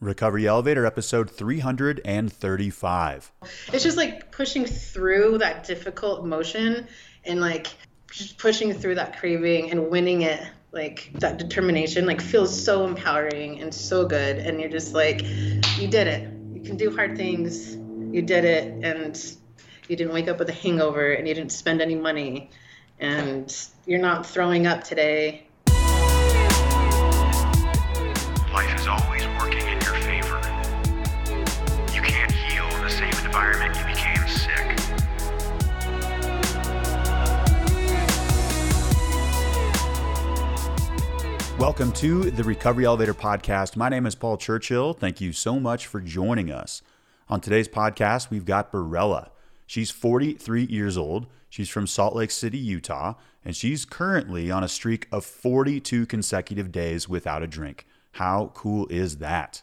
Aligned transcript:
Recovery 0.00 0.46
Elevator, 0.46 0.86
episode 0.86 1.30
335. 1.30 3.32
It's 3.70 3.84
just 3.84 3.98
like 3.98 4.32
pushing 4.32 4.64
through 4.64 5.36
that 5.38 5.64
difficult 5.64 6.24
emotion 6.24 6.88
and 7.24 7.38
like 7.38 7.66
just 8.10 8.38
pushing 8.38 8.72
through 8.72 8.94
that 8.94 9.18
craving 9.18 9.70
and 9.70 9.90
winning 9.90 10.22
it. 10.22 10.42
Like 10.72 11.10
that 11.14 11.36
determination, 11.36 12.06
like 12.06 12.22
feels 12.22 12.64
so 12.64 12.86
empowering 12.86 13.60
and 13.60 13.74
so 13.74 14.06
good. 14.06 14.38
And 14.38 14.58
you're 14.58 14.70
just 14.70 14.94
like, 14.94 15.20
you 15.22 15.88
did 15.88 16.06
it. 16.06 16.32
You 16.54 16.62
can 16.62 16.78
do 16.78 16.94
hard 16.94 17.18
things. 17.18 17.74
You 17.74 18.22
did 18.22 18.46
it. 18.46 18.82
And 18.82 19.22
you 19.86 19.96
didn't 19.96 20.14
wake 20.14 20.28
up 20.28 20.38
with 20.38 20.48
a 20.48 20.54
hangover 20.54 21.12
and 21.12 21.28
you 21.28 21.34
didn't 21.34 21.52
spend 21.52 21.82
any 21.82 21.96
money. 21.96 22.48
And 23.00 23.54
you're 23.84 24.00
not 24.00 24.24
throwing 24.24 24.66
up 24.66 24.84
today 24.84 25.46
Life 28.52 28.80
is 28.80 28.86
always 28.88 29.09
Welcome 41.60 41.92
to 41.92 42.30
the 42.30 42.42
Recovery 42.42 42.86
Elevator 42.86 43.12
Podcast. 43.12 43.76
My 43.76 43.90
name 43.90 44.06
is 44.06 44.14
Paul 44.14 44.38
Churchill. 44.38 44.94
Thank 44.94 45.20
you 45.20 45.34
so 45.34 45.60
much 45.60 45.86
for 45.86 46.00
joining 46.00 46.50
us. 46.50 46.80
On 47.28 47.38
today's 47.38 47.68
podcast, 47.68 48.30
we've 48.30 48.46
got 48.46 48.72
Barela. 48.72 49.28
She's 49.66 49.90
43 49.90 50.64
years 50.64 50.96
old. 50.96 51.26
She's 51.50 51.68
from 51.68 51.86
Salt 51.86 52.16
Lake 52.16 52.30
City, 52.30 52.56
Utah, 52.56 53.12
and 53.44 53.54
she's 53.54 53.84
currently 53.84 54.50
on 54.50 54.64
a 54.64 54.68
streak 54.68 55.06
of 55.12 55.22
42 55.22 56.06
consecutive 56.06 56.72
days 56.72 57.10
without 57.10 57.42
a 57.42 57.46
drink. 57.46 57.86
How 58.12 58.52
cool 58.54 58.86
is 58.88 59.18
that? 59.18 59.62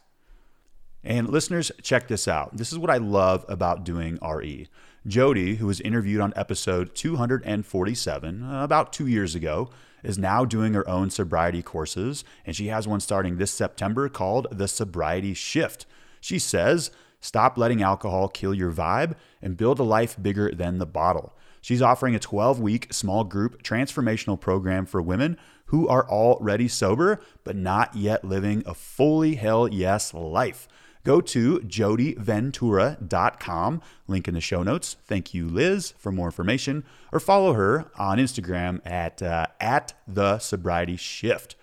And 1.02 1.28
listeners, 1.28 1.72
check 1.82 2.06
this 2.06 2.28
out. 2.28 2.56
This 2.56 2.70
is 2.70 2.78
what 2.78 2.90
I 2.90 2.98
love 2.98 3.44
about 3.48 3.82
doing 3.82 4.20
RE. 4.22 4.68
Jody, 5.04 5.56
who 5.56 5.66
was 5.66 5.80
interviewed 5.80 6.20
on 6.20 6.32
episode 6.36 6.94
247 6.94 8.44
uh, 8.44 8.62
about 8.62 8.92
two 8.92 9.08
years 9.08 9.34
ago, 9.34 9.70
is 10.02 10.18
now 10.18 10.44
doing 10.44 10.74
her 10.74 10.88
own 10.88 11.10
sobriety 11.10 11.62
courses, 11.62 12.24
and 12.46 12.54
she 12.54 12.68
has 12.68 12.86
one 12.88 13.00
starting 13.00 13.36
this 13.36 13.50
September 13.50 14.08
called 14.08 14.46
the 14.50 14.68
Sobriety 14.68 15.34
Shift. 15.34 15.86
She 16.20 16.38
says, 16.38 16.90
Stop 17.20 17.58
letting 17.58 17.82
alcohol 17.82 18.28
kill 18.28 18.54
your 18.54 18.72
vibe 18.72 19.16
and 19.42 19.56
build 19.56 19.80
a 19.80 19.84
life 19.84 20.16
bigger 20.20 20.52
than 20.52 20.78
the 20.78 20.86
bottle. 20.86 21.34
She's 21.60 21.82
offering 21.82 22.14
a 22.14 22.20
12 22.20 22.60
week 22.60 22.92
small 22.92 23.24
group 23.24 23.62
transformational 23.62 24.40
program 24.40 24.86
for 24.86 25.02
women 25.02 25.36
who 25.66 25.88
are 25.88 26.08
already 26.08 26.68
sober 26.68 27.20
but 27.44 27.56
not 27.56 27.94
yet 27.94 28.24
living 28.24 28.62
a 28.66 28.74
fully 28.74 29.34
hell 29.34 29.68
yes 29.68 30.14
life. 30.14 30.68
Go 31.04 31.20
to 31.20 31.60
jodyventura.com, 31.60 33.82
link 34.06 34.28
in 34.28 34.34
the 34.34 34.40
show 34.40 34.62
notes. 34.62 34.96
Thank 35.06 35.34
you, 35.34 35.48
Liz, 35.48 35.94
for 35.98 36.12
more 36.12 36.26
information, 36.26 36.84
or 37.12 37.20
follow 37.20 37.54
her 37.54 37.90
on 37.98 38.18
Instagram 38.18 38.80
at, 38.86 39.22
uh, 39.22 39.46
at 39.60 39.94
the 40.06 40.38
sobriety 40.38 40.96
shift. 40.96 41.56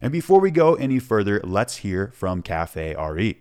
And 0.00 0.12
before 0.12 0.40
we 0.40 0.50
go 0.50 0.74
any 0.74 0.98
further, 0.98 1.40
let's 1.44 1.78
hear 1.78 2.10
from 2.14 2.42
Cafe 2.42 2.94
RE. 2.94 3.38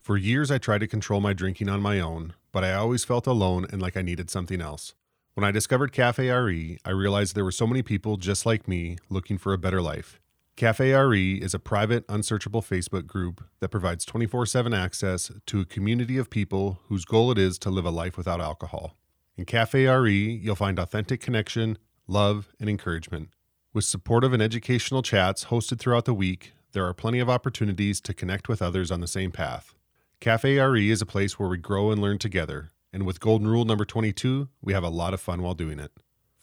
For 0.00 0.16
years, 0.16 0.52
I 0.52 0.58
tried 0.58 0.78
to 0.78 0.86
control 0.86 1.20
my 1.20 1.32
drinking 1.32 1.68
on 1.68 1.82
my 1.82 1.98
own, 1.98 2.34
but 2.52 2.62
I 2.62 2.74
always 2.74 3.04
felt 3.04 3.26
alone 3.26 3.66
and 3.72 3.82
like 3.82 3.96
I 3.96 4.02
needed 4.02 4.30
something 4.30 4.60
else. 4.60 4.94
When 5.34 5.44
I 5.44 5.50
discovered 5.50 5.92
Cafe 5.92 6.30
RE, 6.30 6.78
I 6.84 6.90
realized 6.90 7.34
there 7.34 7.44
were 7.44 7.50
so 7.50 7.66
many 7.66 7.82
people 7.82 8.16
just 8.16 8.46
like 8.46 8.68
me 8.68 8.98
looking 9.10 9.36
for 9.36 9.52
a 9.52 9.58
better 9.58 9.82
life. 9.82 10.20
Cafe 10.56 10.90
RE 10.90 11.34
is 11.34 11.52
a 11.52 11.58
private, 11.58 12.06
unsearchable 12.08 12.62
Facebook 12.62 13.06
group 13.06 13.44
that 13.60 13.68
provides 13.68 14.06
24 14.06 14.46
7 14.46 14.72
access 14.72 15.30
to 15.44 15.60
a 15.60 15.66
community 15.66 16.16
of 16.16 16.30
people 16.30 16.80
whose 16.88 17.04
goal 17.04 17.30
it 17.30 17.36
is 17.36 17.58
to 17.58 17.68
live 17.68 17.84
a 17.84 17.90
life 17.90 18.16
without 18.16 18.40
alcohol. 18.40 18.96
In 19.36 19.44
Cafe 19.44 19.86
RE, 19.86 20.40
you'll 20.42 20.56
find 20.56 20.78
authentic 20.78 21.20
connection, 21.20 21.76
love, 22.08 22.48
and 22.58 22.70
encouragement. 22.70 23.28
With 23.74 23.84
supportive 23.84 24.32
and 24.32 24.42
educational 24.42 25.02
chats 25.02 25.44
hosted 25.46 25.78
throughout 25.78 26.06
the 26.06 26.14
week, 26.14 26.54
there 26.72 26.86
are 26.86 26.94
plenty 26.94 27.18
of 27.18 27.28
opportunities 27.28 28.00
to 28.00 28.14
connect 28.14 28.48
with 28.48 28.62
others 28.62 28.90
on 28.90 29.00
the 29.00 29.06
same 29.06 29.32
path. 29.32 29.74
Cafe 30.20 30.58
RE 30.58 30.90
is 30.90 31.02
a 31.02 31.06
place 31.06 31.38
where 31.38 31.50
we 31.50 31.58
grow 31.58 31.90
and 31.90 32.00
learn 32.00 32.16
together, 32.16 32.72
and 32.94 33.04
with 33.04 33.20
Golden 33.20 33.46
Rule 33.46 33.66
number 33.66 33.84
22, 33.84 34.48
we 34.62 34.72
have 34.72 34.84
a 34.84 34.88
lot 34.88 35.12
of 35.12 35.20
fun 35.20 35.42
while 35.42 35.52
doing 35.52 35.78
it. 35.78 35.92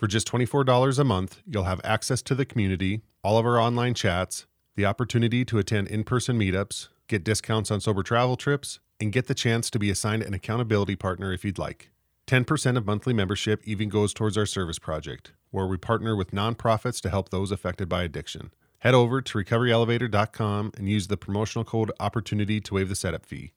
For 0.03 0.07
just 0.07 0.29
$24 0.29 0.99
a 0.99 1.03
month, 1.05 1.41
you'll 1.47 1.63
have 1.63 1.79
access 1.81 2.21
to 2.23 2.35
the 2.35 2.43
community, 2.43 3.03
all 3.23 3.37
of 3.37 3.45
our 3.45 3.57
online 3.57 3.93
chats, 3.93 4.45
the 4.75 4.85
opportunity 4.85 5.45
to 5.45 5.59
attend 5.59 5.87
in 5.87 6.03
person 6.03 6.37
meetups, 6.37 6.89
get 7.07 7.23
discounts 7.23 7.71
on 7.71 7.79
sober 7.79 8.03
travel 8.03 8.35
trips, 8.35 8.81
and 8.99 9.13
get 9.13 9.27
the 9.27 9.33
chance 9.33 9.69
to 9.69 9.79
be 9.79 9.89
assigned 9.89 10.21
an 10.21 10.33
accountability 10.33 10.97
partner 10.97 11.31
if 11.31 11.45
you'd 11.45 11.57
like. 11.57 11.89
10% 12.27 12.75
of 12.75 12.85
monthly 12.85 13.13
membership 13.13 13.61
even 13.63 13.87
goes 13.87 14.13
towards 14.13 14.37
our 14.37 14.45
service 14.45 14.77
project, 14.77 15.31
where 15.51 15.67
we 15.67 15.77
partner 15.77 16.17
with 16.17 16.31
nonprofits 16.31 16.99
to 16.99 17.09
help 17.09 17.29
those 17.29 17.49
affected 17.49 17.87
by 17.87 18.03
addiction. 18.03 18.51
Head 18.79 18.95
over 18.95 19.21
to 19.21 19.37
recoveryelevator.com 19.37 20.73
and 20.77 20.89
use 20.89 21.07
the 21.07 21.15
promotional 21.15 21.63
code 21.63 21.93
OPPORTUNITY 22.01 22.59
to 22.59 22.73
waive 22.73 22.89
the 22.89 22.95
setup 22.95 23.25
fee. 23.25 23.53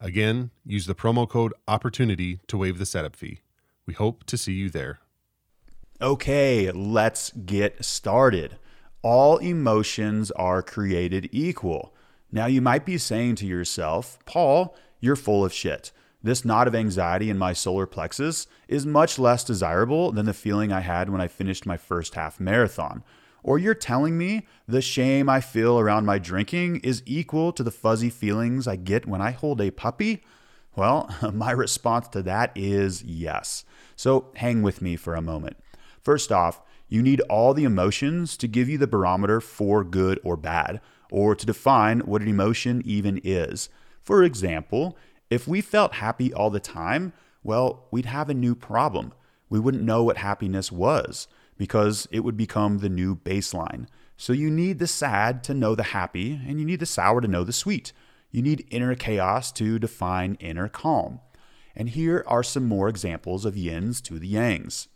Again, 0.00 0.50
use 0.66 0.86
the 0.86 0.96
promo 0.96 1.28
code 1.28 1.54
OPPORTUNITY 1.68 2.40
to 2.48 2.58
waive 2.58 2.78
the 2.78 2.84
setup 2.84 3.14
fee. 3.14 3.42
We 3.86 3.94
hope 3.94 4.24
to 4.24 4.36
see 4.36 4.54
you 4.54 4.70
there. 4.70 4.98
Okay, 6.04 6.70
let's 6.70 7.30
get 7.30 7.82
started. 7.82 8.58
All 9.00 9.38
emotions 9.38 10.30
are 10.32 10.62
created 10.62 11.30
equal. 11.32 11.94
Now, 12.30 12.44
you 12.44 12.60
might 12.60 12.84
be 12.84 12.98
saying 12.98 13.36
to 13.36 13.46
yourself, 13.46 14.18
Paul, 14.26 14.76
you're 15.00 15.16
full 15.16 15.46
of 15.46 15.52
shit. 15.54 15.92
This 16.22 16.44
knot 16.44 16.68
of 16.68 16.74
anxiety 16.74 17.30
in 17.30 17.38
my 17.38 17.54
solar 17.54 17.86
plexus 17.86 18.46
is 18.68 18.84
much 18.84 19.18
less 19.18 19.44
desirable 19.44 20.12
than 20.12 20.26
the 20.26 20.34
feeling 20.34 20.72
I 20.72 20.80
had 20.80 21.08
when 21.08 21.22
I 21.22 21.26
finished 21.26 21.64
my 21.64 21.78
first 21.78 22.16
half 22.16 22.38
marathon. 22.38 23.02
Or 23.42 23.58
you're 23.58 23.72
telling 23.72 24.18
me 24.18 24.46
the 24.68 24.82
shame 24.82 25.30
I 25.30 25.40
feel 25.40 25.80
around 25.80 26.04
my 26.04 26.18
drinking 26.18 26.80
is 26.80 27.02
equal 27.06 27.50
to 27.54 27.62
the 27.62 27.70
fuzzy 27.70 28.10
feelings 28.10 28.68
I 28.68 28.76
get 28.76 29.06
when 29.06 29.22
I 29.22 29.30
hold 29.30 29.58
a 29.62 29.70
puppy? 29.70 30.22
Well, 30.76 31.08
my 31.32 31.52
response 31.52 32.08
to 32.08 32.22
that 32.24 32.52
is 32.54 33.02
yes. 33.04 33.64
So 33.96 34.32
hang 34.36 34.60
with 34.60 34.82
me 34.82 34.96
for 34.96 35.14
a 35.14 35.22
moment. 35.22 35.56
First 36.04 36.30
off, 36.30 36.60
you 36.88 37.02
need 37.02 37.20
all 37.22 37.54
the 37.54 37.64
emotions 37.64 38.36
to 38.36 38.46
give 38.46 38.68
you 38.68 38.76
the 38.76 38.86
barometer 38.86 39.40
for 39.40 39.82
good 39.82 40.20
or 40.22 40.36
bad, 40.36 40.80
or 41.10 41.34
to 41.34 41.46
define 41.46 42.00
what 42.00 42.22
an 42.22 42.28
emotion 42.28 42.82
even 42.84 43.20
is. 43.24 43.70
For 44.02 44.22
example, 44.22 44.98
if 45.30 45.48
we 45.48 45.62
felt 45.62 45.94
happy 45.94 46.32
all 46.32 46.50
the 46.50 46.60
time, 46.60 47.14
well, 47.42 47.88
we'd 47.90 48.04
have 48.06 48.28
a 48.28 48.34
new 48.34 48.54
problem. 48.54 49.12
We 49.48 49.58
wouldn't 49.58 49.82
know 49.82 50.04
what 50.04 50.18
happiness 50.18 50.70
was 50.70 51.26
because 51.56 52.06
it 52.10 52.20
would 52.20 52.36
become 52.36 52.78
the 52.78 52.88
new 52.88 53.16
baseline. 53.16 53.86
So 54.16 54.32
you 54.32 54.50
need 54.50 54.78
the 54.78 54.86
sad 54.86 55.42
to 55.44 55.54
know 55.54 55.74
the 55.74 55.84
happy, 55.84 56.40
and 56.46 56.60
you 56.60 56.66
need 56.66 56.80
the 56.80 56.86
sour 56.86 57.20
to 57.20 57.28
know 57.28 57.44
the 57.44 57.52
sweet. 57.52 57.92
You 58.30 58.42
need 58.42 58.66
inner 58.70 58.94
chaos 58.94 59.52
to 59.52 59.78
define 59.78 60.36
inner 60.40 60.68
calm. 60.68 61.20
And 61.74 61.88
here 61.88 62.24
are 62.26 62.42
some 62.42 62.66
more 62.66 62.88
examples 62.88 63.44
of 63.44 63.56
yins 63.56 64.00
to 64.02 64.18
the 64.18 64.32
yangs. 64.32 64.88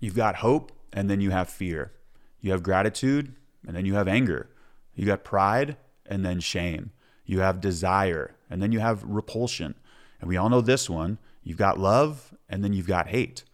You've 0.00 0.14
got 0.14 0.36
hope, 0.36 0.72
and 0.92 1.10
then 1.10 1.20
you 1.20 1.30
have 1.30 1.48
fear. 1.48 1.92
You 2.40 2.52
have 2.52 2.62
gratitude, 2.62 3.34
and 3.66 3.76
then 3.76 3.84
you 3.84 3.94
have 3.94 4.08
anger. 4.08 4.48
You 4.94 5.06
got 5.06 5.24
pride, 5.24 5.76
and 6.06 6.24
then 6.24 6.40
shame. 6.40 6.92
You 7.24 7.40
have 7.40 7.60
desire, 7.60 8.36
and 8.48 8.62
then 8.62 8.72
you 8.72 8.80
have 8.80 9.04
repulsion. 9.04 9.74
And 10.20 10.28
we 10.28 10.36
all 10.36 10.48
know 10.48 10.60
this 10.60 10.88
one. 10.88 11.18
You've 11.42 11.58
got 11.58 11.78
love, 11.78 12.34
and 12.48 12.64
then 12.64 12.72
you've 12.72 12.86
got 12.86 13.08
hate. 13.08 13.44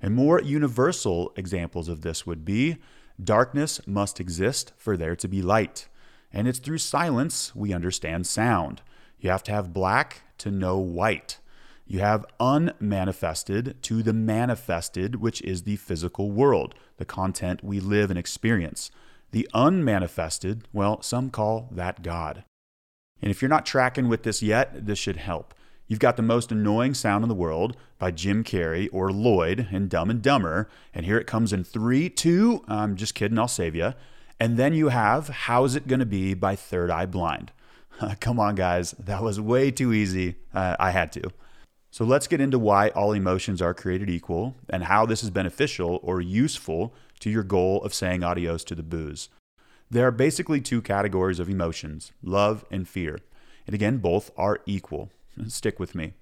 And 0.00 0.14
more 0.14 0.40
universal 0.40 1.32
examples 1.36 1.88
of 1.88 2.02
this 2.02 2.26
would 2.26 2.44
be 2.44 2.76
darkness 3.22 3.80
must 3.86 4.20
exist 4.20 4.72
for 4.76 4.96
there 4.96 5.16
to 5.16 5.28
be 5.28 5.40
light. 5.40 5.88
And 6.32 6.46
it's 6.48 6.58
through 6.58 6.78
silence 6.78 7.54
we 7.54 7.72
understand 7.72 8.26
sound. 8.26 8.82
You 9.18 9.30
have 9.30 9.44
to 9.44 9.52
have 9.52 9.72
black 9.72 10.22
to 10.38 10.50
know 10.50 10.76
white. 10.76 11.38
You 11.86 12.00
have 12.00 12.24
unmanifested 12.40 13.82
to 13.82 14.02
the 14.02 14.12
manifested, 14.12 15.16
which 15.16 15.42
is 15.42 15.62
the 15.62 15.76
physical 15.76 16.30
world, 16.30 16.74
the 16.96 17.04
content 17.04 17.62
we 17.62 17.78
live 17.78 18.10
and 18.10 18.18
experience. 18.18 18.90
The 19.32 19.48
unmanifested, 19.52 20.66
well, 20.72 21.02
some 21.02 21.30
call 21.30 21.68
that 21.72 22.02
God. 22.02 22.44
And 23.20 23.30
if 23.30 23.42
you're 23.42 23.48
not 23.48 23.66
tracking 23.66 24.08
with 24.08 24.22
this 24.22 24.42
yet, 24.42 24.86
this 24.86 24.98
should 24.98 25.16
help. 25.16 25.54
You've 25.86 25.98
got 25.98 26.16
the 26.16 26.22
most 26.22 26.50
annoying 26.50 26.94
sound 26.94 27.22
in 27.22 27.28
the 27.28 27.34
world 27.34 27.76
by 27.98 28.10
Jim 28.10 28.42
Carrey 28.42 28.88
or 28.90 29.12
Lloyd 29.12 29.68
in 29.70 29.88
Dumb 29.88 30.08
and 30.08 30.22
Dumber. 30.22 30.70
And 30.94 31.04
here 31.04 31.18
it 31.18 31.26
comes 31.26 31.52
in 31.52 31.64
three, 31.64 32.08
two, 32.08 32.64
I'm 32.66 32.96
just 32.96 33.14
kidding, 33.14 33.38
I'll 33.38 33.48
save 33.48 33.74
you. 33.74 33.92
And 34.40 34.56
then 34.56 34.72
you 34.72 34.88
have 34.88 35.28
How's 35.28 35.74
It 35.74 35.86
Gonna 35.86 36.06
Be 36.06 36.32
by 36.32 36.56
Third 36.56 36.90
Eye 36.90 37.06
Blind. 37.06 37.52
Come 38.20 38.40
on, 38.40 38.54
guys, 38.54 38.92
that 38.92 39.22
was 39.22 39.38
way 39.38 39.70
too 39.70 39.92
easy. 39.92 40.36
Uh, 40.54 40.76
I 40.80 40.90
had 40.90 41.12
to. 41.12 41.30
So 41.94 42.04
let's 42.04 42.26
get 42.26 42.40
into 42.40 42.58
why 42.58 42.88
all 42.88 43.12
emotions 43.12 43.62
are 43.62 43.72
created 43.72 44.10
equal 44.10 44.56
and 44.68 44.82
how 44.82 45.06
this 45.06 45.22
is 45.22 45.30
beneficial 45.30 46.00
or 46.02 46.20
useful 46.20 46.92
to 47.20 47.30
your 47.30 47.44
goal 47.44 47.80
of 47.84 47.94
saying 47.94 48.24
adios 48.24 48.64
to 48.64 48.74
the 48.74 48.82
booze. 48.82 49.28
There 49.92 50.04
are 50.04 50.10
basically 50.10 50.60
two 50.60 50.82
categories 50.82 51.38
of 51.38 51.48
emotions 51.48 52.10
love 52.20 52.64
and 52.68 52.88
fear. 52.88 53.20
And 53.64 53.74
again, 53.74 53.98
both 53.98 54.32
are 54.36 54.58
equal. 54.66 55.10
Stick 55.46 55.78
with 55.78 55.94
me. 55.94 56.14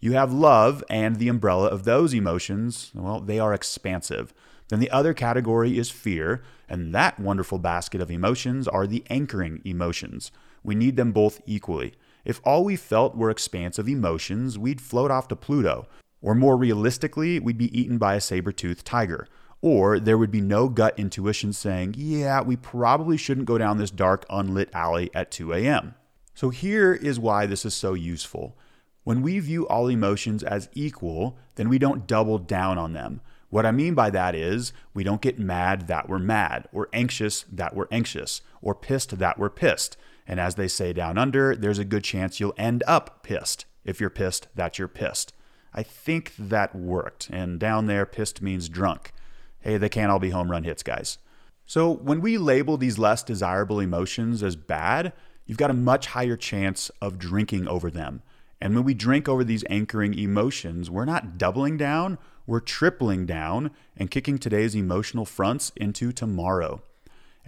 You 0.00 0.14
have 0.14 0.32
love 0.32 0.82
and 0.90 1.14
the 1.14 1.28
umbrella 1.28 1.68
of 1.68 1.84
those 1.84 2.12
emotions, 2.12 2.90
well, 2.92 3.20
they 3.20 3.38
are 3.38 3.54
expansive. 3.54 4.34
Then 4.66 4.80
the 4.80 4.90
other 4.90 5.14
category 5.14 5.78
is 5.78 5.90
fear, 5.90 6.42
and 6.68 6.92
that 6.92 7.20
wonderful 7.20 7.60
basket 7.60 8.00
of 8.00 8.10
emotions 8.10 8.66
are 8.66 8.88
the 8.88 9.04
anchoring 9.08 9.62
emotions. 9.64 10.32
We 10.64 10.74
need 10.74 10.96
them 10.96 11.12
both 11.12 11.40
equally. 11.46 11.94
If 12.30 12.40
all 12.44 12.62
we 12.62 12.76
felt 12.76 13.16
were 13.16 13.28
expansive 13.28 13.88
emotions, 13.88 14.56
we'd 14.56 14.80
float 14.80 15.10
off 15.10 15.26
to 15.28 15.34
Pluto. 15.34 15.88
Or 16.22 16.32
more 16.36 16.56
realistically, 16.56 17.40
we'd 17.40 17.58
be 17.58 17.76
eaten 17.76 17.98
by 17.98 18.14
a 18.14 18.20
saber 18.20 18.52
toothed 18.52 18.86
tiger. 18.86 19.26
Or 19.60 19.98
there 19.98 20.16
would 20.16 20.30
be 20.30 20.40
no 20.40 20.68
gut 20.68 20.96
intuition 20.96 21.52
saying, 21.52 21.96
yeah, 21.98 22.40
we 22.40 22.54
probably 22.54 23.16
shouldn't 23.16 23.48
go 23.48 23.58
down 23.58 23.78
this 23.78 23.90
dark, 23.90 24.26
unlit 24.30 24.70
alley 24.72 25.10
at 25.12 25.32
2 25.32 25.52
a.m. 25.54 25.96
So 26.32 26.50
here 26.50 26.94
is 26.94 27.18
why 27.18 27.46
this 27.46 27.64
is 27.64 27.74
so 27.74 27.94
useful. 27.94 28.56
When 29.02 29.22
we 29.22 29.40
view 29.40 29.66
all 29.66 29.88
emotions 29.88 30.44
as 30.44 30.68
equal, 30.72 31.36
then 31.56 31.68
we 31.68 31.80
don't 31.80 32.06
double 32.06 32.38
down 32.38 32.78
on 32.78 32.92
them. 32.92 33.22
What 33.48 33.66
I 33.66 33.72
mean 33.72 33.94
by 33.94 34.10
that 34.10 34.36
is 34.36 34.72
we 34.94 35.02
don't 35.02 35.20
get 35.20 35.40
mad 35.40 35.88
that 35.88 36.08
we're 36.08 36.20
mad, 36.20 36.68
or 36.72 36.88
anxious 36.92 37.44
that 37.50 37.74
we're 37.74 37.88
anxious, 37.90 38.40
or 38.62 38.76
pissed 38.76 39.18
that 39.18 39.36
we're 39.36 39.50
pissed. 39.50 39.96
And 40.30 40.38
as 40.38 40.54
they 40.54 40.68
say 40.68 40.92
down 40.92 41.18
under, 41.18 41.56
there's 41.56 41.80
a 41.80 41.84
good 41.84 42.04
chance 42.04 42.38
you'll 42.38 42.54
end 42.56 42.84
up 42.86 43.24
pissed. 43.24 43.64
If 43.84 44.00
you're 44.00 44.08
pissed, 44.08 44.46
that 44.54 44.78
you're 44.78 44.86
pissed. 44.86 45.32
I 45.74 45.82
think 45.82 46.34
that 46.38 46.72
worked. 46.72 47.28
And 47.30 47.58
down 47.58 47.86
there, 47.86 48.06
pissed 48.06 48.40
means 48.40 48.68
drunk. 48.68 49.10
Hey, 49.58 49.76
they 49.76 49.88
can't 49.88 50.08
all 50.08 50.20
be 50.20 50.30
home 50.30 50.48
run 50.48 50.62
hits, 50.62 50.84
guys. 50.84 51.18
So 51.66 51.90
when 51.90 52.20
we 52.20 52.38
label 52.38 52.76
these 52.76 52.96
less 52.96 53.24
desirable 53.24 53.80
emotions 53.80 54.44
as 54.44 54.54
bad, 54.54 55.12
you've 55.46 55.58
got 55.58 55.72
a 55.72 55.74
much 55.74 56.06
higher 56.06 56.36
chance 56.36 56.92
of 57.02 57.18
drinking 57.18 57.66
over 57.66 57.90
them. 57.90 58.22
And 58.60 58.76
when 58.76 58.84
we 58.84 58.94
drink 58.94 59.28
over 59.28 59.42
these 59.42 59.64
anchoring 59.68 60.16
emotions, 60.16 60.88
we're 60.88 61.06
not 61.06 61.38
doubling 61.38 61.76
down, 61.76 62.18
we're 62.46 62.60
tripling 62.60 63.26
down 63.26 63.72
and 63.96 64.12
kicking 64.12 64.38
today's 64.38 64.76
emotional 64.76 65.24
fronts 65.24 65.72
into 65.74 66.12
tomorrow. 66.12 66.82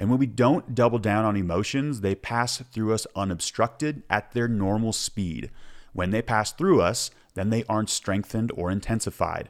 And 0.02 0.10
when 0.10 0.18
we 0.18 0.26
don't 0.26 0.74
double 0.74 0.98
down 0.98 1.24
on 1.24 1.36
emotions, 1.36 2.00
they 2.00 2.16
pass 2.16 2.58
through 2.58 2.92
us 2.92 3.06
unobstructed 3.14 4.02
at 4.10 4.32
their 4.32 4.48
normal 4.48 4.92
speed. 4.92 5.48
When 5.92 6.10
they 6.10 6.20
pass 6.20 6.50
through 6.50 6.80
us, 6.80 7.12
then 7.34 7.50
they 7.50 7.62
aren't 7.68 7.88
strengthened 7.88 8.50
or 8.56 8.68
intensified. 8.68 9.48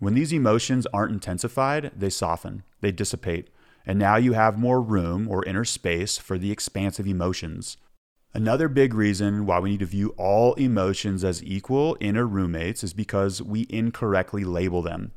When 0.00 0.14
these 0.14 0.32
emotions 0.32 0.88
aren't 0.92 1.12
intensified, 1.12 1.92
they 1.96 2.10
soften, 2.10 2.64
they 2.80 2.90
dissipate, 2.90 3.48
and 3.86 3.96
now 3.96 4.16
you 4.16 4.32
have 4.32 4.58
more 4.58 4.82
room 4.82 5.28
or 5.28 5.44
inner 5.44 5.64
space 5.64 6.18
for 6.18 6.36
the 6.36 6.50
expansive 6.50 7.06
emotions. 7.06 7.76
Another 8.34 8.66
big 8.66 8.94
reason 8.94 9.46
why 9.46 9.60
we 9.60 9.70
need 9.70 9.80
to 9.80 9.86
view 9.86 10.16
all 10.18 10.54
emotions 10.54 11.22
as 11.22 11.44
equal 11.44 11.94
in 12.00 12.16
our 12.16 12.26
roommates 12.26 12.82
is 12.82 12.92
because 12.92 13.40
we 13.40 13.68
incorrectly 13.70 14.42
label 14.42 14.82
them. 14.82 15.12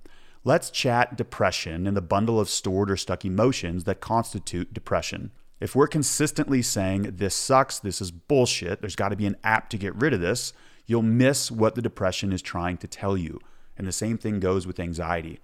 Let's 0.48 0.70
chat 0.70 1.18
depression 1.18 1.88
and 1.88 1.98
the 1.98 2.04
bundle 2.04 2.40
of 2.40 2.50
stored 2.50 2.92
or 2.92 2.98
stuck 2.98 3.26
emotions 3.26 3.86
that 3.86 4.00
constitute 4.00 4.76
depression. 4.76 5.32
If 5.60 5.76
we're 5.76 5.88
consistently 5.88 6.62
saying, 6.62 7.16
this 7.16 7.34
sucks, 7.34 7.80
this 7.80 8.00
is 8.00 8.12
bullshit, 8.12 8.80
there's 8.80 8.96
got 8.96 9.10
to 9.10 9.16
be 9.16 9.26
an 9.26 9.38
app 9.44 9.72
to 9.72 9.78
get 9.80 9.96
rid 9.96 10.14
of 10.14 10.22
this, 10.22 10.54
you'll 10.86 11.02
miss 11.02 11.50
what 11.50 11.74
the 11.74 11.82
depression 11.82 12.32
is 12.32 12.44
trying 12.44 12.78
to 12.78 12.88
tell 12.88 13.18
you. 13.18 13.40
And 13.76 13.88
the 13.88 13.92
same 13.92 14.20
thing 14.20 14.40
goes 14.40 14.68
with 14.68 14.80
anxiety. 14.80 15.40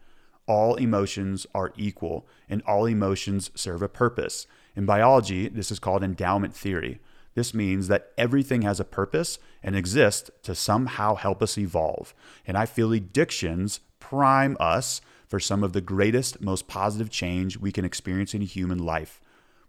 All 0.45 0.75
emotions 0.75 1.47
are 1.55 1.73
equal, 1.75 2.27
and 2.47 2.61
all 2.67 2.85
emotions 2.85 3.49
serve 3.55 3.81
a 3.81 3.89
purpose. 3.89 4.45
In 4.75 4.85
biology, 4.85 5.47
this 5.47 5.71
is 5.71 5.79
called 5.79 6.03
endowment 6.03 6.55
theory. 6.55 6.99
This 7.33 7.55
means 7.55 7.87
that 7.87 8.11
everything 8.19 8.61
has 8.61 8.79
a 8.79 8.85
purpose 8.85 9.39
and 9.63 9.75
exists 9.75 10.29
to 10.43 10.53
somehow 10.53 11.15
help 11.15 11.41
us 11.41 11.57
evolve. 11.57 12.13
And 12.45 12.55
I 12.55 12.67
feel 12.67 12.93
addictions 12.93 13.79
prime 14.11 14.57
us 14.59 14.99
for 15.25 15.39
some 15.39 15.63
of 15.63 15.71
the 15.71 15.79
greatest, 15.79 16.41
most 16.41 16.67
positive 16.67 17.09
change 17.09 17.57
we 17.57 17.71
can 17.71 17.85
experience 17.85 18.33
in 18.33 18.41
human 18.41 18.77
life. 18.77 19.21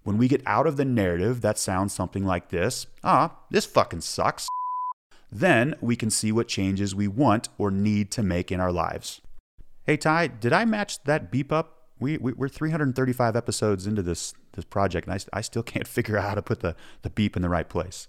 When 0.03 0.19
we 0.19 0.27
get 0.27 0.43
out 0.47 0.67
of 0.67 0.77
the 0.77 0.85
narrative 0.85 1.43
that 1.43 1.59
sounds 1.59 1.93
something 1.93 2.27
like 2.27 2.49
this 2.49 2.89
ah, 3.05 3.37
this 3.51 3.67
fucking 3.67 4.01
sucks, 4.01 4.49
then 5.31 5.77
we 5.81 5.95
can 5.95 6.11
see 6.11 6.33
what 6.33 6.49
changes 6.49 6.93
we 6.93 7.07
want 7.07 7.51
or 7.57 7.71
need 7.71 8.11
to 8.11 8.25
make 8.25 8.51
in 8.51 8.59
our 8.59 8.73
lives. 8.73 9.21
Hey, 9.85 9.97
Ty, 9.97 10.27
did 10.27 10.53
I 10.53 10.65
match 10.65 11.05
that 11.05 11.31
beep 11.31 11.53
up? 11.53 11.79
We, 12.01 12.19
we, 12.19 12.33
are 12.33 12.49
335 12.49 13.37
episodes 13.37 13.87
into 13.87 14.03
this 14.03 14.35
this 14.55 14.65
project, 14.65 15.07
and 15.07 15.15
I, 15.15 15.39
I 15.39 15.41
still 15.41 15.63
can't 15.73 15.87
figure 15.87 16.19
out 16.19 16.31
how 16.31 16.35
to 16.35 16.43
put 16.43 16.61
the, 16.61 16.75
the 17.03 17.11
beep 17.11 17.37
in 17.37 17.43
the 17.43 17.49
right 17.49 17.69
place. 17.69 18.09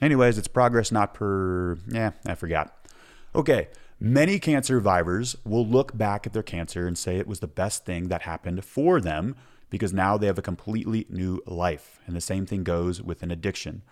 Anyways, 0.00 0.38
it's 0.38 0.46
progress 0.46 0.92
not 0.92 1.12
per. 1.12 1.76
Yeah, 1.88 2.12
I 2.24 2.36
forgot. 2.36 2.72
Okay, 3.34 3.66
many 3.98 4.38
cancer 4.38 4.74
survivors 4.74 5.36
will 5.44 5.66
look 5.66 5.96
back 5.96 6.26
at 6.26 6.32
their 6.32 6.42
cancer 6.42 6.86
and 6.86 6.96
say 6.96 7.16
it 7.16 7.26
was 7.26 7.40
the 7.40 7.46
best 7.46 7.84
thing 7.84 8.08
that 8.08 8.22
happened 8.22 8.64
for 8.64 9.00
them 9.00 9.34
because 9.70 9.92
now 9.92 10.16
they 10.16 10.26
have 10.26 10.38
a 10.38 10.42
completely 10.42 11.06
new 11.08 11.42
life. 11.46 11.98
And 12.06 12.14
the 12.14 12.20
same 12.20 12.46
thing 12.46 12.62
goes 12.62 13.02
with 13.02 13.22
an 13.22 13.30
addiction. 13.30 13.82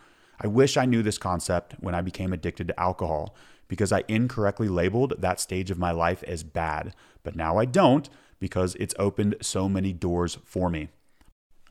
I 0.41 0.47
wish 0.47 0.77
I 0.77 0.85
knew 0.85 1.03
this 1.03 1.19
concept 1.19 1.75
when 1.81 1.95
I 1.95 2.01
became 2.01 2.33
addicted 2.33 2.69
to 2.69 2.81
alcohol 2.81 3.35
because 3.69 3.93
I 3.93 4.05
incorrectly 4.09 4.69
labeled 4.69 5.15
that 5.19 5.41
stage 5.41 5.71
of 5.71 5.79
my 5.79 5.91
life 5.91 6.23
as 6.25 6.43
bad. 6.43 6.95
But 7.23 7.37
now 7.37 7.59
I 7.59 7.65
don't 7.65 8.09
because 8.39 8.75
it's 8.77 8.95
opened 8.99 9.37
so 9.41 9.69
many 9.69 9.93
doors 9.93 10.39
for 10.45 10.69
me. 10.69 10.89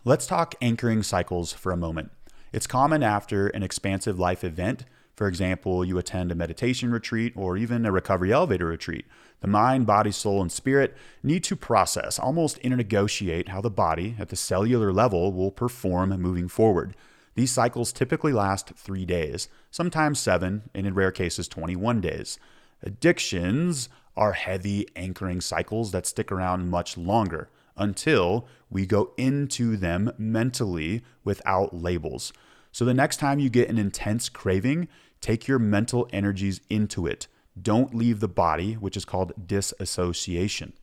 Let's 0.06 0.28
talk 0.28 0.56
anchoring 0.62 1.04
cycles 1.04 1.54
for 1.54 1.72
a 1.72 1.78
moment. 1.78 2.12
It's 2.52 2.68
common 2.68 3.04
after 3.04 3.48
an 3.48 3.64
expansive 3.64 4.20
life 4.20 4.44
event. 4.44 4.86
For 5.16 5.28
example, 5.28 5.86
you 5.86 5.98
attend 5.98 6.32
a 6.32 6.36
meditation 6.36 6.92
retreat 6.92 7.34
or 7.36 7.56
even 7.56 7.86
a 7.86 7.92
recovery 7.92 8.34
elevator 8.34 8.66
retreat. 8.66 9.06
The 9.42 9.48
mind, 9.48 9.86
body, 9.86 10.12
soul, 10.12 10.42
and 10.42 10.52
spirit 10.52 10.96
need 11.22 11.44
to 11.46 11.56
process, 11.56 12.18
almost 12.18 12.62
internegotiate 12.62 13.50
how 13.50 13.62
the 13.62 13.70
body 13.70 14.16
at 14.18 14.30
the 14.30 14.36
cellular 14.36 14.92
level 14.92 15.32
will 15.32 15.52
perform 15.52 16.10
moving 16.20 16.48
forward. 16.48 16.96
These 17.36 17.52
cycles 17.52 17.92
typically 17.92 18.34
last 18.34 18.74
three 18.76 19.06
days, 19.06 19.50
sometimes 19.72 20.20
seven, 20.20 20.70
and 20.74 20.88
in 20.88 20.94
rare 20.94 21.12
cases, 21.12 21.48
21 21.48 22.02
days. 22.02 22.40
Addictions 22.82 23.90
are 24.16 24.34
heavy 24.34 24.88
anchoring 24.96 25.42
cycles 25.42 25.92
that 25.92 26.06
stick 26.06 26.32
around 26.32 26.70
much 26.70 26.98
longer 26.98 27.50
until 27.76 28.48
we 28.70 28.86
go 28.86 29.14
into 29.18 29.76
them 29.78 30.12
mentally 30.18 31.04
without 31.24 31.76
labels. 31.76 32.32
So 32.74 32.86
the 32.86 32.94
next 32.94 33.18
time 33.18 33.40
you 33.40 33.52
get 33.52 33.70
an 33.70 33.78
intense 33.78 34.30
craving, 34.30 34.88
take 35.22 35.48
your 35.48 35.60
mental 35.60 36.10
energies 36.12 36.60
into 36.72 37.06
it. 37.06 37.28
Don't 37.60 37.94
leave 37.94 38.20
the 38.20 38.28
body, 38.28 38.74
which 38.74 38.98
is 38.98 39.06
called 39.06 39.48
disassociation. 39.48 40.74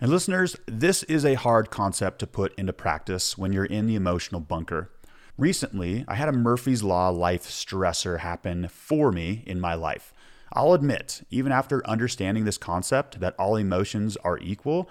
And 0.00 0.10
listeners, 0.10 0.56
this 0.66 1.02
is 1.02 1.24
a 1.24 1.34
hard 1.34 1.68
concept 1.68 2.20
to 2.20 2.28
put 2.28 2.54
into 2.54 2.72
practice 2.72 3.36
when 3.36 3.52
you're 3.52 3.64
in 3.64 3.88
the 3.88 3.96
emotional 3.96 4.40
bunker. 4.40 4.92
Recently, 5.36 6.04
I 6.06 6.14
had 6.14 6.28
a 6.28 6.32
Murphy's 6.32 6.84
Law 6.84 7.08
life 7.08 7.42
stressor 7.42 8.20
happen 8.20 8.68
for 8.68 9.10
me 9.10 9.42
in 9.46 9.58
my 9.58 9.74
life. 9.74 10.14
I'll 10.52 10.74
admit, 10.74 11.22
even 11.28 11.50
after 11.50 11.84
understanding 11.88 12.44
this 12.44 12.56
concept 12.56 13.18
that 13.18 13.34
all 13.36 13.56
emotions 13.56 14.16
are 14.18 14.38
equal, 14.38 14.88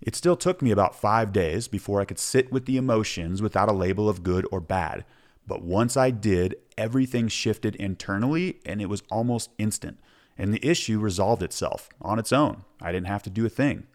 it 0.00 0.14
still 0.14 0.36
took 0.36 0.62
me 0.62 0.70
about 0.70 0.94
five 0.94 1.32
days 1.32 1.66
before 1.66 2.00
I 2.00 2.04
could 2.04 2.20
sit 2.20 2.52
with 2.52 2.66
the 2.66 2.76
emotions 2.76 3.42
without 3.42 3.68
a 3.68 3.72
label 3.72 4.08
of 4.08 4.22
good 4.22 4.46
or 4.52 4.60
bad. 4.60 5.04
But 5.52 5.64
once 5.64 5.98
I 5.98 6.10
did, 6.10 6.56
everything 6.78 7.28
shifted 7.28 7.76
internally 7.76 8.60
and 8.64 8.80
it 8.80 8.88
was 8.88 9.02
almost 9.10 9.50
instant. 9.58 9.98
And 10.38 10.54
the 10.54 10.66
issue 10.66 10.98
resolved 10.98 11.42
itself 11.42 11.90
on 12.00 12.18
its 12.18 12.32
own. 12.32 12.64
I 12.80 12.90
didn't 12.90 13.08
have 13.08 13.22
to 13.24 13.28
do 13.28 13.44
a 13.44 13.50
thing. 13.50 13.86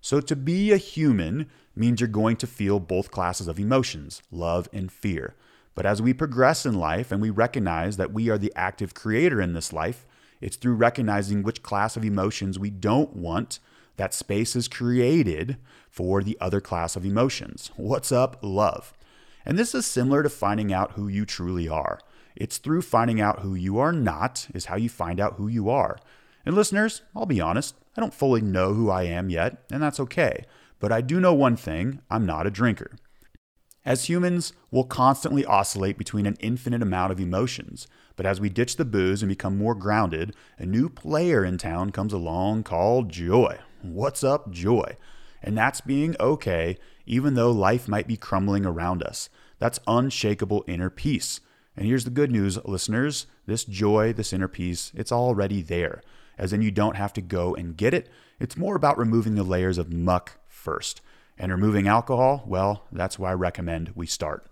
So, 0.00 0.20
to 0.20 0.36
be 0.36 0.70
a 0.70 0.76
human 0.76 1.50
means 1.74 2.00
you're 2.00 2.06
going 2.06 2.36
to 2.36 2.46
feel 2.46 2.78
both 2.78 3.10
classes 3.10 3.48
of 3.48 3.58
emotions, 3.58 4.22
love 4.30 4.68
and 4.72 4.92
fear. 4.92 5.34
But 5.74 5.86
as 5.86 6.00
we 6.00 6.14
progress 6.14 6.64
in 6.64 6.78
life 6.78 7.10
and 7.10 7.20
we 7.20 7.30
recognize 7.30 7.96
that 7.96 8.12
we 8.12 8.30
are 8.30 8.38
the 8.38 8.52
active 8.54 8.94
creator 8.94 9.40
in 9.40 9.54
this 9.54 9.72
life, 9.72 10.06
it's 10.40 10.56
through 10.56 10.74
recognizing 10.74 11.42
which 11.42 11.64
class 11.64 11.96
of 11.96 12.04
emotions 12.04 12.60
we 12.60 12.70
don't 12.70 13.16
want 13.16 13.58
that 13.96 14.14
space 14.14 14.54
is 14.54 14.68
created 14.68 15.56
for 15.90 16.22
the 16.22 16.38
other 16.40 16.60
class 16.60 16.94
of 16.94 17.04
emotions. 17.04 17.72
What's 17.74 18.12
up, 18.12 18.38
love? 18.40 18.94
And 19.44 19.58
this 19.58 19.74
is 19.74 19.86
similar 19.86 20.22
to 20.22 20.30
finding 20.30 20.72
out 20.72 20.92
who 20.92 21.08
you 21.08 21.24
truly 21.24 21.68
are. 21.68 21.98
It's 22.36 22.58
through 22.58 22.82
finding 22.82 23.20
out 23.20 23.40
who 23.40 23.54
you 23.54 23.78
are 23.78 23.92
not, 23.92 24.48
is 24.54 24.66
how 24.66 24.76
you 24.76 24.88
find 24.88 25.20
out 25.20 25.34
who 25.34 25.48
you 25.48 25.68
are. 25.68 25.98
And 26.46 26.54
listeners, 26.54 27.02
I'll 27.14 27.26
be 27.26 27.40
honest, 27.40 27.74
I 27.96 28.00
don't 28.00 28.14
fully 28.14 28.40
know 28.40 28.74
who 28.74 28.90
I 28.90 29.04
am 29.04 29.30
yet, 29.30 29.64
and 29.70 29.82
that's 29.82 30.00
okay. 30.00 30.44
But 30.80 30.92
I 30.92 31.00
do 31.00 31.20
know 31.20 31.34
one 31.34 31.56
thing 31.56 32.00
I'm 32.10 32.26
not 32.26 32.46
a 32.46 32.50
drinker. 32.50 32.92
As 33.84 34.04
humans, 34.04 34.52
we'll 34.70 34.84
constantly 34.84 35.44
oscillate 35.44 35.98
between 35.98 36.26
an 36.26 36.36
infinite 36.40 36.82
amount 36.82 37.10
of 37.10 37.18
emotions. 37.18 37.88
But 38.14 38.26
as 38.26 38.40
we 38.40 38.48
ditch 38.48 38.76
the 38.76 38.84
booze 38.84 39.22
and 39.22 39.28
become 39.28 39.58
more 39.58 39.74
grounded, 39.74 40.36
a 40.58 40.64
new 40.64 40.88
player 40.88 41.44
in 41.44 41.58
town 41.58 41.90
comes 41.90 42.12
along 42.12 42.62
called 42.62 43.08
joy. 43.08 43.58
What's 43.82 44.22
up, 44.22 44.52
joy? 44.52 44.96
And 45.42 45.56
that's 45.56 45.80
being 45.80 46.16
okay, 46.20 46.78
even 47.06 47.34
though 47.34 47.50
life 47.50 47.88
might 47.88 48.06
be 48.06 48.16
crumbling 48.16 48.64
around 48.64 49.02
us. 49.02 49.28
That's 49.58 49.80
unshakable 49.86 50.64
inner 50.66 50.90
peace. 50.90 51.40
And 51.76 51.86
here's 51.86 52.04
the 52.04 52.10
good 52.10 52.30
news, 52.30 52.62
listeners 52.64 53.26
this 53.46 53.64
joy, 53.64 54.12
this 54.12 54.32
inner 54.32 54.48
peace, 54.48 54.92
it's 54.94 55.10
already 55.10 55.62
there. 55.62 56.02
As 56.38 56.52
in, 56.52 56.62
you 56.62 56.70
don't 56.70 56.96
have 56.96 57.12
to 57.14 57.20
go 57.20 57.54
and 57.54 57.76
get 57.76 57.92
it. 57.92 58.08
It's 58.38 58.56
more 58.56 58.76
about 58.76 58.98
removing 58.98 59.34
the 59.34 59.42
layers 59.42 59.78
of 59.78 59.92
muck 59.92 60.38
first. 60.48 61.00
And 61.38 61.50
removing 61.50 61.88
alcohol, 61.88 62.44
well, 62.46 62.86
that's 62.92 63.18
why 63.18 63.30
I 63.30 63.34
recommend 63.34 63.92
we 63.94 64.06
start. 64.06 64.46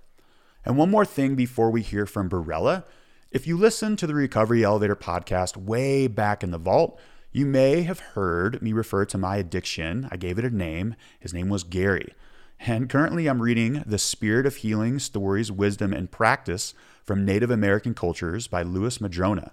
And 0.64 0.76
one 0.76 0.90
more 0.90 1.04
thing 1.04 1.36
before 1.36 1.70
we 1.70 1.82
hear 1.82 2.06
from 2.06 2.28
Barela. 2.28 2.84
If 3.30 3.46
you 3.46 3.56
listen 3.56 3.96
to 3.96 4.06
the 4.06 4.14
Recovery 4.14 4.64
Elevator 4.64 4.96
podcast 4.96 5.56
way 5.56 6.08
back 6.08 6.42
in 6.42 6.50
the 6.50 6.58
vault, 6.58 7.00
you 7.32 7.46
may 7.46 7.82
have 7.82 8.00
heard 8.00 8.60
me 8.60 8.72
refer 8.72 9.04
to 9.04 9.18
my 9.18 9.36
addiction. 9.36 10.08
I 10.10 10.16
gave 10.16 10.38
it 10.38 10.44
a 10.44 10.50
name. 10.50 10.96
His 11.18 11.32
name 11.32 11.48
was 11.48 11.62
Gary. 11.62 12.12
And 12.58 12.90
currently, 12.90 13.26
I'm 13.26 13.40
reading 13.40 13.82
The 13.86 13.98
Spirit 13.98 14.46
of 14.46 14.56
Healing 14.56 14.98
Stories, 14.98 15.50
Wisdom, 15.50 15.92
and 15.92 16.10
Practice 16.10 16.74
from 17.04 17.24
Native 17.24 17.50
American 17.50 17.94
Cultures 17.94 18.48
by 18.48 18.62
Lewis 18.62 19.00
Madrona. 19.00 19.52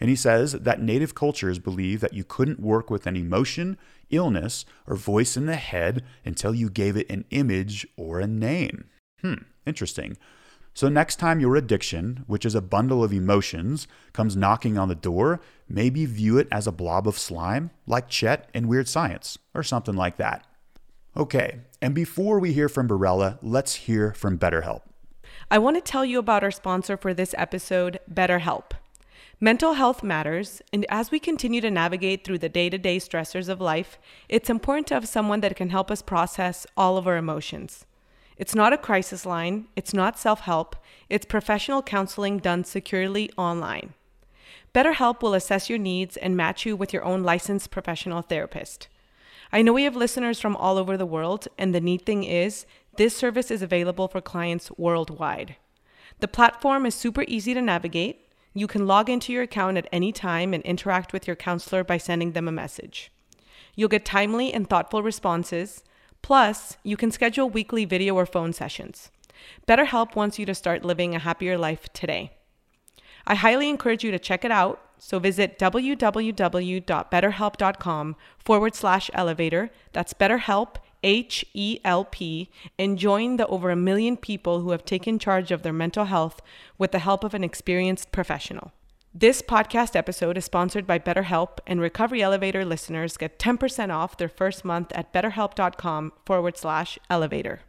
And 0.00 0.10
he 0.10 0.16
says 0.16 0.52
that 0.52 0.80
Native 0.80 1.14
cultures 1.14 1.58
believe 1.58 2.00
that 2.00 2.14
you 2.14 2.24
couldn't 2.24 2.60
work 2.60 2.90
with 2.90 3.06
an 3.06 3.16
emotion, 3.16 3.76
illness, 4.10 4.64
or 4.86 4.96
voice 4.96 5.36
in 5.36 5.46
the 5.46 5.56
head 5.56 6.04
until 6.24 6.54
you 6.54 6.70
gave 6.70 6.96
it 6.96 7.10
an 7.10 7.24
image 7.30 7.86
or 7.96 8.20
a 8.20 8.26
name. 8.26 8.84
Hmm, 9.20 9.42
interesting. 9.66 10.16
So, 10.74 10.88
next 10.88 11.16
time 11.16 11.40
your 11.40 11.56
addiction, 11.56 12.22
which 12.28 12.46
is 12.46 12.54
a 12.54 12.62
bundle 12.62 13.02
of 13.02 13.12
emotions, 13.12 13.88
comes 14.12 14.36
knocking 14.36 14.78
on 14.78 14.88
the 14.88 14.94
door, 14.94 15.40
maybe 15.68 16.06
view 16.06 16.38
it 16.38 16.48
as 16.50 16.66
a 16.66 16.72
blob 16.72 17.06
of 17.06 17.18
slime, 17.18 17.70
like 17.86 18.08
Chet 18.08 18.48
in 18.54 18.68
Weird 18.68 18.88
Science, 18.88 19.38
or 19.54 19.62
something 19.62 19.94
like 19.94 20.16
that. 20.16 20.46
Okay, 21.16 21.60
and 21.82 21.94
before 21.94 22.38
we 22.38 22.52
hear 22.52 22.68
from 22.68 22.88
Barela, 22.88 23.38
let's 23.42 23.74
hear 23.74 24.12
from 24.12 24.38
BetterHelp. 24.38 24.82
I 25.50 25.58
want 25.58 25.76
to 25.76 25.80
tell 25.80 26.04
you 26.04 26.18
about 26.18 26.44
our 26.44 26.50
sponsor 26.50 26.96
for 26.96 27.14
this 27.14 27.34
episode, 27.38 28.00
BetterHelp. 28.12 28.72
Mental 29.40 29.74
health 29.74 30.02
matters, 30.02 30.60
and 30.72 30.84
as 30.88 31.10
we 31.10 31.20
continue 31.20 31.60
to 31.60 31.70
navigate 31.70 32.24
through 32.24 32.38
the 32.38 32.48
day 32.48 32.68
to 32.68 32.76
day 32.76 32.98
stressors 32.98 33.48
of 33.48 33.60
life, 33.60 33.98
it's 34.28 34.50
important 34.50 34.88
to 34.88 34.94
have 34.94 35.06
someone 35.06 35.40
that 35.40 35.54
can 35.54 35.70
help 35.70 35.90
us 35.90 36.02
process 36.02 36.66
all 36.76 36.96
of 36.96 37.06
our 37.06 37.16
emotions. 37.16 37.86
It's 38.36 38.54
not 38.54 38.72
a 38.72 38.78
crisis 38.78 39.24
line, 39.24 39.68
it's 39.76 39.94
not 39.94 40.18
self 40.18 40.40
help, 40.40 40.76
it's 41.08 41.24
professional 41.24 41.82
counseling 41.82 42.38
done 42.38 42.64
securely 42.64 43.30
online. 43.38 43.94
BetterHelp 44.78 45.22
will 45.22 45.34
assess 45.34 45.68
your 45.68 45.76
needs 45.76 46.16
and 46.16 46.36
match 46.36 46.64
you 46.64 46.76
with 46.76 46.92
your 46.92 47.02
own 47.02 47.24
licensed 47.24 47.72
professional 47.72 48.22
therapist. 48.22 48.86
I 49.52 49.60
know 49.60 49.72
we 49.72 49.82
have 49.82 49.96
listeners 49.96 50.38
from 50.38 50.54
all 50.54 50.78
over 50.78 50.96
the 50.96 51.04
world, 51.04 51.48
and 51.58 51.74
the 51.74 51.80
neat 51.80 52.06
thing 52.06 52.22
is, 52.22 52.64
this 52.96 53.16
service 53.16 53.50
is 53.50 53.60
available 53.60 54.06
for 54.06 54.20
clients 54.20 54.70
worldwide. 54.78 55.56
The 56.20 56.28
platform 56.28 56.86
is 56.86 56.94
super 56.94 57.24
easy 57.26 57.54
to 57.54 57.60
navigate. 57.60 58.28
You 58.54 58.68
can 58.68 58.86
log 58.86 59.10
into 59.10 59.32
your 59.32 59.42
account 59.42 59.78
at 59.78 59.88
any 59.90 60.12
time 60.12 60.54
and 60.54 60.62
interact 60.62 61.12
with 61.12 61.26
your 61.26 61.34
counselor 61.34 61.82
by 61.82 61.98
sending 61.98 62.30
them 62.30 62.46
a 62.46 62.52
message. 62.52 63.10
You'll 63.74 63.88
get 63.88 64.04
timely 64.04 64.52
and 64.54 64.70
thoughtful 64.70 65.02
responses. 65.02 65.82
Plus, 66.22 66.76
you 66.84 66.96
can 66.96 67.10
schedule 67.10 67.50
weekly 67.50 67.84
video 67.84 68.14
or 68.14 68.26
phone 68.26 68.52
sessions. 68.52 69.10
BetterHelp 69.66 70.14
wants 70.14 70.38
you 70.38 70.46
to 70.46 70.54
start 70.54 70.84
living 70.84 71.16
a 71.16 71.18
happier 71.18 71.58
life 71.58 71.92
today. 71.92 72.37
I 73.28 73.36
highly 73.36 73.68
encourage 73.68 74.02
you 74.02 74.10
to 74.10 74.18
check 74.18 74.44
it 74.44 74.50
out. 74.50 74.82
So 74.98 75.18
visit 75.18 75.58
www.betterhelp.com 75.58 78.16
forward 78.38 78.74
slash 78.74 79.10
elevator. 79.12 79.68
That's 79.92 80.14
BetterHelp, 80.14 80.76
H 81.04 81.44
E 81.54 81.78
L 81.84 82.04
P, 82.06 82.50
and 82.78 82.98
join 82.98 83.36
the 83.36 83.46
over 83.46 83.70
a 83.70 83.76
million 83.76 84.16
people 84.16 84.60
who 84.60 84.70
have 84.70 84.84
taken 84.84 85.20
charge 85.20 85.52
of 85.52 85.62
their 85.62 85.74
mental 85.74 86.06
health 86.06 86.40
with 86.78 86.92
the 86.92 87.00
help 87.00 87.22
of 87.22 87.34
an 87.34 87.44
experienced 87.44 88.10
professional. 88.10 88.72
This 89.14 89.42
podcast 89.42 89.94
episode 89.94 90.38
is 90.38 90.46
sponsored 90.46 90.86
by 90.86 90.98
BetterHelp, 90.98 91.58
and 91.66 91.80
Recovery 91.80 92.22
Elevator 92.22 92.64
listeners 92.64 93.16
get 93.16 93.38
10% 93.38 93.90
off 93.90 94.16
their 94.16 94.28
first 94.28 94.64
month 94.64 94.92
at 94.94 95.12
betterhelp.com 95.12 96.12
forward 96.24 96.56
slash 96.56 96.98
elevator. 97.10 97.60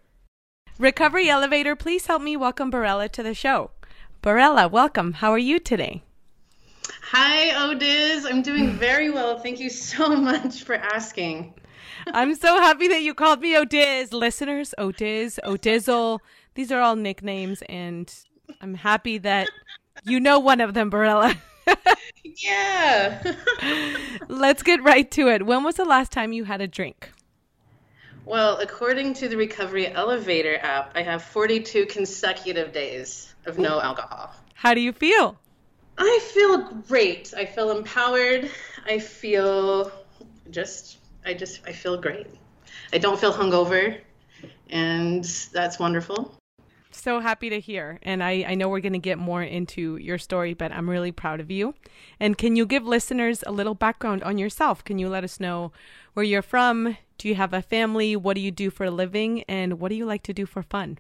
Recovery 0.78 1.28
Elevator, 1.30 1.75
please 1.75 2.06
help 2.08 2.22
me 2.22 2.38
welcome 2.38 2.72
Barela 2.72 3.12
to 3.12 3.22
the 3.22 3.34
show. 3.34 3.72
Barela, 4.22 4.70
welcome. 4.70 5.14
How 5.14 5.32
are 5.32 5.38
you 5.38 5.60
today? 5.60 6.04
Hi, 7.04 7.52
Odiz. 7.54 8.26
I'm 8.26 8.42
doing 8.42 8.72
very 8.72 9.10
well. 9.10 9.40
Thank 9.40 9.62
you 9.62 9.70
so 9.70 10.10
much 10.16 10.64
for 10.64 10.76
asking. 10.76 11.54
I'm 12.08 12.36
so 12.36 12.60
happy 12.60 12.90
that 12.90 13.02
you 13.02 13.14
called 13.14 13.40
me 13.40 13.56
Odiz. 13.56 14.12
Listeners, 14.12 14.76
Odiz, 14.78 15.40
Odizzle, 15.46 16.20
these 16.56 16.70
are 16.70 16.82
all 16.82 16.98
nicknames, 16.98 17.64
and 17.70 18.14
I'm 18.60 18.74
happy 18.74 19.20
that 19.20 19.48
you 20.04 20.20
know 20.20 20.38
one 20.38 20.60
of 20.60 20.74
them, 20.74 20.92
Barela. 20.92 21.38
yeah. 22.24 23.24
Let's 24.28 24.64
get 24.64 24.84
right 24.84 25.10
to 25.12 25.30
it. 25.30 25.46
When 25.46 25.64
was 25.64 25.76
the 25.76 25.86
last 25.86 26.12
time 26.12 26.34
you 26.34 26.44
had 26.44 26.60
a 26.60 26.68
drink? 26.68 27.12
Well, 28.30 28.60
according 28.60 29.16
to 29.16 29.28
the 29.28 29.38
Recovery 29.38 29.88
Elevator 29.88 30.56
app, 30.62 30.92
I 30.94 31.02
have 31.02 31.24
42 31.24 31.88
consecutive 31.88 32.72
days 32.72 33.34
of 33.48 33.58
no 33.58 33.82
alcohol. 33.82 34.36
How 34.54 34.76
do 34.76 34.82
you 34.82 34.94
feel? 34.94 35.36
I 35.98 36.20
feel 36.32 36.60
great. 36.88 37.34
I 37.36 37.46
feel 37.46 37.76
empowered. 37.76 38.52
I 38.86 39.00
feel 39.00 39.92
just, 40.52 41.00
I 41.26 41.34
just, 41.34 41.62
I 41.66 41.72
feel 41.72 42.00
great. 42.00 42.28
I 42.94 43.00
don't 43.00 43.20
feel 43.20 43.34
hungover, 43.34 44.00
and 44.70 45.24
that's 45.52 45.80
wonderful. 45.80 46.38
So 47.00 47.22
happy 47.22 47.50
to 47.50 47.62
hear. 47.62 47.98
And 48.03 48.22
I, 48.22 48.44
I 48.46 48.56
know 48.56 48.68
we're 48.68 48.82
going 48.82 48.91
to 48.91 49.00
get 49.00 49.18
more 49.18 49.41
into 49.41 49.96
your 49.96 50.18
story, 50.18 50.53
but 50.53 50.74
I'm 50.74 50.89
really 50.89 51.13
proud 51.13 51.39
of 51.39 51.50
you. 51.50 51.74
And 52.20 52.38
can 52.38 52.58
you 52.58 52.65
give 52.65 52.86
listeners 52.86 53.41
a 53.48 53.53
little 53.53 53.74
background 53.74 54.22
on 54.24 54.38
yourself? 54.38 54.84
Can 54.84 55.00
you 55.00 55.08
let 55.08 55.24
us 55.24 55.39
know 55.39 55.72
where 56.13 56.25
you're 56.25 56.41
from? 56.41 56.98
Do 57.18 57.29
you 57.29 57.36
have 57.36 57.53
a 57.53 57.62
family? 57.62 58.18
What 58.18 58.34
do 58.34 58.41
you 58.41 58.51
do 58.51 58.70
for 58.70 58.84
a 58.84 58.91
living? 58.91 59.44
And 59.44 59.79
what 59.79 59.89
do 59.89 59.96
you 59.96 60.06
like 60.06 60.24
to 60.24 60.34
do 60.34 60.46
for 60.46 60.62
fun? 60.62 61.00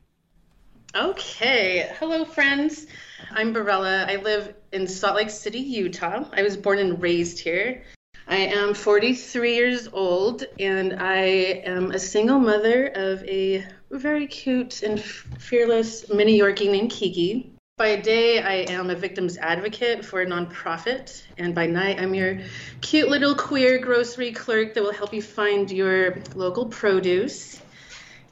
Okay. 0.95 1.91
Hello, 1.99 2.23
friends. 2.23 2.87
I'm 3.31 3.53
Barela. 3.53 4.07
I 4.07 4.15
live 4.15 4.55
in 4.71 4.87
Salt 4.87 5.17
Lake 5.17 5.29
City, 5.29 5.59
Utah. 5.59 6.23
I 6.31 6.43
was 6.43 6.55
born 6.55 6.79
and 6.79 7.01
raised 7.01 7.39
here. 7.39 7.83
I 8.25 8.37
am 8.37 8.73
43 8.73 9.53
years 9.53 9.89
old 9.91 10.45
and 10.59 10.93
I 10.93 11.17
am 11.65 11.91
a 11.91 11.99
single 11.99 12.39
mother 12.39 12.87
of 12.87 13.21
a 13.23 13.65
very 13.91 14.27
cute 14.27 14.83
and 14.83 15.01
fearless 15.01 16.09
mini 16.09 16.39
Yorkie 16.39 16.71
named 16.71 16.91
Kiki. 16.91 17.53
By 17.77 17.95
day, 17.95 18.41
I 18.41 18.71
am 18.71 18.89
a 18.89 18.95
victim's 18.95 19.37
advocate 19.37 20.03
for 20.03 20.21
a 20.21 20.25
nonprofit, 20.25 21.23
and 21.37 21.55
by 21.55 21.65
night, 21.65 21.99
I'm 21.99 22.13
your 22.13 22.39
cute 22.81 23.07
little 23.07 23.35
queer 23.35 23.79
grocery 23.79 24.33
clerk 24.33 24.73
that 24.73 24.83
will 24.83 24.91
help 24.91 25.13
you 25.13 25.21
find 25.21 25.71
your 25.71 26.17
local 26.35 26.65
produce. 26.65 27.61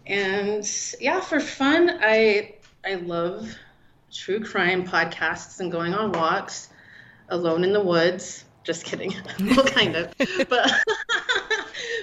And 0.06 0.70
yeah, 1.00 1.22
for 1.22 1.40
fun, 1.40 1.98
I 2.02 2.56
I 2.86 2.96
love 2.96 3.50
true 4.12 4.44
crime 4.44 4.86
podcasts 4.86 5.60
and 5.60 5.72
going 5.72 5.94
on 5.94 6.12
walks 6.12 6.70
alone 7.30 7.64
in 7.64 7.74
the 7.74 7.82
woods. 7.82 8.44
Just 8.64 8.84
kidding. 8.84 9.16
well, 9.40 9.66
kind 9.66 9.96
of. 9.96 10.14
But 10.50 10.72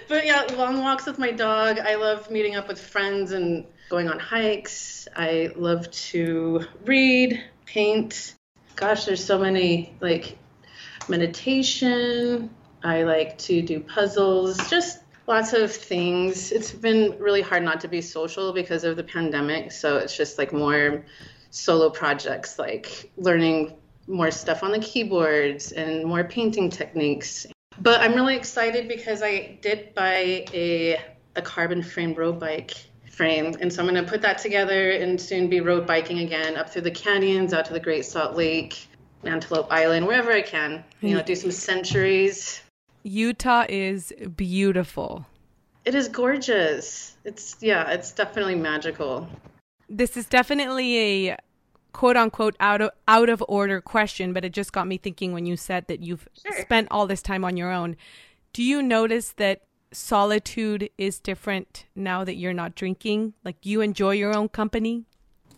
but 0.09 0.27
yeah, 0.27 0.47
long 0.57 0.81
walks 0.81 1.07
with 1.07 1.19
my 1.19 1.31
dog. 1.31 1.79
I 1.79 1.97
love 1.97 2.31
meeting 2.31 2.57
up 2.57 2.69
with 2.69 2.81
friends 2.81 3.33
and 3.33 3.67
going 3.89 4.09
on 4.09 4.19
hikes. 4.19 5.09
I 5.17 5.53
love 5.57 5.91
to 5.91 6.65
read, 6.85 7.43
paint. 7.67 8.35
Gosh, 8.77 9.05
there's 9.05 9.25
so 9.25 9.39
many 9.39 9.97
like 10.01 10.39
meditation. 11.09 12.51
I 12.83 13.05
like 13.05 13.39
to 13.39 13.63
do 13.63 13.81
puzzles, 13.81 14.69
just 14.69 14.99
lots 15.27 15.53
of 15.53 15.73
things. 15.73 16.53
It's 16.53 16.71
been 16.71 17.19
really 17.19 17.41
hard 17.41 17.63
not 17.63 17.81
to 17.81 17.89
be 17.89 18.03
social 18.03 18.53
because 18.53 18.85
of 18.85 18.97
the 18.97 19.05
pandemic, 19.05 19.73
so 19.73 19.97
it's 19.97 20.17
just 20.17 20.39
like 20.39 20.53
more 20.53 21.05
solo 21.51 21.89
projects 21.89 22.59
like 22.59 23.13
learning 23.17 23.77
more 24.09 24.31
stuff 24.31 24.65
on 24.65 24.73
the 24.73 24.79
keyboards 24.81 25.73
and 25.73 26.05
more 26.05 26.25
painting 26.25 26.69
techniques. 26.69 27.47
But 27.81 28.01
I'm 28.01 28.15
really 28.15 28.37
excited 28.37 28.89
because 28.89 29.23
I 29.23 29.59
did 29.61 29.95
buy 29.95 30.47
a 30.53 31.01
a 31.37 31.43
carbon 31.43 31.83
frame 31.83 32.15
road 32.15 32.39
bike 32.39 32.77
frame. 33.11 33.55
And 33.61 33.73
so 33.73 33.83
I'm 33.83 33.89
going 33.89 34.03
to 34.03 34.09
put 34.09 34.23
that 34.23 34.39
together 34.39 34.91
and 34.91 35.21
soon 35.21 35.49
be 35.49 35.61
road 35.61 35.87
biking 35.87 36.21
again 36.21 36.57
up 36.57 36.71
through 36.71 36.83
the 36.83 36.91
canyons, 36.91 37.53
out 37.53 37.65
to 37.67 37.73
the 37.73 37.81
Great 37.81 38.05
Salt 38.05 38.37
Lake, 38.37 38.87
Antelope 39.25 39.69
Island, 39.71 40.07
wherever 40.07 40.33
I 40.33 40.43
can. 40.43 40.85
You 41.01 41.15
know, 41.15 41.23
mm. 41.23 41.27
do 41.27 41.35
some 41.35 41.51
centuries. 41.51 42.61
Utah 43.03 43.67
is 43.69 44.13
beautiful. 44.37 45.27
It 45.85 45.95
is 45.95 46.09
gorgeous. 46.09 47.17
It's, 47.25 47.57
yeah, 47.61 47.91
it's 47.91 48.13
definitely 48.13 48.55
magical. 48.55 49.29
This 49.89 50.17
is 50.17 50.27
definitely 50.27 51.31
a 51.31 51.37
quote 51.95 52.17
unquote 52.17 52.57
out 52.61 52.83
of 52.83 52.91
out 53.09 53.31
of 53.31 53.43
order 53.49 53.81
question, 53.81 54.35
but 54.35 54.45
it 54.45 54.53
just 54.53 54.73
got 54.73 54.87
me 54.87 54.99
thinking 54.99 55.33
when 55.33 55.47
you 55.47 55.57
said 55.57 55.87
that 55.87 56.01
you've 56.01 56.29
Sure. 56.43 56.61
spent 56.61 56.89
all 56.91 57.07
this 57.07 57.23
time 57.23 57.45
on 57.45 57.57
your 57.57 57.71
own. 57.73 57.97
Do 58.53 58.63
you 58.63 58.83
notice 58.83 59.33
that 59.33 59.63
solitude 59.93 60.91
is 60.99 61.21
different 61.21 61.87
now 61.95 62.25
that 62.25 62.35
you're 62.35 62.53
not 62.53 62.75
drinking? 62.75 63.35
Like 63.45 63.57
you 63.63 63.81
enjoy 63.81 64.11
your 64.11 64.37
own 64.37 64.49
company? 64.49 65.05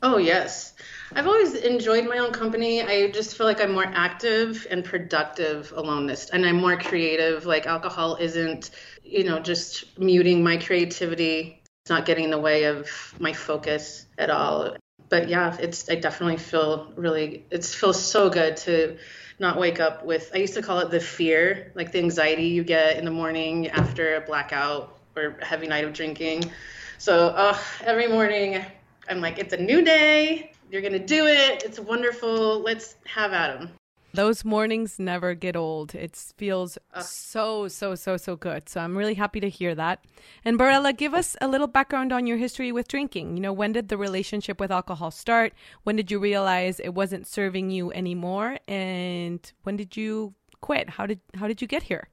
Oh, 0.03 0.19
yes. 0.19 0.75
I've 1.15 1.27
always 1.27 1.55
enjoyed 1.55 2.07
my 2.07 2.19
own 2.19 2.31
company. 2.33 2.83
I 2.83 3.11
just 3.11 3.37
feel 3.37 3.47
like 3.47 3.63
I'm 3.63 3.73
more 3.73 3.87
active 3.87 4.67
and 4.71 4.85
productive 4.85 5.73
alone 5.75 6.07
this 6.07 6.29
and 6.31 6.45
I'm 6.45 6.57
more 6.57 6.77
creative. 6.77 7.47
Like 7.47 7.67
alcohol 7.67 8.17
isn't, 8.21 8.71
you 9.03 9.25
know, 9.25 9.39
just 9.41 9.99
muting 9.99 10.45
my 10.45 10.59
creativity. 10.59 11.63
It's 11.83 11.91
not 11.91 12.05
getting 12.05 12.25
in 12.25 12.31
the 12.31 12.39
way 12.39 12.65
of 12.65 12.91
my 13.19 13.33
focus 13.33 14.07
at 14.19 14.29
all. 14.29 14.77
But 15.09 15.29
yeah, 15.29 15.57
it's 15.59 15.89
I 15.89 15.95
definitely 15.97 16.39
feel 16.39 16.93
really 16.97 17.45
it 17.51 17.65
feels 17.65 18.03
so 18.03 18.31
good 18.31 18.57
to 18.59 18.99
not 19.39 19.59
wake 19.59 19.81
up 19.81 20.05
with 20.05 20.31
I 20.35 20.39
used 20.39 20.55
to 20.55 20.63
call 20.63 20.81
it 20.81 20.91
the 20.91 21.01
fear, 21.01 21.73
like 21.75 21.93
the 21.93 21.99
anxiety 21.99 22.49
you 22.49 22.65
get 22.65 22.99
in 22.99 23.05
the 23.05 23.11
morning 23.11 23.69
after 23.69 24.17
a 24.17 24.21
blackout 24.21 24.99
or 25.15 25.37
a 25.41 25.45
heavy 25.45 25.67
night 25.67 25.85
of 25.85 25.93
drinking. 25.93 26.51
So 26.99 27.29
uh, 27.29 27.59
every 27.85 28.09
morning 28.09 28.65
I'm 29.09 29.21
like, 29.21 29.39
it's 29.39 29.53
a 29.53 29.59
new 29.59 29.83
day. 29.83 30.53
You're 30.71 30.83
gonna 30.83 30.99
do 30.99 31.27
it. 31.27 31.63
It's 31.65 31.79
wonderful. 31.79 32.61
Let's 32.61 32.97
have 33.07 33.31
them. 33.31 33.76
Those 34.17 34.45
mornings 34.45 34.99
never 34.99 35.35
get 35.35 35.57
old. 35.57 35.95
It 35.95 36.17
feels 36.37 36.79
so, 37.01 37.69
so, 37.69 37.95
so, 37.95 38.17
so 38.17 38.35
good. 38.35 38.69
So 38.69 38.81
I'm 38.81 38.97
really 38.97 39.15
happy 39.15 39.41
to 39.41 39.49
hear 39.49 39.75
that. 39.75 40.03
And 40.43 40.59
Barela, 40.59 40.97
give 40.97 41.13
us 41.13 41.37
a 41.41 41.47
little 41.47 41.67
background 41.67 42.13
on 42.13 42.27
your 42.27 42.39
history 42.39 42.73
with 42.73 42.89
drinking. 42.89 43.37
You 43.37 43.43
know, 43.43 43.53
when 43.53 43.73
did 43.73 43.89
the 43.89 43.99
relationship 43.99 44.59
with 44.59 44.71
alcohol 44.71 45.11
start? 45.11 45.53
When 45.85 45.97
did 45.97 46.11
you 46.11 46.19
realize 46.19 46.81
it 46.81 46.95
wasn't 46.95 47.27
serving 47.27 47.71
you 47.71 47.93
anymore? 47.93 48.59
And 48.67 49.41
when 49.65 49.77
did 49.77 49.97
you 49.97 50.35
quit? 50.63 50.89
How 50.91 51.05
did 51.05 51.21
how 51.35 51.47
did 51.47 51.61
you 51.61 51.69
get 51.69 51.83
here? 51.85 52.09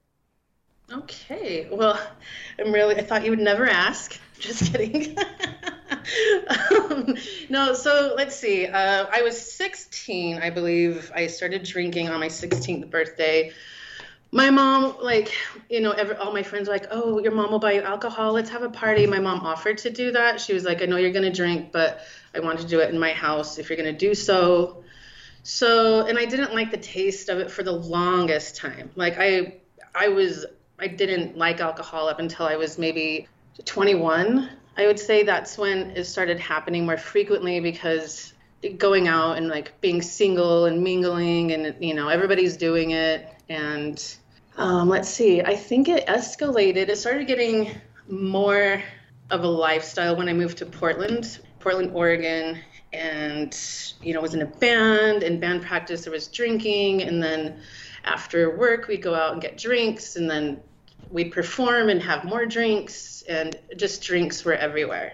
Okay. 0.91 1.67
Well, 1.71 1.99
I'm 2.59 2.73
really, 2.73 2.95
I 2.97 3.03
thought 3.03 3.23
you 3.23 3.31
would 3.31 3.39
never 3.39 3.67
ask. 3.67 4.19
Just 4.39 4.71
kidding. 4.71 5.17
um, 6.89 7.15
no, 7.49 7.73
so 7.73 8.13
let's 8.15 8.35
see. 8.35 8.67
Uh, 8.67 9.05
I 9.11 9.21
was 9.21 9.39
16, 9.39 10.39
I 10.39 10.49
believe. 10.49 11.11
I 11.13 11.27
started 11.27 11.63
drinking 11.63 12.09
on 12.09 12.19
my 12.19 12.27
16th 12.27 12.89
birthday. 12.89 13.51
My 14.31 14.49
mom, 14.49 14.97
like, 15.01 15.31
you 15.69 15.79
know, 15.79 15.91
every, 15.91 16.15
all 16.15 16.33
my 16.33 16.41
friends 16.41 16.67
were 16.67 16.73
like, 16.73 16.87
oh, 16.89 17.19
your 17.19 17.31
mom 17.31 17.51
will 17.51 17.59
buy 17.59 17.73
you 17.73 17.81
alcohol. 17.81 18.33
Let's 18.33 18.49
have 18.49 18.63
a 18.63 18.69
party. 18.69 19.05
My 19.05 19.19
mom 19.19 19.41
offered 19.41 19.77
to 19.79 19.91
do 19.91 20.11
that. 20.11 20.41
She 20.41 20.53
was 20.53 20.63
like, 20.63 20.81
I 20.81 20.85
know 20.85 20.97
you're 20.97 21.11
going 21.11 21.31
to 21.31 21.31
drink, 21.31 21.71
but 21.71 22.01
I 22.33 22.39
want 22.39 22.59
to 22.59 22.67
do 22.67 22.79
it 22.79 22.89
in 22.91 22.99
my 22.99 23.11
house 23.11 23.59
if 23.59 23.69
you're 23.69 23.77
going 23.77 23.93
to 23.93 23.97
do 23.97 24.15
so. 24.15 24.83
So, 25.43 26.07
and 26.07 26.17
I 26.17 26.25
didn't 26.25 26.55
like 26.55 26.71
the 26.71 26.77
taste 26.77 27.29
of 27.29 27.39
it 27.39 27.51
for 27.51 27.63
the 27.63 27.71
longest 27.71 28.55
time. 28.55 28.89
Like, 28.95 29.17
I, 29.19 29.57
I 29.93 30.07
was 30.07 30.45
I 30.79 30.87
didn't 30.87 31.37
like 31.37 31.61
alcohol 31.61 32.09
up 32.09 32.19
until 32.19 32.45
I 32.45 32.55
was 32.55 32.77
maybe 32.77 33.27
21. 33.63 34.49
I 34.75 34.87
would 34.87 34.99
say 34.99 35.23
that's 35.23 35.57
when 35.57 35.91
it 35.91 36.05
started 36.05 36.39
happening 36.39 36.85
more 36.85 36.97
frequently 36.97 37.59
because 37.59 38.33
going 38.77 39.07
out 39.07 39.37
and 39.37 39.49
like 39.49 39.79
being 39.81 40.01
single 40.01 40.65
and 40.65 40.83
mingling 40.83 41.51
and 41.51 41.75
you 41.79 41.93
know 41.93 42.07
everybody's 42.07 42.57
doing 42.57 42.91
it. 42.91 43.29
And 43.49 44.03
um, 44.55 44.87
let's 44.87 45.09
see 45.09 45.41
i 45.41 45.55
think 45.55 45.89
it 45.89 46.07
escalated. 46.07 46.89
It 46.89 46.97
started 46.97 47.27
getting 47.27 47.71
more 48.07 48.81
of 49.29 49.43
a 49.43 49.47
lifestyle 49.47 50.15
when 50.15 50.29
i 50.29 50.33
moved 50.33 50.57
to 50.59 50.65
portland 50.65 51.39
portland 51.59 51.91
oregon. 51.93 52.59
And 52.93 53.57
you 54.01 54.13
know 54.13 54.21
was 54.21 54.33
in 54.33 54.43
a 54.43 54.45
band 54.45 55.23
and 55.23 55.41
band 55.41 55.63
practice. 55.63 56.03
There 56.03 56.13
was 56.13 56.27
drinking. 56.27 57.01
And 57.01 57.21
then 57.21 57.59
after 58.05 58.57
work 58.57 58.87
we'd 58.87 59.01
go 59.01 59.13
out 59.15 59.33
and 59.33 59.41
get 59.41 59.57
drinks. 59.57 60.15
And 60.15 60.29
then 60.29 60.61
we'd 61.13 61.31
perform 61.31 61.89
and 61.89 62.01
have 62.01 62.25
more 62.25 62.45
drinks 62.45 63.23
and 63.29 63.55
just 63.77 64.01
drinks 64.01 64.43
were 64.43 64.53
everywhere. 64.53 65.13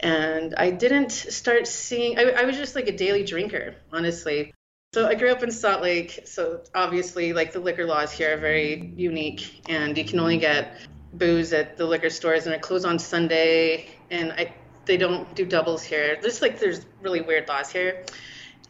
And 0.00 0.54
i 0.56 0.70
didn't 0.70 1.12
start 1.12 1.66
seeing 1.66 2.18
I, 2.18 2.22
I 2.30 2.44
was 2.44 2.56
just 2.56 2.74
like 2.74 2.88
a 2.88 2.96
daily 2.96 3.24
drinker 3.24 3.76
honestly. 3.92 4.52
So 4.94 5.06
i 5.06 5.14
grew 5.14 5.30
up 5.30 5.42
in 5.42 5.50
salt 5.50 5.82
lake 5.82 6.22
so 6.24 6.62
obviously 6.74 7.32
like 7.32 7.52
the 7.52 7.60
liquor 7.60 7.86
laws 7.86 8.10
here 8.10 8.34
are 8.34 8.40
very 8.40 8.92
unique 8.96 9.62
and 9.68 9.96
you 9.96 10.04
can 10.04 10.18
only 10.18 10.38
get 10.38 10.76
booze 11.12 11.52
at 11.52 11.76
the 11.76 11.86
liquor 11.86 12.10
stores 12.10 12.46
and 12.46 12.54
it 12.54 12.60
closes 12.60 12.84
on 12.84 12.98
sunday 12.98 13.88
and 14.10 14.32
i 14.32 14.52
they 14.86 14.96
don't 14.96 15.34
do 15.34 15.44
doubles 15.44 15.82
here. 15.82 16.18
There's 16.20 16.42
like 16.42 16.58
there's 16.58 16.84
really 17.00 17.20
weird 17.20 17.48
laws 17.48 17.70
here. 17.70 18.04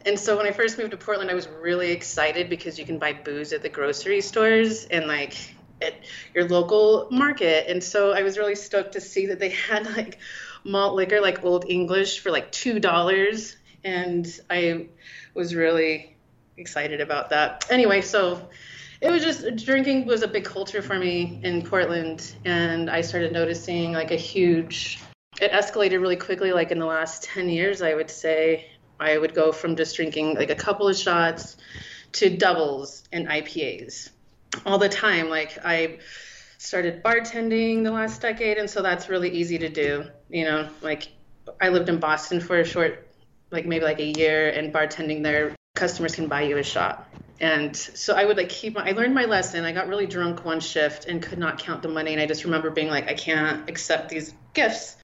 And 0.05 0.19
so 0.19 0.37
when 0.37 0.45
I 0.45 0.51
first 0.51 0.77
moved 0.77 0.91
to 0.91 0.97
Portland, 0.97 1.31
I 1.31 1.33
was 1.33 1.47
really 1.47 1.91
excited 1.91 2.49
because 2.49 2.77
you 2.77 2.85
can 2.85 2.99
buy 2.99 3.13
booze 3.13 3.53
at 3.53 3.63
the 3.63 3.69
grocery 3.69 4.21
stores 4.21 4.85
and 4.85 5.07
like 5.07 5.54
at 5.81 5.93
your 6.33 6.47
local 6.47 7.07
market. 7.11 7.69
And 7.69 7.83
so 7.83 8.11
I 8.11 8.23
was 8.23 8.37
really 8.37 8.55
stoked 8.55 8.93
to 8.93 9.01
see 9.01 9.27
that 9.27 9.39
they 9.39 9.49
had 9.69 9.85
like 9.95 10.19
malt 10.63 10.95
liquor, 10.95 11.21
like 11.21 11.43
Old 11.43 11.65
English, 11.69 12.19
for 12.19 12.31
like 12.31 12.51
two 12.51 12.79
dollars, 12.79 13.55
and 13.83 14.27
I 14.49 14.87
was 15.33 15.53
really 15.53 16.15
excited 16.57 17.01
about 17.01 17.29
that. 17.29 17.65
Anyway, 17.69 18.01
so 18.01 18.49
it 19.01 19.11
was 19.11 19.23
just 19.23 19.65
drinking 19.65 20.05
was 20.05 20.23
a 20.23 20.27
big 20.27 20.45
culture 20.45 20.81
for 20.81 20.97
me 20.97 21.39
in 21.43 21.61
Portland, 21.61 22.35
and 22.45 22.89
I 22.89 23.01
started 23.01 23.31
noticing 23.31 23.93
like 23.93 24.11
a 24.11 24.15
huge. 24.15 24.99
It 25.41 25.51
escalated 25.51 25.99
really 25.99 26.15
quickly, 26.15 26.53
like 26.53 26.71
in 26.71 26.79
the 26.79 26.85
last 26.85 27.23
10 27.23 27.49
years, 27.49 27.81
I 27.81 27.93
would 27.93 28.09
say. 28.09 28.71
I 28.97 29.17
would 29.17 29.35
go 29.35 29.51
from 29.51 29.75
just 29.75 29.97
drinking 29.97 30.35
like 30.35 30.49
a 30.49 30.55
couple 30.55 30.87
of 30.87 30.95
shots 30.95 31.57
to 32.13 32.29
doubles 32.29 33.03
and 33.11 33.27
IPAs 33.27 34.11
all 34.65 34.77
the 34.77 34.89
time. 34.89 35.29
Like 35.29 35.57
I 35.63 35.99
started 36.57 37.03
bartending 37.03 37.83
the 37.83 37.91
last 37.91 38.21
decade, 38.21 38.57
and 38.57 38.69
so 38.69 38.81
that's 38.81 39.09
really 39.09 39.29
easy 39.29 39.57
to 39.59 39.69
do. 39.69 40.05
You 40.29 40.45
know, 40.45 40.69
like 40.81 41.09
I 41.61 41.69
lived 41.69 41.89
in 41.89 41.99
Boston 41.99 42.39
for 42.39 42.59
a 42.59 42.65
short, 42.65 43.07
like 43.51 43.65
maybe 43.65 43.85
like 43.85 43.99
a 43.99 44.17
year, 44.17 44.49
and 44.49 44.73
bartending 44.73 45.23
there, 45.23 45.55
customers 45.75 46.15
can 46.15 46.27
buy 46.27 46.43
you 46.43 46.57
a 46.57 46.63
shot. 46.63 47.09
And 47.41 47.75
so 47.75 48.15
I 48.15 48.23
would 48.23 48.37
like 48.37 48.47
keep 48.47 48.75
my, 48.75 48.87
I 48.87 48.91
learned 48.93 49.13
my 49.13 49.25
lesson. 49.25 49.65
I 49.65 49.73
got 49.73 49.89
really 49.89 50.07
drunk 50.07 50.45
one 50.45 50.61
shift 50.61 51.05
and 51.05 51.21
could 51.21 51.37
not 51.37 51.59
count 51.59 51.81
the 51.81 51.89
money. 51.89 52.13
And 52.13 52.21
I 52.21 52.25
just 52.25 52.45
remember 52.45 52.69
being 52.69 52.87
like, 52.87 53.09
I 53.09 53.13
can't 53.13 53.69
accept 53.69 54.07
these 54.07 54.33
gifts 54.53 54.95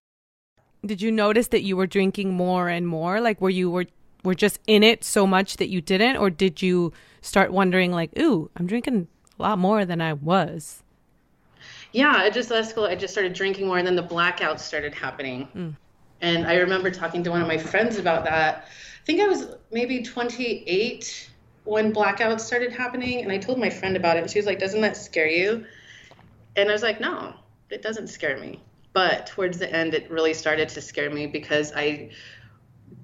did 0.85 1.01
you 1.01 1.11
notice 1.11 1.47
that 1.49 1.63
you 1.63 1.77
were 1.77 1.87
drinking 1.87 2.33
more 2.33 2.67
and 2.67 2.87
more? 2.87 3.21
Like, 3.21 3.39
were 3.41 3.49
you 3.49 3.69
were 3.69 3.85
were 4.23 4.35
just 4.35 4.59
in 4.67 4.83
it 4.83 5.03
so 5.03 5.25
much 5.25 5.57
that 5.57 5.69
you 5.69 5.81
didn't, 5.81 6.17
or 6.17 6.29
did 6.29 6.61
you 6.61 6.93
start 7.21 7.51
wondering 7.51 7.91
like, 7.91 8.17
"Ooh, 8.19 8.49
I'm 8.55 8.67
drinking 8.67 9.07
a 9.41 9.43
lot 9.43 9.57
more 9.57 9.85
than 9.85 10.01
I 10.01 10.13
was"? 10.13 10.83
Yeah, 11.91 12.13
I 12.15 12.29
just 12.29 12.49
escalated. 12.51 12.89
I 12.89 12.95
just 12.95 13.13
started 13.13 13.33
drinking 13.33 13.67
more, 13.67 13.77
and 13.79 13.87
then 13.87 13.95
the 13.95 14.03
blackouts 14.03 14.59
started 14.59 14.93
happening. 14.93 15.47
Mm. 15.55 15.75
And 16.21 16.45
I 16.45 16.57
remember 16.57 16.91
talking 16.91 17.23
to 17.23 17.31
one 17.31 17.41
of 17.41 17.47
my 17.47 17.57
friends 17.57 17.97
about 17.97 18.23
that. 18.25 18.67
I 19.01 19.05
think 19.05 19.19
I 19.19 19.27
was 19.27 19.47
maybe 19.71 20.03
28 20.03 21.31
when 21.63 21.91
blackouts 21.91 22.41
started 22.41 22.71
happening, 22.71 23.23
and 23.23 23.31
I 23.31 23.37
told 23.39 23.57
my 23.57 23.69
friend 23.69 23.97
about 23.97 24.17
it, 24.17 24.21
and 24.21 24.31
she 24.31 24.37
was 24.37 24.45
like, 24.45 24.59
"Doesn't 24.59 24.81
that 24.81 24.95
scare 24.95 25.27
you?" 25.27 25.65
And 26.55 26.69
I 26.69 26.71
was 26.71 26.83
like, 26.83 27.01
"No, 27.01 27.33
it 27.71 27.81
doesn't 27.81 28.07
scare 28.07 28.37
me." 28.37 28.61
But 28.93 29.25
towards 29.25 29.57
the 29.57 29.73
end, 29.73 29.93
it 29.95 30.11
really 30.11 30.35
started 30.35 30.69
to 30.69 30.81
scare 30.81 31.09
me 31.09 31.25
because 31.25 31.73
I 31.75 32.11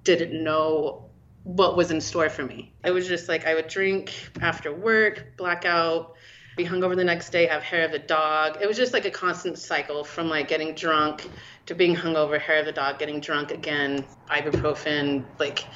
didn't 0.04 0.44
know 0.44 1.10
what 1.44 1.78
was 1.78 1.92
in 1.92 2.02
store 2.02 2.30
for 2.30 2.44
me. 2.44 2.74
I 2.84 2.92
was 2.92 3.08
just 3.08 3.30
like, 3.30 3.48
I 3.48 3.56
would 3.56 3.70
drink 3.70 4.14
after 4.42 4.74
work, 4.74 5.38
blackout, 5.38 6.17
be 6.58 6.66
hungover 6.66 6.96
the 6.96 7.04
next 7.04 7.30
day, 7.30 7.46
have 7.46 7.62
hair 7.62 7.86
of 7.86 7.92
the 7.92 8.00
dog. 8.00 8.58
It 8.60 8.68
was 8.68 8.76
just 8.76 8.92
like 8.92 9.06
a 9.06 9.12
constant 9.12 9.60
cycle 9.60 10.04
from 10.04 10.28
like 10.28 10.48
getting 10.48 10.74
drunk 10.74 11.30
to 11.68 11.76
being 11.76 11.96
hungover, 11.96 12.42
hair 12.42 12.60
of 12.60 12.66
the 12.66 12.72
dog, 12.72 13.00
getting 13.00 13.22
drunk 13.22 13.52
again, 13.52 14.06
ibuprofen, 14.30 15.26
like 15.40 15.68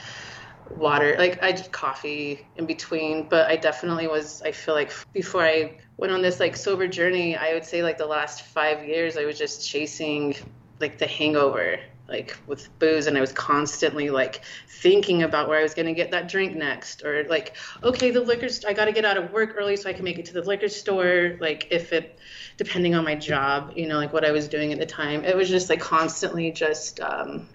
water, 0.70 1.16
like 1.18 1.42
I 1.44 1.52
just 1.52 1.72
coffee 1.72 2.48
in 2.56 2.66
between. 2.66 3.30
But 3.30 3.48
I 3.50 3.56
definitely 3.56 4.08
was, 4.08 4.42
I 4.42 4.52
feel 4.52 4.74
like 4.74 4.92
before 5.14 5.44
I 5.44 5.78
went 5.98 6.12
on 6.12 6.22
this 6.24 6.40
like 6.40 6.58
sober 6.58 6.88
journey, 6.88 7.38
I 7.38 7.54
would 7.54 7.66
say 7.66 7.84
like 7.84 8.00
the 8.00 8.08
last 8.08 8.42
five 8.42 8.86
years, 8.86 9.18
I 9.18 9.26
was 9.26 9.38
just 9.38 9.70
chasing 9.70 10.36
like 10.80 10.98
the 10.98 11.08
hangover 11.08 11.80
like 12.08 12.38
with 12.48 12.68
booze 12.80 13.08
and 13.08 13.18
I 13.18 13.22
was 13.22 13.32
constantly 13.32 14.10
like 14.10 14.42
thinking 14.68 15.24
about 15.24 15.48
where 15.48 15.60
I 15.60 15.64
was 15.64 15.74
going 15.74 15.86
to 15.86 15.94
get 15.94 16.12
that 16.12 16.28
drink 16.28 16.56
next 16.56 17.04
or 17.04 17.24
like 17.26 17.56
okay 17.84 18.12
the 18.12 18.22
liquor 18.22 18.50
st- 18.50 18.70
I 18.70 18.74
got 18.74 18.86
to 18.86 18.92
get 18.92 19.06
out 19.06 19.18
of 19.18 19.32
work 19.32 19.54
early 19.56 19.78
so 19.78 19.90
I 19.90 19.94
can 19.94 20.04
make 20.04 20.20
it 20.20 20.26
to 20.26 20.34
the 20.34 20.42
liquor 20.42 20.68
store 20.68 21.38
like 21.40 21.68
if 21.72 21.94
it 21.94 22.20
depending 22.58 22.96
on 22.96 23.06
my 23.06 23.16
job 23.16 23.74
you 23.76 23.88
know 23.88 23.98
like 23.98 24.14
what 24.14 24.26
I 24.26 24.32
was 24.32 24.48
doing 24.48 24.74
at 24.74 24.80
the 24.80 24.86
time. 24.86 25.24
It 25.24 25.36
was 25.36 25.50
just 25.50 25.70
like 25.70 25.80
constantly 25.80 26.52
just 26.52 27.00
um, 27.00 27.48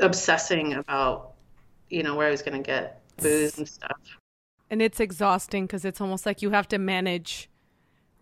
obsessing 0.00 0.74
about 0.74 1.32
you 1.90 2.02
know 2.02 2.14
where 2.14 2.28
I 2.28 2.30
was 2.30 2.42
going 2.42 2.56
to 2.56 2.66
get 2.66 3.02
booze 3.16 3.58
and 3.58 3.68
stuff. 3.68 3.96
And 4.70 4.80
it's 4.80 5.00
exhausting 5.00 5.66
because 5.66 5.84
it's 5.84 6.00
almost 6.00 6.26
like 6.26 6.42
you 6.42 6.50
have 6.50 6.68
to 6.68 6.78
manage 6.78 7.48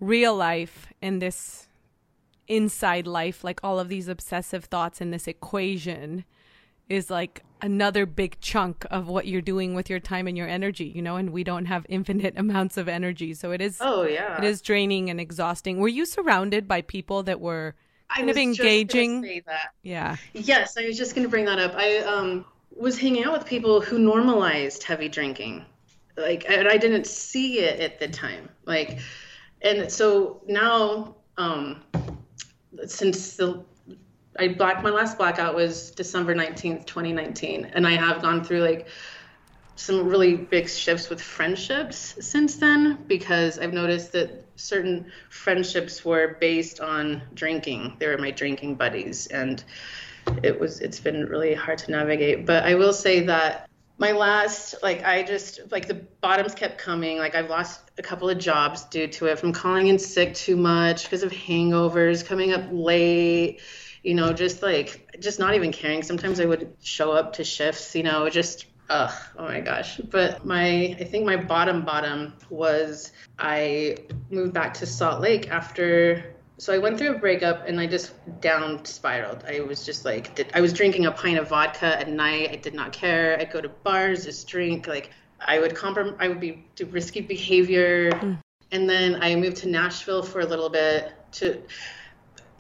real 0.01 0.35
life 0.35 0.93
in 1.01 1.21
this 1.21 1.69
inside 2.49 3.07
life, 3.07 3.45
like 3.45 3.61
all 3.63 3.79
of 3.79 3.89
these 3.89 4.09
obsessive 4.09 4.65
thoughts 4.65 5.01
in 5.01 5.11
this 5.11 5.27
equation 5.27 6.25
is 6.89 7.11
like 7.11 7.43
another 7.63 8.05
big 8.05 8.39
chunk 8.41 8.85
of 8.91 9.09
what 9.09 9.27
you're 9.27 9.41
doing 9.41 9.75
with 9.75 9.89
your 9.89 10.01
time 10.01 10.27
and 10.27 10.37
your 10.37 10.49
energy, 10.49 10.93
you 10.95 11.01
know, 11.01 11.17
and 11.17 11.31
we 11.31 11.45
don't 11.45 11.67
have 11.67 11.87
infinite 11.89 12.35
amounts 12.37 12.77
of 12.77 12.89
energy. 12.89 13.35
So 13.35 13.53
it 13.53 13.61
is 13.61 13.79
Oh 13.81 14.03
yeah. 14.03 14.39
It 14.39 14.45
is 14.45 14.61
draining 14.61 15.11
and 15.11 15.21
exhausting. 15.21 15.79
Were 15.79 15.89
you 15.89 16.05
surrounded 16.05 16.67
by 16.67 16.83
people 16.83 17.23
that 17.25 17.41
were 17.41 17.75
kind 18.15 18.29
of 18.29 18.37
engaging? 18.37 19.43
Yeah. 19.83 20.17
Yes, 20.33 20.77
I 20.77 20.87
was 20.87 20.99
just 20.99 21.15
going 21.15 21.25
to 21.25 21.31
bring 21.31 21.45
that 21.47 21.59
up. 21.59 21.75
I 21.77 21.99
um 21.99 22.45
was 22.75 22.99
hanging 22.99 23.25
out 23.25 23.33
with 23.33 23.47
people 23.47 23.81
who 23.81 23.99
normalized 23.99 24.83
heavy 24.83 25.09
drinking. 25.09 25.65
Like, 26.17 26.45
and 26.49 26.69
I 26.69 26.77
didn't 26.77 27.07
see 27.07 27.61
it 27.61 27.81
at 27.81 27.99
the 27.99 28.09
time. 28.09 28.49
Like, 28.67 28.99
and 29.63 29.91
so 29.91 30.43
now, 30.47 31.17
um, 31.39 31.83
since 32.87 33.37
the 33.37 33.65
I 34.39 34.49
black 34.49 34.83
my 34.83 34.91
last 34.91 35.19
blackout 35.19 35.55
was 35.55 35.91
December 35.91 36.35
19th, 36.35 36.87
2019, 36.87 37.71
and 37.75 37.87
I 37.87 37.93
have 37.93 38.23
gone 38.23 38.43
through 38.43 38.61
like 38.61 38.89
some 39.77 40.07
really 40.07 40.37
big 40.37 40.69
shifts 40.69 41.09
with 41.11 41.21
friendships 41.21 42.15
since 42.21 42.57
then 42.57 43.05
because 43.07 43.59
I've 43.59 43.73
noticed 43.73 44.13
that 44.13 44.45
certain 44.57 45.11
friendships 45.29 46.05
were 46.05 46.37
based 46.41 46.81
on 46.81 47.23
drinking. 47.35 47.97
They 47.99 48.07
were 48.07 48.19
my 48.19 48.31
drinking 48.31 48.77
buddies 48.77 49.27
and 49.29 49.63
it 50.43 50.59
was 50.59 50.81
it's 50.81 51.01
been 51.01 51.27
really 51.27 51.55
hard 51.55 51.79
to 51.79 51.91
navigate. 51.91 52.47
But 52.47 52.65
I 52.65 52.75
will 52.75 52.93
say 52.93 53.21
that 53.27 53.69
my 54.03 54.11
last 54.11 54.75
like 54.83 55.05
I 55.05 55.23
just 55.23 55.61
like 55.71 55.87
the 55.87 55.95
bottoms 55.95 56.57
kept 56.57 56.77
coming. 56.77 57.19
Like 57.19 57.37
I've 57.37 57.49
lost 57.49 57.93
a 57.99 58.03
couple 58.03 58.29
of 58.29 58.37
jobs 58.37 58.83
due 58.87 59.07
to 59.07 59.27
it 59.27 59.39
from 59.39 59.53
calling 59.53 59.87
in 59.87 59.99
sick 59.99 60.35
too 60.35 60.57
much 60.57 61.05
because 61.05 61.23
of 61.23 61.31
hangovers, 61.31 62.27
coming 62.27 62.53
up 62.53 62.65
late, 62.73 63.61
you 64.03 64.15
know, 64.15 64.33
just 64.33 64.61
like 64.61 65.17
just 65.21 65.39
not 65.39 65.55
even 65.55 65.71
caring. 65.71 66.03
Sometimes 66.03 66.41
I 66.41 66.47
would 66.47 66.75
show 66.83 67.13
up 67.13 67.35
to 67.35 67.45
shifts, 67.45 67.95
you 67.95 68.03
know, 68.03 68.29
just 68.29 68.67
Ugh, 68.91 69.15
oh 69.39 69.45
my 69.45 69.61
gosh. 69.61 69.99
But 69.99 70.45
my, 70.45 70.97
I 71.01 71.05
think 71.05 71.25
my 71.25 71.37
bottom 71.37 71.83
bottom 71.83 72.35
was 72.51 73.13
I 73.39 73.97
moved 74.29 74.53
back 74.53 74.75
to 74.75 74.87
Salt 74.87 75.21
Lake 75.23 75.49
after, 75.49 76.35
so 76.63 76.73
I 76.73 76.79
went 76.79 76.97
through 76.97 77.17
a 77.17 77.19
breakup 77.19 77.67
and 77.67 77.81
I 77.81 77.89
just 77.89 78.13
down 78.41 78.85
spiraled. 78.85 79.43
I 79.49 79.63
was 79.63 79.85
just 79.85 80.05
like, 80.05 80.33
did, 80.37 80.47
I 80.55 80.61
was 80.61 80.73
drinking 80.73 81.07
a 81.07 81.11
pint 81.11 81.37
of 81.37 81.49
vodka 81.49 81.99
at 81.99 82.09
night. 82.09 82.51
I 82.53 82.55
did 82.55 82.73
not 82.73 82.93
care. 82.93 83.37
I'd 83.37 83.51
go 83.51 83.61
to 83.61 83.69
bars, 83.69 84.27
just 84.27 84.47
drink. 84.47 84.87
Like 84.87 85.11
I 85.41 85.59
would 85.59 85.75
comprom, 85.75 86.15
I 86.21 86.29
would 86.29 86.39
be 86.39 86.65
do 86.77 86.87
risky 86.87 87.21
behavior. 87.21 88.13
Mm. 88.13 88.39
And 88.71 88.89
then 88.89 89.21
I 89.21 89.35
moved 89.35 89.57
to 89.57 89.69
Nashville 89.69 90.23
for 90.23 90.39
a 90.39 90.47
little 90.47 90.71
bit 90.71 91.13
to 91.33 91.61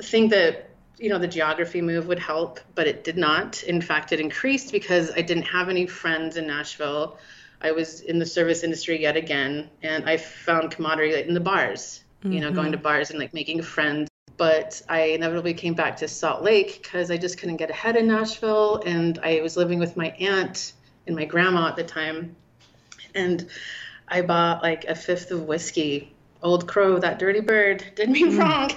think 0.03 0.33
that 0.33 0.71
you 0.99 1.09
know 1.09 1.19
the 1.21 1.29
geography 1.29 1.81
move 1.81 2.09
would 2.09 2.19
help 2.19 2.59
but 2.75 2.89
it 2.89 3.05
did 3.05 3.17
not 3.17 3.63
in 3.63 3.81
fact 3.81 4.13
it 4.13 4.21
increased 4.21 4.73
because 4.73 5.11
i 5.13 5.23
didn't 5.23 5.45
have 5.45 5.69
any 5.69 5.87
friends 5.87 6.37
in 6.37 6.47
nashville 6.47 7.19
i 7.61 7.73
was 7.73 8.01
in 8.01 8.19
the 8.19 8.27
service 8.27 8.63
industry 8.63 9.01
yet 9.01 9.17
again 9.17 9.71
and 9.83 10.09
i 10.09 10.17
found 10.17 10.71
camaraderie 10.71 11.27
in 11.27 11.35
the 11.35 11.41
bars 11.41 12.02
mm-hmm. 12.23 12.33
you 12.33 12.41
know 12.41 12.53
going 12.53 12.73
to 12.73 12.79
mm-hmm. 12.79 12.85
bars 12.85 13.11
and 13.11 13.19
like 13.19 13.35
making 13.35 13.63
friends 13.63 14.09
but 14.37 14.81
i 14.89 15.01
inevitably 15.01 15.55
came 15.55 15.75
back 15.75 15.97
to 15.97 16.09
salt 16.09 16.43
lake 16.43 16.81
because 16.83 17.11
i 17.11 17.17
just 17.17 17.39
couldn't 17.39 17.57
get 17.57 17.71
ahead 17.71 17.97
in 17.97 18.07
nashville 18.07 18.83
and 18.87 19.19
i 19.23 19.41
was 19.41 19.57
living 19.57 19.79
with 19.79 19.97
my 19.97 20.09
aunt 20.19 20.73
and 21.07 21.17
my 21.17 21.25
grandma 21.25 21.69
at 21.69 21.77
the 21.77 21.85
time 21.85 22.35
and 23.15 23.49
i 24.09 24.23
bought 24.23 24.63
like 24.63 24.85
a 24.85 24.95
fifth 24.95 25.31
of 25.31 25.43
whiskey 25.43 26.13
old 26.43 26.67
crow, 26.67 26.99
that 26.99 27.19
dirty 27.19 27.41
bird, 27.41 27.85
did 27.95 28.11
me 28.11 28.25
mm. 28.25 28.39
wrong. 28.39 28.71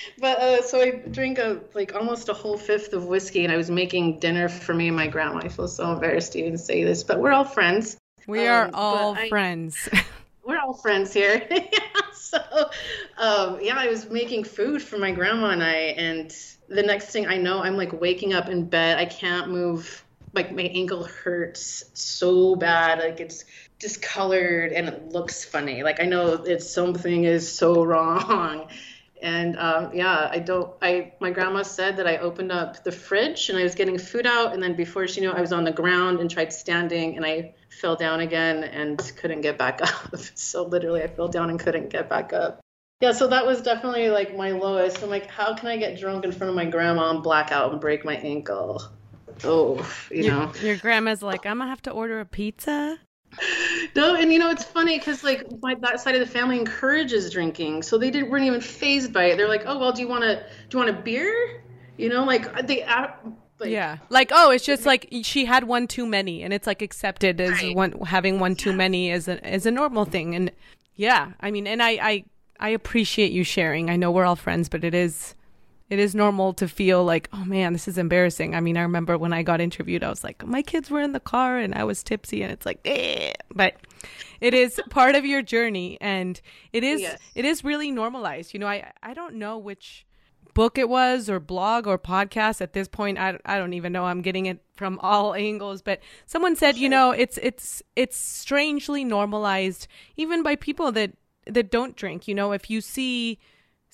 but 0.18 0.38
uh, 0.38 0.62
so 0.62 0.80
I 0.80 0.90
drink 1.10 1.38
a 1.38 1.60
like 1.74 1.94
almost 1.94 2.28
a 2.28 2.34
whole 2.34 2.56
fifth 2.56 2.92
of 2.92 3.06
whiskey, 3.06 3.44
and 3.44 3.52
I 3.52 3.56
was 3.56 3.70
making 3.70 4.18
dinner 4.18 4.48
for 4.48 4.74
me 4.74 4.88
and 4.88 4.96
my 4.96 5.06
grandma. 5.06 5.40
I 5.40 5.48
feel 5.48 5.68
so 5.68 5.92
embarrassed 5.92 6.32
to 6.32 6.38
even 6.38 6.58
say 6.58 6.84
this, 6.84 7.02
but 7.02 7.20
we're 7.20 7.32
all 7.32 7.44
friends. 7.44 7.96
We 8.26 8.46
um, 8.46 8.54
are 8.54 8.70
all 8.74 9.14
friends. 9.28 9.88
we're 10.44 10.58
all 10.58 10.74
friends 10.74 11.12
here. 11.12 11.46
so 12.52 12.70
um, 13.18 13.58
yeah, 13.60 13.76
I 13.76 13.88
was 13.88 14.08
making 14.10 14.44
food 14.44 14.82
for 14.82 14.98
my 14.98 15.12
grandma 15.12 15.50
and 15.50 15.62
I, 15.62 15.74
and 15.74 16.34
the 16.68 16.82
next 16.82 17.10
thing 17.10 17.26
I 17.26 17.36
know, 17.36 17.62
I'm 17.62 17.76
like 17.76 17.92
waking 17.92 18.32
up 18.32 18.48
in 18.48 18.68
bed. 18.68 18.98
I 18.98 19.04
can't 19.06 19.50
move. 19.50 20.04
Like 20.34 20.54
my 20.54 20.62
ankle 20.62 21.04
hurts 21.04 21.84
so 21.92 22.56
bad. 22.56 23.00
Like 23.00 23.20
it's 23.20 23.44
discolored 23.78 24.72
and 24.72 24.88
it 24.88 25.12
looks 25.12 25.44
funny. 25.44 25.82
Like 25.82 26.00
I 26.00 26.06
know 26.06 26.32
it's 26.44 26.72
something 26.72 27.24
is 27.24 27.52
so 27.54 27.84
wrong. 27.84 28.68
And 29.20 29.58
um, 29.58 29.90
yeah, 29.94 30.28
I 30.32 30.38
don't. 30.38 30.74
I 30.82 31.12
my 31.20 31.30
grandma 31.30 31.62
said 31.62 31.98
that 31.98 32.06
I 32.08 32.16
opened 32.16 32.50
up 32.50 32.82
the 32.82 32.90
fridge 32.90 33.50
and 33.50 33.58
I 33.58 33.62
was 33.62 33.74
getting 33.76 33.96
food 33.98 34.26
out, 34.26 34.52
and 34.52 34.60
then 34.60 34.74
before 34.74 35.06
she 35.06 35.20
knew, 35.20 35.30
I 35.30 35.40
was 35.40 35.52
on 35.52 35.62
the 35.62 35.70
ground 35.70 36.18
and 36.18 36.28
tried 36.28 36.52
standing, 36.52 37.16
and 37.16 37.24
I 37.24 37.54
fell 37.80 37.96
down 37.96 38.20
again 38.20 38.64
and 38.64 38.98
couldn't 39.16 39.40
get 39.40 39.58
back 39.58 39.80
up. 39.82 40.16
so 40.34 40.64
literally, 40.64 41.02
I 41.02 41.06
fell 41.08 41.28
down 41.28 41.50
and 41.50 41.58
couldn't 41.58 41.90
get 41.90 42.08
back 42.08 42.32
up. 42.32 42.60
Yeah, 43.00 43.12
so 43.12 43.26
that 43.28 43.44
was 43.44 43.62
definitely 43.62 44.10
like 44.10 44.36
my 44.36 44.52
lowest. 44.52 45.02
I'm 45.02 45.10
like, 45.10 45.26
how 45.26 45.54
can 45.54 45.68
I 45.68 45.76
get 45.76 45.98
drunk 45.98 46.24
in 46.24 46.30
front 46.30 46.50
of 46.50 46.56
my 46.56 46.64
grandma 46.64 47.10
and 47.10 47.22
black 47.22 47.50
out 47.50 47.72
and 47.72 47.80
break 47.80 48.04
my 48.04 48.14
ankle? 48.14 48.82
Oh, 49.42 49.78
you 50.10 50.24
your, 50.24 50.32
know. 50.32 50.52
Your 50.62 50.76
grandma's 50.76 51.22
like, 51.22 51.44
I'm 51.46 51.58
gonna 51.58 51.70
have 51.70 51.82
to 51.82 51.90
order 51.90 52.20
a 52.20 52.26
pizza 52.26 52.98
no, 53.94 54.14
and 54.14 54.32
you 54.32 54.38
know 54.38 54.50
it's 54.50 54.64
funny 54.64 54.98
because 54.98 55.24
like 55.24 55.46
my 55.60 55.74
that 55.76 56.00
side 56.00 56.14
of 56.14 56.20
the 56.20 56.26
family 56.26 56.58
encourages 56.58 57.30
drinking, 57.30 57.82
so 57.82 57.98
they 57.98 58.10
didn't 58.10 58.30
weren't 58.30 58.44
even 58.44 58.60
phased 58.60 59.12
by 59.12 59.24
it. 59.24 59.36
They're 59.36 59.48
like, 59.48 59.64
oh 59.66 59.78
well, 59.78 59.92
do 59.92 60.02
you 60.02 60.08
want 60.08 60.22
to 60.24 60.36
do 60.68 60.78
you 60.78 60.84
want 60.84 60.90
a 60.90 61.00
beer? 61.00 61.62
You 61.96 62.08
know, 62.08 62.24
like 62.24 62.66
they. 62.66 62.82
Like, 63.62 63.70
yeah, 63.70 63.98
like 64.08 64.30
oh, 64.34 64.50
it's 64.50 64.64
just 64.64 64.84
like 64.86 65.08
she 65.22 65.44
had 65.44 65.64
one 65.64 65.86
too 65.86 66.04
many, 66.04 66.42
and 66.42 66.52
it's 66.52 66.66
like 66.66 66.82
accepted 66.82 67.40
as 67.40 67.62
right. 67.62 67.76
one 67.76 67.92
having 68.00 68.40
one 68.40 68.56
too 68.56 68.72
many 68.72 69.10
is 69.10 69.28
a 69.28 69.54
is 69.54 69.66
a 69.66 69.70
normal 69.70 70.04
thing, 70.04 70.34
and 70.34 70.50
yeah, 70.96 71.32
I 71.40 71.50
mean, 71.50 71.66
and 71.66 71.82
I 71.82 71.90
I 71.90 72.24
I 72.58 72.68
appreciate 72.70 73.32
you 73.32 73.44
sharing. 73.44 73.88
I 73.88 73.96
know 73.96 74.10
we're 74.10 74.24
all 74.24 74.36
friends, 74.36 74.68
but 74.68 74.82
it 74.82 74.94
is 74.94 75.34
it 75.90 75.98
is 75.98 76.14
normal 76.14 76.54
to 76.54 76.66
feel 76.66 77.04
like, 77.04 77.28
oh 77.32 77.44
man, 77.44 77.74
this 77.74 77.86
is 77.86 77.98
embarrassing. 77.98 78.54
I 78.54 78.60
mean, 78.60 78.76
I 78.76 78.82
remember 78.82 79.18
when 79.18 79.34
I 79.34 79.42
got 79.42 79.60
interviewed, 79.60 80.02
I 80.02 80.08
was 80.08 80.24
like, 80.24 80.44
my 80.46 80.62
kids 80.62 80.90
were 80.90 81.02
in 81.02 81.12
the 81.12 81.20
car 81.20 81.58
and 81.58 81.74
I 81.74 81.84
was 81.84 82.02
tipsy, 82.02 82.42
and 82.42 82.50
it's 82.50 82.64
like, 82.64 82.80
eh. 82.84 83.34
but 83.54 83.76
it 84.40 84.54
is 84.54 84.80
part 84.90 85.14
of 85.14 85.24
your 85.24 85.42
journey, 85.42 85.98
and 86.00 86.40
it 86.72 86.82
is 86.82 87.02
yes. 87.02 87.20
it 87.34 87.44
is 87.44 87.62
really 87.62 87.90
normalized. 87.90 88.54
You 88.54 88.60
know, 88.60 88.66
I 88.66 88.90
I 89.02 89.14
don't 89.14 89.34
know 89.34 89.58
which 89.58 90.06
book 90.54 90.78
it 90.78 90.88
was 90.88 91.30
or 91.30 91.40
blog 91.40 91.86
or 91.86 91.98
podcast 91.98 92.60
at 92.60 92.72
this 92.72 92.88
point 92.88 93.18
I, 93.18 93.38
I 93.44 93.58
don't 93.58 93.72
even 93.72 93.92
know 93.92 94.04
i'm 94.04 94.22
getting 94.22 94.46
it 94.46 94.62
from 94.74 94.98
all 95.00 95.34
angles 95.50 95.82
but 95.82 96.00
someone 96.26 96.56
said 96.56 96.76
you 96.76 96.88
know 96.88 97.10
it's 97.10 97.38
it's 97.42 97.82
it's 97.96 98.16
strangely 98.16 99.04
normalized 99.04 99.86
even 100.16 100.42
by 100.42 100.56
people 100.56 100.92
that 100.92 101.12
that 101.46 101.70
don't 101.70 101.96
drink 101.96 102.28
you 102.28 102.34
know 102.34 102.52
if 102.52 102.70
you 102.70 102.80
see 102.80 103.38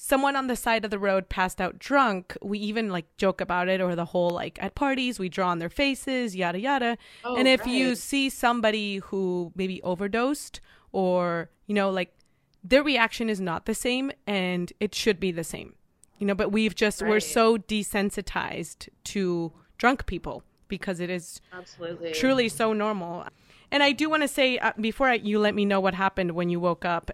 someone 0.00 0.36
on 0.36 0.46
the 0.46 0.54
side 0.54 0.84
of 0.84 0.92
the 0.92 0.98
road 0.98 1.28
passed 1.28 1.60
out 1.60 1.76
drunk, 1.76 2.36
we 2.40 2.56
even 2.60 2.88
like 2.88 3.04
joke 3.16 3.40
about 3.40 3.68
it 3.68 3.80
or 3.80 3.96
the 3.96 4.04
whole 4.04 4.30
like 4.30 4.56
at 4.62 4.76
parties 4.76 5.18
we 5.18 5.28
draw 5.28 5.48
on 5.48 5.58
their 5.58 5.68
faces, 5.68 6.36
yada 6.36 6.58
yada. 6.58 6.96
Oh, 7.24 7.36
and 7.36 7.48
if 7.48 7.60
right. 7.60 7.68
you 7.68 7.96
see 7.96 8.30
somebody 8.30 8.98
who 8.98 9.52
maybe 9.56 9.82
overdosed 9.82 10.60
or, 10.92 11.50
you 11.66 11.74
know, 11.74 11.90
like 11.90 12.14
their 12.62 12.84
reaction 12.84 13.28
is 13.28 13.40
not 13.40 13.66
the 13.66 13.74
same 13.74 14.12
and 14.24 14.72
it 14.78 14.94
should 14.94 15.18
be 15.18 15.32
the 15.32 15.44
same. 15.44 15.74
You 16.18 16.26
know, 16.26 16.34
but 16.34 16.52
we've 16.52 16.74
just 16.74 17.00
right. 17.00 17.08
we're 17.08 17.20
so 17.20 17.56
desensitized 17.56 18.88
to 19.04 19.52
drunk 19.78 20.06
people 20.06 20.42
because 20.68 21.00
it 21.00 21.10
is 21.10 21.40
absolutely 21.52 22.12
truly 22.12 22.48
so 22.48 22.72
normal. 22.72 23.26
And 23.70 23.82
I 23.82 23.92
do 23.92 24.08
want 24.08 24.22
to 24.22 24.28
say 24.28 24.58
uh, 24.58 24.72
before 24.80 25.08
I, 25.08 25.14
you 25.14 25.38
let 25.38 25.54
me 25.54 25.64
know 25.64 25.80
what 25.80 25.94
happened 25.94 26.32
when 26.32 26.48
you 26.48 26.60
woke 26.60 26.84
up, 26.84 27.10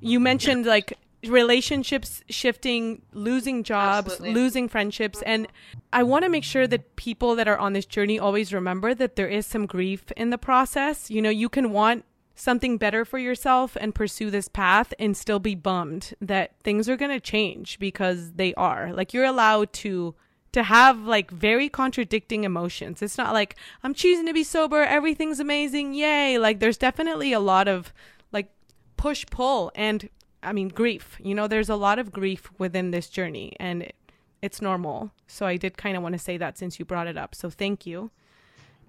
you 0.00 0.18
mentioned 0.18 0.66
like 0.66 0.98
relationships 1.26 2.22
shifting, 2.28 3.02
losing 3.12 3.62
jobs, 3.62 4.12
Absolutely. 4.12 4.34
losing 4.34 4.68
friendships. 4.68 5.22
And 5.22 5.46
I 5.92 6.02
want 6.02 6.24
to 6.24 6.28
make 6.28 6.44
sure 6.44 6.66
that 6.66 6.96
people 6.96 7.36
that 7.36 7.46
are 7.46 7.58
on 7.58 7.72
this 7.72 7.86
journey 7.86 8.18
always 8.18 8.52
remember 8.52 8.94
that 8.94 9.16
there 9.16 9.28
is 9.28 9.46
some 9.46 9.66
grief 9.66 10.10
in 10.16 10.30
the 10.30 10.38
process. 10.38 11.10
You 11.10 11.22
know, 11.22 11.30
you 11.30 11.48
can 11.48 11.70
want 11.70 12.04
something 12.34 12.78
better 12.78 13.04
for 13.04 13.18
yourself 13.18 13.76
and 13.80 13.94
pursue 13.94 14.30
this 14.30 14.48
path 14.48 14.94
and 14.98 15.16
still 15.16 15.38
be 15.38 15.54
bummed 15.54 16.14
that 16.20 16.52
things 16.62 16.88
are 16.88 16.96
going 16.96 17.10
to 17.10 17.20
change 17.20 17.78
because 17.78 18.32
they 18.32 18.54
are. 18.54 18.92
Like 18.92 19.12
you're 19.12 19.24
allowed 19.24 19.72
to 19.74 20.14
to 20.52 20.62
have 20.62 21.00
like 21.00 21.30
very 21.30 21.70
contradicting 21.70 22.44
emotions. 22.44 23.00
It's 23.00 23.16
not 23.16 23.32
like 23.32 23.56
I'm 23.82 23.94
choosing 23.94 24.26
to 24.26 24.34
be 24.34 24.44
sober, 24.44 24.82
everything's 24.82 25.40
amazing, 25.40 25.94
yay. 25.94 26.36
Like 26.36 26.60
there's 26.60 26.76
definitely 26.76 27.32
a 27.32 27.40
lot 27.40 27.68
of 27.68 27.92
like 28.32 28.50
push 28.96 29.24
pull 29.30 29.72
and 29.74 30.10
I 30.42 30.52
mean, 30.52 30.68
grief. 30.68 31.18
You 31.22 31.34
know, 31.34 31.46
there's 31.46 31.68
a 31.68 31.76
lot 31.76 31.98
of 31.98 32.12
grief 32.12 32.50
within 32.58 32.90
this 32.90 33.08
journey, 33.08 33.54
and 33.60 33.82
it, 33.82 33.94
it's 34.40 34.60
normal. 34.60 35.12
So 35.26 35.46
I 35.46 35.56
did 35.56 35.76
kind 35.76 35.96
of 35.96 36.02
want 36.02 36.14
to 36.14 36.18
say 36.18 36.36
that 36.36 36.58
since 36.58 36.78
you 36.78 36.84
brought 36.84 37.06
it 37.06 37.16
up. 37.16 37.34
So 37.34 37.48
thank 37.48 37.86
you. 37.86 38.10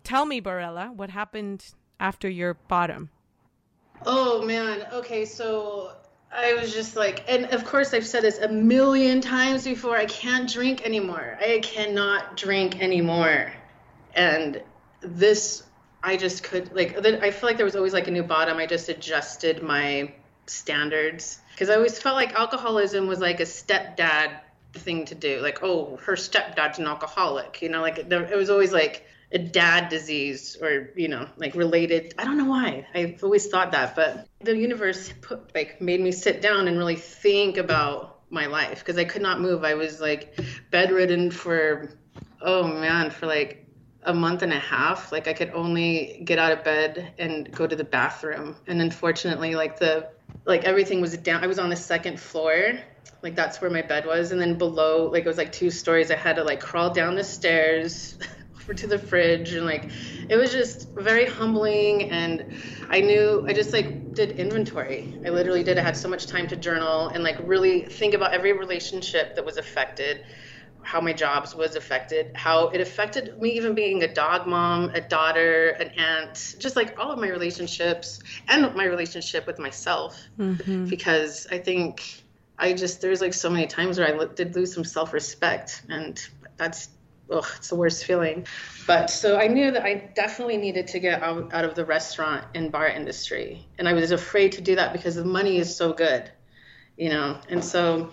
Tell 0.04 0.26
me, 0.26 0.42
Barela, 0.42 0.94
what 0.94 1.12
happened 1.12 1.74
after 2.00 2.28
your 2.28 2.56
bottom? 2.56 3.10
Oh 4.06 4.44
man. 4.44 4.86
Okay, 4.94 5.26
so 5.26 5.92
I 6.32 6.54
was 6.54 6.74
just 6.74 6.96
like, 6.96 7.24
and 7.28 7.46
of 7.46 7.66
course 7.66 7.94
I've 7.94 8.08
said 8.08 8.24
this 8.24 8.40
a 8.40 8.48
million 8.48 9.22
times 9.22 9.64
before. 9.64 9.96
I 9.96 10.06
can't 10.06 10.52
drink 10.52 10.86
anymore. 10.86 11.38
I 11.40 11.60
cannot 11.62 12.38
drink 12.38 12.82
anymore, 12.82 13.54
and 14.16 14.62
this 15.02 15.64
I 16.02 16.18
just 16.18 16.44
could 16.44 16.76
like. 16.76 16.98
I 17.06 17.32
feel 17.32 17.50
like 17.50 17.58
there 17.58 17.66
was 17.66 17.76
always 17.76 17.94
like 17.94 18.08
a 18.08 18.12
new 18.12 18.24
bottom. 18.24 18.58
I 18.58 18.66
just 18.66 18.90
adjusted 18.90 19.62
my 19.62 20.14
standards 20.48 21.40
because 21.52 21.70
I 21.70 21.76
always 21.76 22.00
felt 22.00 22.16
like 22.16 22.34
alcoholism 22.34 23.08
was 23.08 23.20
like 23.20 23.40
a 23.40 23.46
stepdad 23.46 24.40
thing 24.74 25.06
to 25.06 25.16
do. 25.16 25.40
Like, 25.40 25.64
oh, 25.64 25.98
her 26.04 26.16
stepdad's 26.16 26.80
an 26.80 26.88
alcoholic. 26.88 27.62
You 27.62 27.70
know, 27.70 27.82
like 27.82 28.00
it 28.00 28.36
was 28.36 28.50
always 28.50 28.74
like 28.74 29.06
a 29.34 29.40
dad 29.40 29.90
disease 29.90 30.56
or 30.62 30.92
you 30.96 31.08
know 31.08 31.28
like 31.38 31.56
related. 31.56 32.14
I 32.18 32.24
don't 32.24 32.38
know 32.38 32.46
why. 32.46 32.88
I've 32.94 33.24
always 33.24 33.48
thought 33.48 33.72
that 33.72 33.96
but 33.96 34.28
the 34.42 34.56
universe 34.56 35.12
put 35.22 35.54
like 35.56 35.82
made 35.82 36.00
me 36.00 36.12
sit 36.12 36.42
down 36.42 36.68
and 36.68 36.78
really 36.78 36.96
think 36.96 37.58
about 37.58 38.22
my 38.30 38.48
life 38.48 38.80
because 38.80 38.98
i 38.98 39.04
could 39.04 39.22
not 39.22 39.42
move. 39.42 39.64
I 39.64 39.74
was 39.74 40.00
like 40.00 40.40
bedridden 40.72 41.32
for 41.32 41.90
oh 42.42 42.68
man 42.68 43.10
for 43.10 43.26
like 43.26 43.68
a 44.04 44.14
month 44.14 44.44
and 44.44 44.54
a 44.54 44.60
half. 44.60 45.12
Like 45.12 45.28
i 45.28 45.34
could 45.34 45.50
only 45.50 46.22
get 46.24 46.38
out 46.38 46.52
of 46.52 46.64
bed 46.64 47.14
and 47.18 47.52
go 47.52 47.66
to 47.66 47.76
the 47.76 47.84
bathroom. 47.84 48.56
And 48.68 48.82
unfortunately 48.82 49.56
like 49.56 49.80
the 49.80 50.10
like 50.46 50.64
everything 50.64 51.02
was 51.02 51.18
down. 51.18 51.44
I 51.44 51.48
was 51.48 51.58
on 51.58 51.70
the 51.70 51.76
second 51.76 52.20
floor. 52.20 52.74
Like 53.24 53.36
that's 53.36 53.62
where 53.62 53.72
my 53.72 53.82
bed 53.82 54.06
was. 54.06 54.32
And 54.32 54.40
then 54.40 54.60
below 54.60 55.10
like 55.10 55.26
it 55.26 55.28
was 55.28 55.38
like 55.38 55.52
two 55.52 55.72
stories. 55.72 56.12
I 56.12 56.16
had 56.18 56.36
to 56.36 56.44
like 56.44 56.60
crawl 56.60 56.92
down 56.92 57.16
the 57.16 57.24
stairs 57.24 58.20
to 58.72 58.88
the 58.88 58.98
fridge 58.98 59.54
and 59.54 59.66
like 59.66 59.90
it 60.30 60.38
was 60.38 60.52
just 60.52 60.90
very 60.96 61.26
humbling 61.26 62.10
and 62.12 62.46
i 62.90 63.02
knew 63.02 63.44
i 63.48 63.54
just 63.54 63.74
like 63.74 64.04
did 64.14 64.32
inventory. 64.32 65.14
I 65.26 65.30
literally 65.30 65.64
did. 65.64 65.78
I 65.78 65.82
had 65.82 65.98
so 65.98 66.08
much 66.08 66.28
time 66.28 66.48
to 66.48 66.56
journal 66.56 67.08
and 67.08 67.24
like 67.24 67.38
really 67.44 67.82
think 67.82 68.14
about 68.14 68.34
every 68.34 68.54
relationship 68.54 69.36
that 69.36 69.46
was 69.46 69.58
affected 69.58 70.24
how 70.84 71.00
my 71.00 71.14
jobs 71.14 71.56
was 71.56 71.76
affected 71.76 72.32
how 72.36 72.68
it 72.68 72.82
affected 72.82 73.42
me 73.42 73.52
even 73.52 73.74
being 73.74 74.04
a 74.04 74.14
dog 74.14 74.46
mom 74.46 74.90
a 74.90 75.00
daughter 75.00 75.70
an 75.80 75.88
aunt 75.98 76.56
just 76.60 76.76
like 76.76 77.00
all 77.00 77.10
of 77.10 77.20
my 77.20 77.30
relationships 77.30 78.20
and 78.50 78.76
my 78.76 78.86
relationship 78.86 79.48
with 79.48 79.60
myself. 79.60 80.22
Mm-hmm. 80.38 80.88
because 80.88 81.48
i 81.52 81.58
think 81.58 82.24
I 82.58 82.74
just 82.74 83.02
there's 83.02 83.22
like 83.22 83.34
so 83.34 83.50
many 83.50 83.66
times 83.66 83.98
where 83.98 84.08
I 84.22 84.26
did 84.26 84.56
lose 84.56 84.74
some 84.74 84.84
self-respect, 84.84 85.84
and 85.90 86.24
that's 86.56 86.90
ugh, 87.34 87.46
it's 87.58 87.70
the 87.70 87.76
worst 87.76 88.06
feeling. 88.06 88.46
But 88.86 89.10
so 89.10 89.38
I 89.38 89.48
knew 89.48 89.72
that 89.72 89.84
I 89.84 90.12
definitely 90.16 90.58
needed 90.58 90.88
to 90.88 91.00
get 91.00 91.22
out, 91.22 91.54
out 91.54 91.66
of 91.66 91.76
the 91.76 91.86
restaurant 91.86 92.46
and 92.54 92.72
bar 92.72 92.88
industry, 92.88 93.66
and 93.78 93.88
I 93.88 93.94
was 93.94 94.12
afraid 94.12 94.54
to 94.54 94.62
do 94.62 94.76
that 94.76 94.94
because 94.94 95.16
the 95.16 95.26
money 95.26 95.58
is 95.58 95.76
so 95.76 95.94
good, 95.94 96.30
you 96.98 97.10
know. 97.10 97.40
And 97.50 97.64
so, 97.64 98.12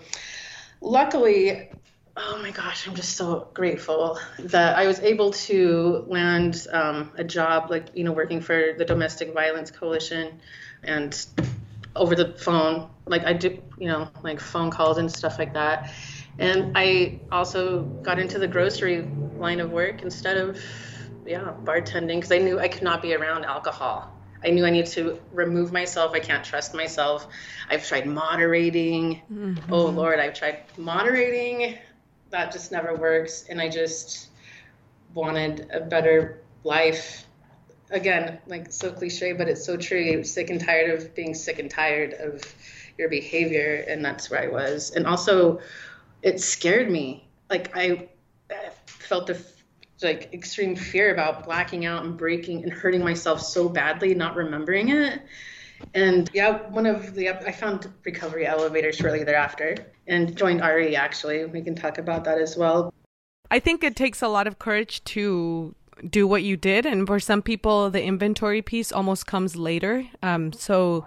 luckily, 0.79 1.69
oh 2.17 2.39
my 2.41 2.51
gosh, 2.51 2.87
I'm 2.87 2.95
just 2.95 3.15
so 3.15 3.49
grateful 3.53 4.19
that 4.39 4.77
I 4.77 4.87
was 4.87 4.99
able 4.99 5.31
to 5.31 6.05
land 6.07 6.67
um, 6.71 7.11
a 7.15 7.23
job, 7.23 7.69
like 7.69 7.87
you 7.93 8.03
know, 8.03 8.11
working 8.11 8.41
for 8.41 8.73
the 8.77 8.85
Domestic 8.85 9.33
Violence 9.33 9.71
Coalition, 9.71 10.39
and 10.83 11.25
over 11.95 12.15
the 12.15 12.33
phone. 12.33 12.89
Like 13.05 13.25
I 13.25 13.33
do, 13.33 13.61
you 13.77 13.87
know, 13.87 14.09
like 14.23 14.39
phone 14.39 14.71
calls 14.71 14.97
and 14.97 15.11
stuff 15.11 15.39
like 15.39 15.53
that. 15.53 15.91
And 16.41 16.75
I 16.75 17.19
also 17.31 17.83
got 18.03 18.17
into 18.17 18.39
the 18.39 18.47
grocery 18.47 19.07
line 19.37 19.59
of 19.59 19.71
work 19.71 20.01
instead 20.01 20.37
of, 20.37 20.59
yeah, 21.25 21.53
bartending 21.63 22.15
because 22.15 22.31
I 22.31 22.39
knew 22.39 22.59
I 22.59 22.67
could 22.67 22.81
not 22.81 23.01
be 23.01 23.13
around 23.13 23.45
alcohol. 23.45 24.11
I 24.43 24.49
knew 24.49 24.65
I 24.65 24.71
needed 24.71 24.91
to 24.93 25.19
remove 25.31 25.71
myself. 25.71 26.13
I 26.13 26.19
can't 26.19 26.43
trust 26.43 26.73
myself. 26.73 27.27
I've 27.69 27.85
tried 27.85 28.07
moderating. 28.07 29.21
Mm-hmm. 29.31 29.71
Oh 29.71 29.85
Lord, 29.85 30.19
I've 30.19 30.33
tried 30.33 30.63
moderating. 30.77 31.77
That 32.31 32.51
just 32.51 32.71
never 32.71 32.95
works. 32.95 33.45
And 33.47 33.61
I 33.61 33.69
just 33.69 34.29
wanted 35.13 35.69
a 35.71 35.81
better 35.81 36.41
life 36.63 37.27
again, 37.91 38.39
like 38.47 38.71
so 38.71 38.91
cliche, 38.91 39.33
but 39.33 39.47
it's 39.47 39.63
so 39.63 39.77
true. 39.77 39.99
You're 39.99 40.23
sick 40.23 40.49
and 40.49 40.59
tired 40.59 40.89
of 40.89 41.13
being 41.13 41.35
sick 41.35 41.59
and 41.59 41.69
tired 41.69 42.13
of 42.13 42.41
your 42.97 43.09
behavior, 43.09 43.85
and 43.87 44.03
that's 44.03 44.29
where 44.29 44.41
I 44.41 44.47
was. 44.47 44.91
And 44.91 45.05
also, 45.05 45.59
it 46.21 46.39
scared 46.39 46.89
me. 46.89 47.27
Like 47.49 47.75
I, 47.75 48.09
felt 48.85 49.27
the 49.27 49.43
like 50.01 50.33
extreme 50.33 50.75
fear 50.75 51.13
about 51.13 51.43
blacking 51.43 51.85
out 51.85 52.03
and 52.03 52.17
breaking 52.17 52.63
and 52.63 52.71
hurting 52.71 53.03
myself 53.03 53.41
so 53.41 53.69
badly, 53.69 54.15
not 54.15 54.35
remembering 54.35 54.89
it. 54.89 55.21
And 55.93 56.29
yeah, 56.33 56.69
one 56.69 56.85
of 56.85 57.13
the 57.13 57.29
I 57.29 57.51
found 57.51 57.91
recovery 58.03 58.45
elevators 58.45 58.95
shortly 58.95 59.23
thereafter 59.23 59.75
and 60.07 60.35
joined 60.35 60.61
RE. 60.61 60.95
Actually, 60.95 61.45
we 61.45 61.61
can 61.61 61.75
talk 61.75 61.97
about 61.97 62.23
that 62.23 62.39
as 62.39 62.55
well. 62.55 62.93
I 63.51 63.59
think 63.59 63.83
it 63.83 63.95
takes 63.95 64.21
a 64.21 64.27
lot 64.27 64.47
of 64.47 64.59
courage 64.59 65.03
to 65.15 65.75
do 66.09 66.25
what 66.25 66.41
you 66.43 66.55
did. 66.55 66.85
And 66.85 67.05
for 67.05 67.19
some 67.19 67.41
people, 67.41 67.89
the 67.89 68.01
inventory 68.01 68.61
piece 68.61 68.91
almost 68.91 69.27
comes 69.27 69.55
later. 69.55 70.07
Um, 70.23 70.53
so, 70.53 71.05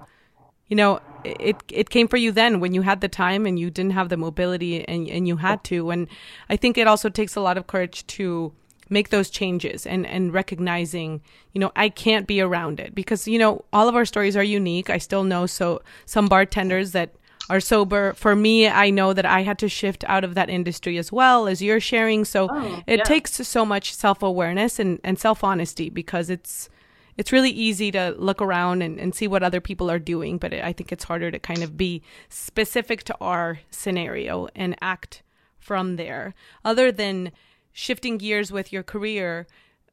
you 0.68 0.76
know, 0.76 1.00
it 1.24 1.56
it 1.68 1.90
came 1.90 2.08
for 2.08 2.16
you 2.16 2.32
then 2.32 2.60
when 2.60 2.74
you 2.74 2.82
had 2.82 3.00
the 3.00 3.08
time 3.08 3.46
and 3.46 3.58
you 3.58 3.70
didn't 3.70 3.92
have 3.92 4.08
the 4.08 4.16
mobility 4.16 4.86
and 4.86 5.08
and 5.08 5.26
you 5.28 5.36
had 5.36 5.64
to. 5.64 5.90
And 5.90 6.08
I 6.48 6.56
think 6.56 6.78
it 6.78 6.86
also 6.86 7.08
takes 7.08 7.36
a 7.36 7.40
lot 7.40 7.56
of 7.56 7.66
courage 7.66 8.06
to 8.08 8.52
make 8.90 9.08
those 9.08 9.30
changes 9.30 9.86
and 9.86 10.06
and 10.06 10.32
recognizing 10.32 11.22
you 11.54 11.60
know 11.60 11.72
I 11.74 11.88
can't 11.88 12.26
be 12.26 12.40
around 12.40 12.80
it 12.80 12.94
because 12.94 13.26
you 13.26 13.38
know 13.38 13.64
all 13.72 13.88
of 13.88 13.96
our 13.96 14.04
stories 14.04 14.36
are 14.36 14.44
unique 14.44 14.90
I 14.90 14.98
still 14.98 15.24
know 15.24 15.46
so 15.46 15.80
some 16.04 16.28
bartenders 16.28 16.92
that 16.92 17.14
are 17.50 17.60
sober. 17.60 18.14
For 18.14 18.34
me, 18.34 18.68
I 18.68 18.90
know 18.90 19.12
that 19.12 19.26
I 19.26 19.42
had 19.42 19.58
to 19.58 19.68
shift 19.68 20.04
out 20.06 20.24
of 20.24 20.34
that 20.34 20.48
industry 20.48 20.98
as 20.98 21.12
well 21.12 21.46
as 21.46 21.60
you're 21.60 21.80
sharing. 21.80 22.24
So 22.24 22.48
oh, 22.50 22.82
it 22.86 22.98
yeah. 22.98 23.04
takes 23.04 23.34
so 23.34 23.64
much 23.64 23.94
self 23.94 24.22
awareness 24.22 24.78
and, 24.78 25.00
and 25.04 25.18
self 25.18 25.44
honesty 25.44 25.90
because 25.90 26.30
it's 26.30 26.68
it's 27.16 27.32
really 27.32 27.50
easy 27.50 27.90
to 27.92 28.14
look 28.18 28.42
around 28.42 28.82
and, 28.82 28.98
and 28.98 29.14
see 29.14 29.26
what 29.26 29.42
other 29.42 29.60
people 29.60 29.90
are 29.90 29.98
doing, 29.98 30.38
but 30.38 30.52
I 30.52 30.72
think 30.72 30.92
it's 30.92 31.04
harder 31.04 31.30
to 31.30 31.38
kind 31.38 31.62
of 31.62 31.76
be 31.76 32.02
specific 32.28 33.04
to 33.04 33.16
our 33.20 33.60
scenario 33.70 34.48
and 34.54 34.76
act 34.80 35.22
from 35.58 35.96
there. 35.96 36.34
Other 36.64 36.90
than 36.90 37.32
shifting 37.72 38.18
gears 38.18 38.50
with 38.52 38.72
your 38.72 38.82
career, 38.82 39.46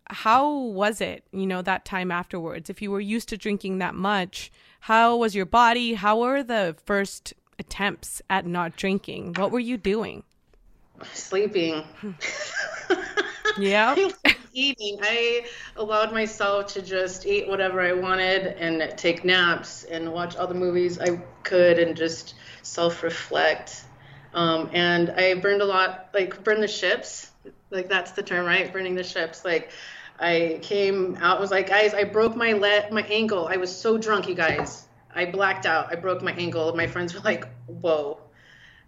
how 0.08 0.52
was 0.52 1.00
it, 1.02 1.24
you 1.32 1.46
know, 1.46 1.62
that 1.62 1.86
time 1.86 2.12
afterwards? 2.12 2.70
If 2.70 2.82
you 2.82 2.92
were 2.92 3.00
used 3.00 3.30
to 3.30 3.38
drinking 3.38 3.78
that 3.78 3.96
much, 3.96 4.52
how 4.82 5.16
was 5.16 5.36
your 5.36 5.46
body? 5.46 5.94
How 5.94 6.20
were 6.20 6.44
the 6.44 6.76
first 6.86 7.34
attempts 7.62 8.22
at 8.30 8.46
not 8.46 8.76
drinking. 8.76 9.36
What 9.36 9.52
were 9.52 9.60
you 9.60 9.78
doing? 9.78 10.24
Sleeping. 11.14 11.84
Hmm. 12.00 12.12
yeah. 13.60 13.96
eating. 14.54 15.00
I 15.02 15.46
allowed 15.76 16.12
myself 16.14 16.74
to 16.74 16.82
just 16.82 17.26
eat 17.26 17.48
whatever 17.48 17.82
I 17.82 17.94
wanted 17.94 18.48
and 18.48 18.98
take 18.98 19.24
naps 19.26 19.84
and 19.84 20.12
watch 20.12 20.36
all 20.36 20.48
the 20.48 20.54
movies 20.54 21.00
I 21.00 21.18
could 21.44 21.80
and 21.80 21.96
just 21.96 22.36
self 22.62 23.04
reflect. 23.04 23.84
Um, 24.34 24.70
and 24.74 25.10
I 25.10 25.34
burned 25.36 25.62
a 25.62 25.66
lot, 25.66 26.10
like, 26.14 26.44
burn 26.44 26.62
the 26.62 26.68
ships. 26.68 27.32
Like, 27.70 27.90
that's 27.90 28.12
the 28.12 28.24
term, 28.24 28.46
right? 28.46 28.72
Burning 28.72 28.96
the 28.96 29.04
ships. 29.04 29.44
Like, 29.44 29.72
I 30.20 30.60
came 30.62 31.18
out, 31.20 31.40
was 31.40 31.52
like, 31.52 31.68
guys, 31.68 31.94
I 31.94 32.04
broke 32.06 32.36
my 32.36 32.54
leg, 32.54 32.92
my 32.92 33.02
ankle. 33.04 33.48
I 33.48 33.58
was 33.58 33.76
so 33.76 33.98
drunk, 33.98 34.28
you 34.30 34.36
guys. 34.36 34.88
I 35.14 35.26
blacked 35.26 35.66
out. 35.66 35.92
I 35.92 35.96
broke 35.96 36.22
my 36.22 36.32
ankle. 36.34 36.74
My 36.76 36.88
friends 36.88 37.14
were 37.14 37.20
like, 37.22 37.46
"Whoa." 37.68 38.21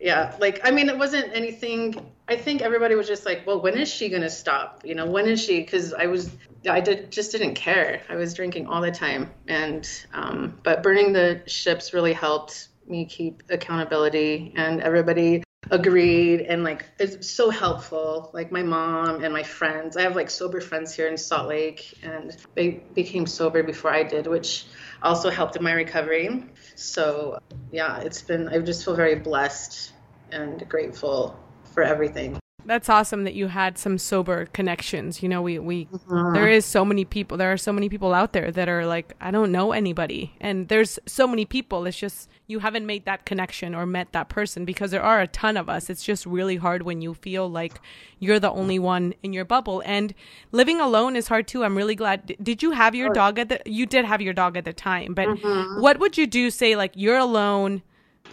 Yeah, 0.03 0.35
like 0.37 0.59
I 0.65 0.71
mean, 0.71 0.89
it 0.89 0.97
wasn't 0.97 1.33
anything. 1.33 1.95
I 2.27 2.35
think 2.35 2.61
everybody 2.61 2.93
was 2.93 3.07
just 3.07 3.25
like, 3.25 3.47
"Well, 3.47 3.61
when 3.61 3.77
is 3.77 3.87
she 3.87 4.09
gonna 4.09 4.29
stop? 4.29 4.81
You 4.83 4.95
know, 4.95 5.05
when 5.05 5.27
is 5.27 5.41
she?" 5.41 5.61
Because 5.61 5.93
I 5.93 6.07
was, 6.07 6.29
I 6.69 6.81
did 6.81 7.09
just 7.09 7.31
didn't 7.31 7.53
care. 7.53 8.01
I 8.09 8.17
was 8.17 8.33
drinking 8.33 8.67
all 8.67 8.81
the 8.81 8.91
time, 8.91 9.31
and 9.47 9.89
um, 10.13 10.59
but 10.61 10.83
burning 10.83 11.13
the 11.13 11.41
ships 11.47 11.93
really 11.93 12.11
helped 12.11 12.67
me 12.85 13.05
keep 13.05 13.43
accountability, 13.49 14.51
and 14.57 14.81
everybody 14.81 15.41
agreed 15.71 16.41
and 16.41 16.65
like 16.65 16.83
it's 16.99 17.31
so 17.31 17.49
helpful 17.49 18.29
like 18.33 18.51
my 18.51 18.61
mom 18.61 19.23
and 19.23 19.33
my 19.33 19.41
friends 19.41 19.95
i 19.95 20.01
have 20.01 20.13
like 20.13 20.29
sober 20.29 20.59
friends 20.59 20.93
here 20.93 21.07
in 21.07 21.17
salt 21.17 21.47
lake 21.47 21.97
and 22.03 22.35
they 22.53 22.83
became 22.93 23.25
sober 23.25 23.63
before 23.63 23.89
i 23.89 24.03
did 24.03 24.27
which 24.27 24.65
also 25.03 25.29
helped 25.29 25.55
in 25.55 25.63
my 25.63 25.73
recovery. 25.73 26.45
So, 26.75 27.37
yeah, 27.71 27.99
it's 27.99 28.21
been, 28.21 28.47
I 28.47 28.57
just 28.59 28.85
feel 28.85 28.95
very 28.95 29.15
blessed 29.15 29.92
and 30.33 30.67
grateful 30.67 31.39
for 31.73 31.83
everything 31.83 32.37
that's 32.65 32.89
awesome 32.89 33.23
that 33.23 33.33
you 33.33 33.47
had 33.47 33.77
some 33.77 33.97
sober 33.97 34.45
connections. 34.47 35.21
You 35.21 35.29
know, 35.29 35.41
we 35.41 35.59
we 35.59 35.85
mm-hmm. 35.85 36.33
there 36.33 36.47
is 36.49 36.65
so 36.65 36.85
many 36.85 37.05
people. 37.05 37.37
There 37.37 37.51
are 37.51 37.57
so 37.57 37.73
many 37.73 37.89
people 37.89 38.13
out 38.13 38.33
there 38.33 38.51
that 38.51 38.69
are 38.69 38.85
like, 38.85 39.13
I 39.19 39.31
don't 39.31 39.51
know 39.51 39.71
anybody, 39.71 40.35
and 40.39 40.67
there's 40.67 40.99
so 41.05 41.27
many 41.27 41.45
people. 41.45 41.85
It's 41.85 41.97
just 41.97 42.29
you 42.47 42.59
haven't 42.59 42.85
made 42.85 43.05
that 43.05 43.25
connection 43.25 43.73
or 43.75 43.85
met 43.85 44.11
that 44.11 44.29
person 44.29 44.65
because 44.65 44.91
there 44.91 45.03
are 45.03 45.21
a 45.21 45.27
ton 45.27 45.57
of 45.57 45.69
us. 45.69 45.89
It's 45.89 46.03
just 46.03 46.25
really 46.25 46.57
hard 46.57 46.83
when 46.83 47.01
you 47.01 47.13
feel 47.13 47.49
like 47.49 47.79
you're 48.19 48.39
the 48.39 48.51
only 48.51 48.79
one 48.79 49.13
in 49.23 49.33
your 49.33 49.45
bubble. 49.45 49.81
And 49.85 50.13
living 50.51 50.79
alone 50.79 51.15
is 51.15 51.27
hard 51.27 51.47
too. 51.47 51.63
I'm 51.63 51.75
really 51.75 51.95
glad. 51.95 52.35
Did 52.41 52.63
you 52.63 52.71
have 52.71 52.95
your 52.95 53.09
dog 53.09 53.39
at 53.39 53.49
the? 53.49 53.61
You 53.65 53.85
did 53.85 54.05
have 54.05 54.21
your 54.21 54.33
dog 54.33 54.57
at 54.57 54.65
the 54.65 54.73
time, 54.73 55.13
but 55.13 55.27
mm-hmm. 55.27 55.81
what 55.81 55.99
would 55.99 56.17
you 56.17 56.27
do? 56.27 56.49
Say 56.49 56.75
like 56.75 56.91
you're 56.95 57.17
alone 57.17 57.81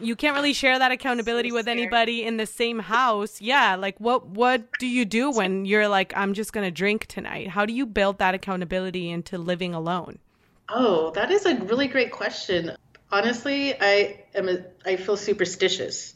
you 0.00 0.16
can't 0.16 0.34
really 0.34 0.52
share 0.52 0.78
that 0.78 0.92
accountability 0.92 1.52
with 1.52 1.68
anybody 1.68 2.24
in 2.24 2.36
the 2.36 2.46
same 2.46 2.78
house. 2.78 3.40
Yeah, 3.40 3.76
like 3.76 3.98
what 3.98 4.26
what 4.26 4.62
do 4.78 4.86
you 4.86 5.04
do 5.04 5.30
when 5.30 5.64
you're 5.64 5.88
like 5.88 6.12
I'm 6.16 6.34
just 6.34 6.52
going 6.52 6.66
to 6.66 6.70
drink 6.70 7.06
tonight? 7.06 7.48
How 7.48 7.66
do 7.66 7.72
you 7.72 7.86
build 7.86 8.18
that 8.18 8.34
accountability 8.34 9.10
into 9.10 9.38
living 9.38 9.74
alone? 9.74 10.18
Oh, 10.68 11.10
that 11.12 11.30
is 11.30 11.46
a 11.46 11.56
really 11.56 11.88
great 11.88 12.12
question. 12.12 12.76
Honestly, 13.10 13.74
I 13.80 14.24
am 14.34 14.48
a, 14.48 14.58
I 14.86 14.96
feel 14.96 15.16
superstitious. 15.16 16.14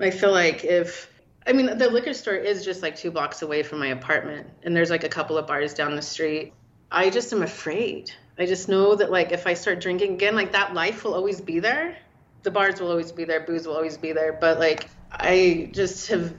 I 0.00 0.10
feel 0.10 0.32
like 0.32 0.64
if 0.64 1.10
I 1.46 1.52
mean, 1.52 1.78
the 1.78 1.88
liquor 1.90 2.12
store 2.12 2.34
is 2.34 2.64
just 2.64 2.82
like 2.82 2.96
two 2.96 3.10
blocks 3.10 3.42
away 3.42 3.62
from 3.62 3.78
my 3.78 3.88
apartment, 3.88 4.48
and 4.62 4.76
there's 4.76 4.90
like 4.90 5.04
a 5.04 5.08
couple 5.08 5.38
of 5.38 5.46
bars 5.46 5.74
down 5.74 5.96
the 5.96 6.02
street. 6.02 6.52
I 6.92 7.10
just 7.10 7.32
am 7.32 7.42
afraid. 7.42 8.12
I 8.38 8.46
just 8.46 8.68
know 8.68 8.94
that 8.94 9.10
like 9.10 9.32
if 9.32 9.46
I 9.46 9.54
start 9.54 9.80
drinking 9.80 10.14
again, 10.14 10.34
like 10.34 10.52
that 10.52 10.74
life 10.74 11.04
will 11.04 11.14
always 11.14 11.40
be 11.40 11.60
there. 11.60 11.96
The 12.42 12.50
bars 12.50 12.80
will 12.80 12.90
always 12.90 13.12
be 13.12 13.24
there, 13.24 13.40
booze 13.40 13.66
will 13.66 13.76
always 13.76 13.98
be 13.98 14.12
there, 14.12 14.32
but 14.32 14.58
like 14.58 14.88
I 15.10 15.70
just 15.72 16.08
have 16.08 16.34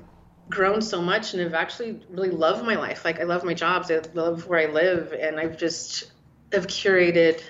grown 0.49 0.81
so 0.81 1.01
much 1.01 1.33
and 1.33 1.41
have 1.41 1.53
actually 1.53 2.01
really 2.09 2.31
loved 2.31 2.65
my 2.65 2.75
life. 2.75 3.05
Like 3.05 3.19
I 3.19 3.23
love 3.23 3.43
my 3.43 3.53
jobs, 3.53 3.91
I 3.91 4.01
love 4.13 4.47
where 4.47 4.59
I 4.59 4.71
live, 4.71 5.13
and 5.13 5.39
I've 5.39 5.57
just 5.57 6.11
have 6.51 6.67
curated 6.67 7.41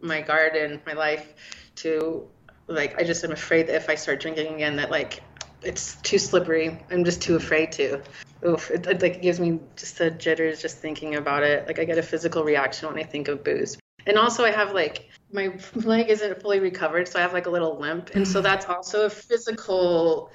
my 0.00 0.20
garden, 0.20 0.80
my 0.86 0.92
life 0.92 1.34
to 1.76 2.28
like 2.66 2.98
I 2.98 3.04
just 3.04 3.24
am 3.24 3.32
afraid 3.32 3.66
that 3.66 3.76
if 3.76 3.90
I 3.90 3.94
start 3.94 4.20
drinking 4.20 4.54
again 4.54 4.76
that 4.76 4.90
like 4.90 5.22
it's 5.62 5.96
too 6.02 6.18
slippery. 6.18 6.78
I'm 6.90 7.04
just 7.04 7.22
too 7.22 7.36
afraid 7.36 7.72
to. 7.72 8.02
Oof, 8.46 8.70
it, 8.70 8.86
it 8.86 9.02
like 9.02 9.22
gives 9.22 9.40
me 9.40 9.60
just 9.76 9.98
the 9.98 10.10
jitters 10.10 10.60
just 10.60 10.78
thinking 10.78 11.14
about 11.14 11.42
it. 11.42 11.66
Like 11.66 11.78
I 11.78 11.84
get 11.84 11.98
a 11.98 12.02
physical 12.02 12.44
reaction 12.44 12.88
when 12.88 12.98
I 12.98 13.06
think 13.06 13.28
of 13.28 13.42
booze. 13.42 13.78
And 14.06 14.18
also 14.18 14.44
I 14.44 14.50
have 14.50 14.72
like 14.72 15.10
my 15.32 15.52
leg 15.74 16.10
isn't 16.10 16.40
fully 16.40 16.60
recovered, 16.60 17.08
so 17.08 17.18
I 17.18 17.22
have 17.22 17.32
like 17.32 17.46
a 17.46 17.50
little 17.50 17.78
limp. 17.78 18.10
And 18.14 18.26
so 18.26 18.40
mm. 18.40 18.42
that's 18.42 18.66
also 18.66 19.06
a 19.06 19.10
physical 19.10 20.30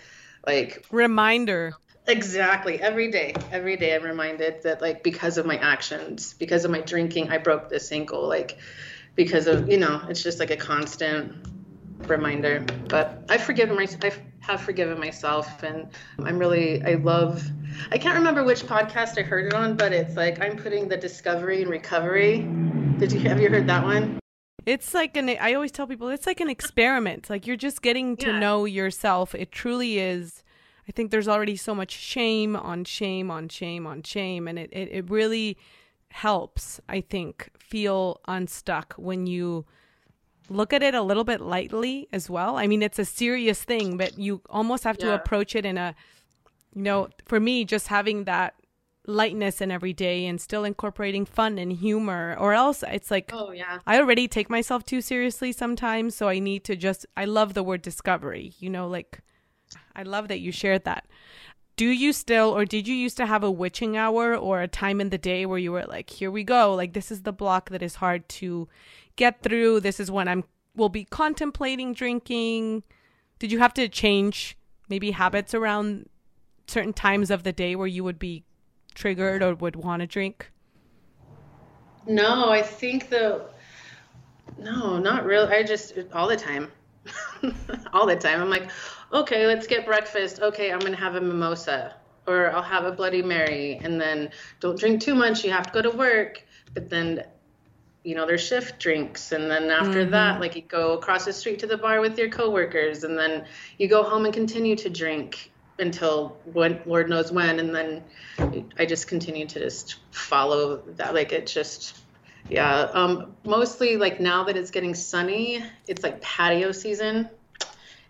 like 0.45 0.85
Reminder. 0.91 1.73
Exactly. 2.07 2.81
Every 2.81 3.11
day, 3.11 3.35
every 3.51 3.77
day 3.77 3.95
I'm 3.95 4.03
reminded 4.03 4.63
that 4.63 4.81
like 4.81 5.03
because 5.03 5.37
of 5.37 5.45
my 5.45 5.57
actions, 5.57 6.33
because 6.33 6.65
of 6.65 6.71
my 6.71 6.81
drinking, 6.81 7.29
I 7.29 7.37
broke 7.37 7.69
this 7.69 7.91
ankle. 7.91 8.27
Like 8.27 8.57
because 9.15 9.47
of 9.47 9.69
you 9.69 9.77
know, 9.77 10.01
it's 10.09 10.23
just 10.23 10.39
like 10.39 10.49
a 10.49 10.57
constant 10.57 11.35
reminder. 12.07 12.65
But 12.87 13.25
I've 13.29 13.43
forgiven 13.43 13.75
myself. 13.75 14.03
I 14.03 14.11
have 14.39 14.61
forgiven 14.61 14.99
myself, 14.99 15.61
and 15.61 15.89
I'm 16.23 16.39
really. 16.39 16.83
I 16.83 16.95
love. 16.95 17.43
I 17.91 17.97
can't 17.99 18.17
remember 18.17 18.43
which 18.43 18.63
podcast 18.63 19.19
I 19.19 19.21
heard 19.21 19.45
it 19.45 19.53
on, 19.53 19.75
but 19.75 19.93
it's 19.93 20.15
like 20.15 20.41
I'm 20.41 20.57
putting 20.57 20.87
the 20.87 20.97
discovery 20.97 21.61
and 21.61 21.69
recovery. 21.69 22.39
Did 22.99 23.13
you 23.13 23.19
have 23.21 23.39
you 23.39 23.49
heard 23.49 23.67
that 23.67 23.83
one? 23.83 24.19
It's 24.65 24.93
like 24.93 25.15
an 25.15 25.29
I 25.29 25.53
always 25.53 25.71
tell 25.71 25.87
people 25.87 26.09
it's 26.09 26.27
like 26.27 26.41
an 26.41 26.49
experiment. 26.49 27.29
Like 27.29 27.47
you're 27.47 27.55
just 27.55 27.81
getting 27.81 28.17
to 28.17 28.27
Yeah. 28.27 28.39
know 28.39 28.65
yourself. 28.65 29.33
It 29.33 29.51
truly 29.51 29.99
is. 29.99 30.43
I 30.87 30.91
think 30.91 31.11
there's 31.11 31.27
already 31.27 31.55
so 31.55 31.73
much 31.73 31.91
shame 31.91 32.55
on 32.55 32.83
shame 32.83 33.31
on 33.31 33.47
shame 33.47 33.87
on 33.87 34.03
shame 34.03 34.47
and 34.47 34.59
it 34.59 34.69
it, 34.73 34.89
it 34.91 35.09
really 35.09 35.57
helps, 36.11 36.81
I 36.89 37.01
think, 37.01 37.49
feel 37.57 38.19
unstuck 38.27 38.95
when 38.97 39.27
you 39.27 39.65
look 40.49 40.73
at 40.73 40.81
it 40.83 40.95
a 40.95 41.01
little 41.03 41.23
bit 41.23 41.39
lightly 41.39 42.07
as 42.11 42.29
well. 42.29 42.57
I 42.57 42.65
mean, 42.67 42.81
it's 42.81 42.97
a 42.99 43.05
serious 43.05 43.63
thing, 43.63 43.95
but 43.95 44.17
you 44.17 44.41
almost 44.49 44.83
have 44.83 44.97
to 44.97 45.13
approach 45.13 45.55
it 45.55 45.65
in 45.65 45.77
a 45.77 45.95
you 46.75 46.81
know, 46.83 47.09
for 47.25 47.39
me 47.39 47.63
just 47.65 47.87
having 47.87 48.25
that 48.25 48.55
lightness 49.07 49.61
in 49.61 49.71
every 49.71 49.93
day 49.93 50.25
and 50.25 50.39
still 50.39 50.63
incorporating 50.63 51.25
fun 51.25 51.57
and 51.57 51.73
humor 51.73 52.35
or 52.39 52.53
else 52.53 52.83
it's 52.87 53.09
like 53.09 53.31
Oh 53.33 53.51
yeah. 53.51 53.79
I 53.87 53.97
already 53.97 54.27
take 54.27 54.49
myself 54.49 54.83
too 54.83 55.01
seriously 55.01 55.51
sometimes, 55.51 56.15
so 56.15 56.27
I 56.27 56.39
need 56.39 56.63
to 56.65 56.75
just 56.75 57.05
I 57.17 57.25
love 57.25 57.53
the 57.53 57.63
word 57.63 57.81
discovery. 57.81 58.53
You 58.59 58.69
know, 58.69 58.87
like 58.87 59.21
I 59.95 60.03
love 60.03 60.27
that 60.27 60.39
you 60.39 60.51
shared 60.51 60.83
that. 60.85 61.07
Do 61.75 61.87
you 61.87 62.11
still 62.11 62.55
or 62.55 62.65
did 62.65 62.87
you 62.87 62.95
used 62.95 63.17
to 63.17 63.25
have 63.25 63.43
a 63.43 63.51
witching 63.51 63.95
hour 63.97 64.35
or 64.35 64.61
a 64.61 64.67
time 64.67 64.99
in 65.01 65.09
the 65.09 65.17
day 65.17 65.45
where 65.45 65.57
you 65.57 65.71
were 65.71 65.85
like, 65.85 66.09
here 66.09 66.29
we 66.29 66.43
go, 66.43 66.75
like 66.75 66.93
this 66.93 67.11
is 67.11 67.23
the 67.23 67.33
block 67.33 67.69
that 67.69 67.81
is 67.81 67.95
hard 67.95 68.27
to 68.29 68.67
get 69.15 69.41
through. 69.41 69.79
This 69.79 69.99
is 69.99 70.11
when 70.11 70.27
I'm 70.27 70.43
will 70.75 70.89
be 70.89 71.05
contemplating 71.05 71.93
drinking. 71.93 72.83
Did 73.39 73.51
you 73.51 73.59
have 73.59 73.73
to 73.75 73.87
change 73.87 74.57
maybe 74.89 75.11
habits 75.11 75.53
around 75.53 76.09
certain 76.67 76.93
times 76.93 77.31
of 77.31 77.43
the 77.43 77.53
day 77.53 77.75
where 77.75 77.87
you 77.87 78.03
would 78.03 78.19
be 78.19 78.43
triggered 78.95 79.41
or 79.41 79.55
would 79.55 79.75
want 79.75 80.01
to 80.01 80.07
drink? 80.07 80.51
No, 82.07 82.49
I 82.49 82.61
think 82.61 83.09
the 83.09 83.45
no, 84.57 84.97
not 84.97 85.25
really. 85.25 85.53
I 85.53 85.63
just 85.63 85.93
all 86.13 86.27
the 86.27 86.35
time, 86.35 86.71
all 87.93 88.05
the 88.05 88.15
time. 88.15 88.41
I'm 88.41 88.49
like, 88.49 88.69
okay, 89.13 89.45
let's 89.47 89.67
get 89.67 89.85
breakfast. 89.85 90.39
Okay, 90.41 90.71
I'm 90.71 90.79
gonna 90.79 90.95
have 90.95 91.15
a 91.15 91.21
mimosa, 91.21 91.95
or 92.27 92.51
I'll 92.51 92.61
have 92.61 92.85
a 92.85 92.91
Bloody 92.91 93.21
Mary, 93.21 93.79
and 93.83 93.99
then 93.99 94.29
don't 94.59 94.77
drink 94.77 95.01
too 95.01 95.15
much. 95.15 95.43
You 95.43 95.51
have 95.51 95.67
to 95.67 95.71
go 95.71 95.81
to 95.81 95.91
work, 95.91 96.43
but 96.73 96.89
then. 96.89 97.23
You 98.01 98.15
know, 98.15 98.25
there's 98.25 98.41
shift 98.41 98.79
drinks, 98.79 99.33
and 99.33 99.51
then 99.51 99.69
after 99.69 100.03
mm-hmm. 100.03 100.11
that, 100.11 100.39
like 100.39 100.55
you 100.55 100.61
go 100.61 100.93
across 100.93 101.25
the 101.25 101.33
street 101.33 101.59
to 101.59 101.67
the 101.67 101.77
bar 101.77 101.99
with 101.99 102.17
your 102.17 102.29
coworkers, 102.29 103.03
and 103.03 103.19
then 103.19 103.43
you 103.77 103.89
go 103.89 104.03
home 104.03 104.23
and 104.23 104.33
continue 104.33 104.77
to 104.77 104.89
drink 104.89 105.51
until 105.79 106.37
when 106.45 106.81
Lord 106.85 107.09
knows 107.09 107.31
when, 107.31 107.59
and 107.59 107.73
then 107.73 108.03
I 108.77 108.85
just 108.85 109.07
continue 109.07 109.47
to 109.47 109.59
just 109.59 109.95
follow 110.11 110.77
that. 110.97 111.13
Like 111.13 111.31
it 111.31 111.47
just, 111.47 111.97
yeah. 112.49 112.81
Um, 112.93 113.35
mostly 113.43 113.97
like 113.97 114.19
now 114.19 114.43
that 114.45 114.57
it's 114.57 114.71
getting 114.71 114.95
sunny, 114.95 115.63
it's 115.87 116.03
like 116.03 116.21
patio 116.21 116.71
season, 116.71 117.29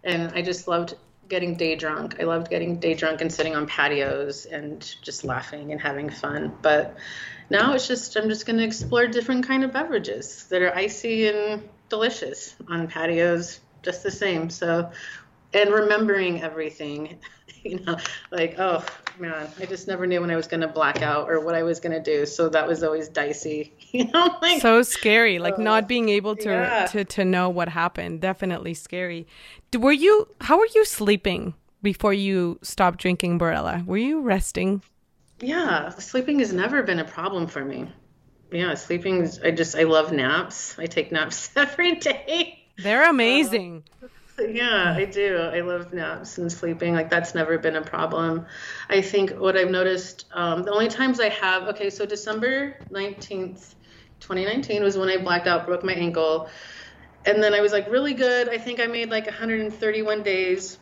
and 0.03 0.31
I 0.33 0.41
just 0.41 0.67
loved 0.67 0.95
getting 1.29 1.55
day 1.55 1.75
drunk. 1.75 2.17
I 2.19 2.23
loved 2.23 2.49
getting 2.49 2.79
day 2.79 2.95
drunk 2.95 3.21
and 3.21 3.31
sitting 3.31 3.55
on 3.55 3.67
patios 3.67 4.45
and 4.45 4.81
just 5.03 5.23
laughing 5.23 5.71
and 5.71 5.79
having 5.79 6.09
fun. 6.09 6.53
But 6.61 6.97
now 7.49 7.73
it's 7.73 7.87
just 7.87 8.17
I'm 8.17 8.29
just 8.29 8.45
gonna 8.45 8.63
explore 8.63 9.07
different 9.07 9.47
kind 9.47 9.63
of 9.63 9.71
beverages 9.71 10.45
that 10.49 10.61
are 10.61 10.75
icy 10.75 11.27
and 11.27 11.69
delicious 11.87 12.55
on 12.67 12.87
patios, 12.87 13.59
just 13.83 14.03
the 14.03 14.11
same. 14.11 14.49
So, 14.49 14.91
and 15.53 15.71
remembering 15.71 16.41
everything, 16.41 17.19
you 17.63 17.79
know, 17.79 17.97
like 18.31 18.55
oh 18.59 18.83
man, 19.19 19.49
I 19.59 19.65
just 19.65 19.87
never 19.87 20.07
knew 20.07 20.21
when 20.21 20.31
I 20.31 20.35
was 20.35 20.47
gonna 20.47 20.67
black 20.67 21.01
out 21.01 21.29
or 21.29 21.39
what 21.39 21.55
I 21.55 21.63
was 21.63 21.79
gonna 21.79 22.01
do. 22.01 22.25
So 22.25 22.49
that 22.49 22.67
was 22.67 22.83
always 22.83 23.09
dicey, 23.09 23.73
you 23.91 24.05
know, 24.05 24.37
like 24.41 24.61
so 24.61 24.81
scary 24.81 25.39
like 25.39 25.57
uh, 25.57 25.61
not 25.61 25.87
being 25.87 26.09
able 26.09 26.35
to 26.35 26.49
yeah. 26.49 26.85
to 26.87 27.03
to 27.03 27.25
know 27.25 27.49
what 27.49 27.69
happened 27.69 28.21
definitely 28.21 28.73
scary 28.73 29.27
were 29.77 29.91
you 29.91 30.27
how 30.41 30.57
were 30.57 30.67
you 30.75 30.85
sleeping 30.85 31.53
before 31.81 32.13
you 32.13 32.59
stopped 32.61 32.99
drinking 32.99 33.39
Barela 33.39 33.85
were 33.85 33.97
you 33.97 34.21
resting 34.21 34.81
Yeah, 35.41 35.89
sleeping 35.89 36.39
has 36.39 36.51
never 36.51 36.83
been 36.83 36.99
a 36.99 37.05
problem 37.05 37.47
for 37.47 37.63
me. 37.63 37.87
Yeah, 38.51 38.73
sleeping 38.73 39.21
is, 39.21 39.39
I 39.39 39.51
just, 39.51 39.75
I 39.75 39.83
love 39.83 40.11
naps. 40.11 40.77
I 40.77 40.85
take 40.87 41.11
naps 41.11 41.51
every 41.55 41.95
day. 41.95 42.65
they're 42.77 43.05
uh, 43.05 43.09
amazing 43.09 43.83
Yeah, 44.39 44.93
I 44.95 45.05
do. 45.05 45.37
I 45.37 45.61
love 45.61 45.93
naps 45.93 46.37
and 46.37 46.51
sleeping. 46.51 46.93
Like, 46.93 47.09
that's 47.09 47.35
never 47.35 47.57
been 47.57 47.75
a 47.75 47.81
problem. 47.81 48.45
I 48.89 49.01
think 49.01 49.31
what 49.31 49.57
I've 49.57 49.69
noticed, 49.69 50.25
um, 50.33 50.63
the 50.63 50.71
only 50.71 50.87
times 50.87 51.19
I 51.19 51.29
have, 51.29 51.63
okay, 51.69 51.89
so 51.89 52.05
December 52.05 52.75
19th, 52.91 53.75
2019 54.19 54.83
was 54.83 54.97
when 54.97 55.09
I 55.09 55.17
blacked 55.17 55.47
out, 55.47 55.65
broke 55.65 55.83
my 55.83 55.93
ankle. 55.93 56.49
And 57.25 57.41
then 57.43 57.53
I 57.53 57.61
was 57.61 57.71
like 57.71 57.89
really 57.89 58.13
good. 58.13 58.49
I 58.49 58.57
think 58.57 58.79
I 58.79 58.87
made 58.87 59.09
like 59.09 59.25
131 59.25 60.23
days, 60.23 60.79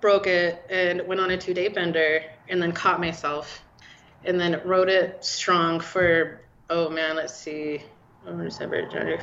broke 0.00 0.26
it, 0.26 0.64
and 0.70 1.06
went 1.06 1.20
on 1.20 1.30
a 1.30 1.36
two 1.36 1.54
day 1.54 1.68
bender, 1.68 2.22
and 2.48 2.62
then 2.62 2.72
caught 2.72 3.00
myself 3.00 3.64
and 4.24 4.40
then 4.40 4.60
rode 4.64 4.88
it 4.88 5.24
strong 5.24 5.80
for 5.80 6.40
oh 6.70 6.88
man 6.88 7.16
let's 7.16 7.36
see 7.36 7.82
oh, 8.26 8.36
december 8.38 8.88
january 8.88 9.18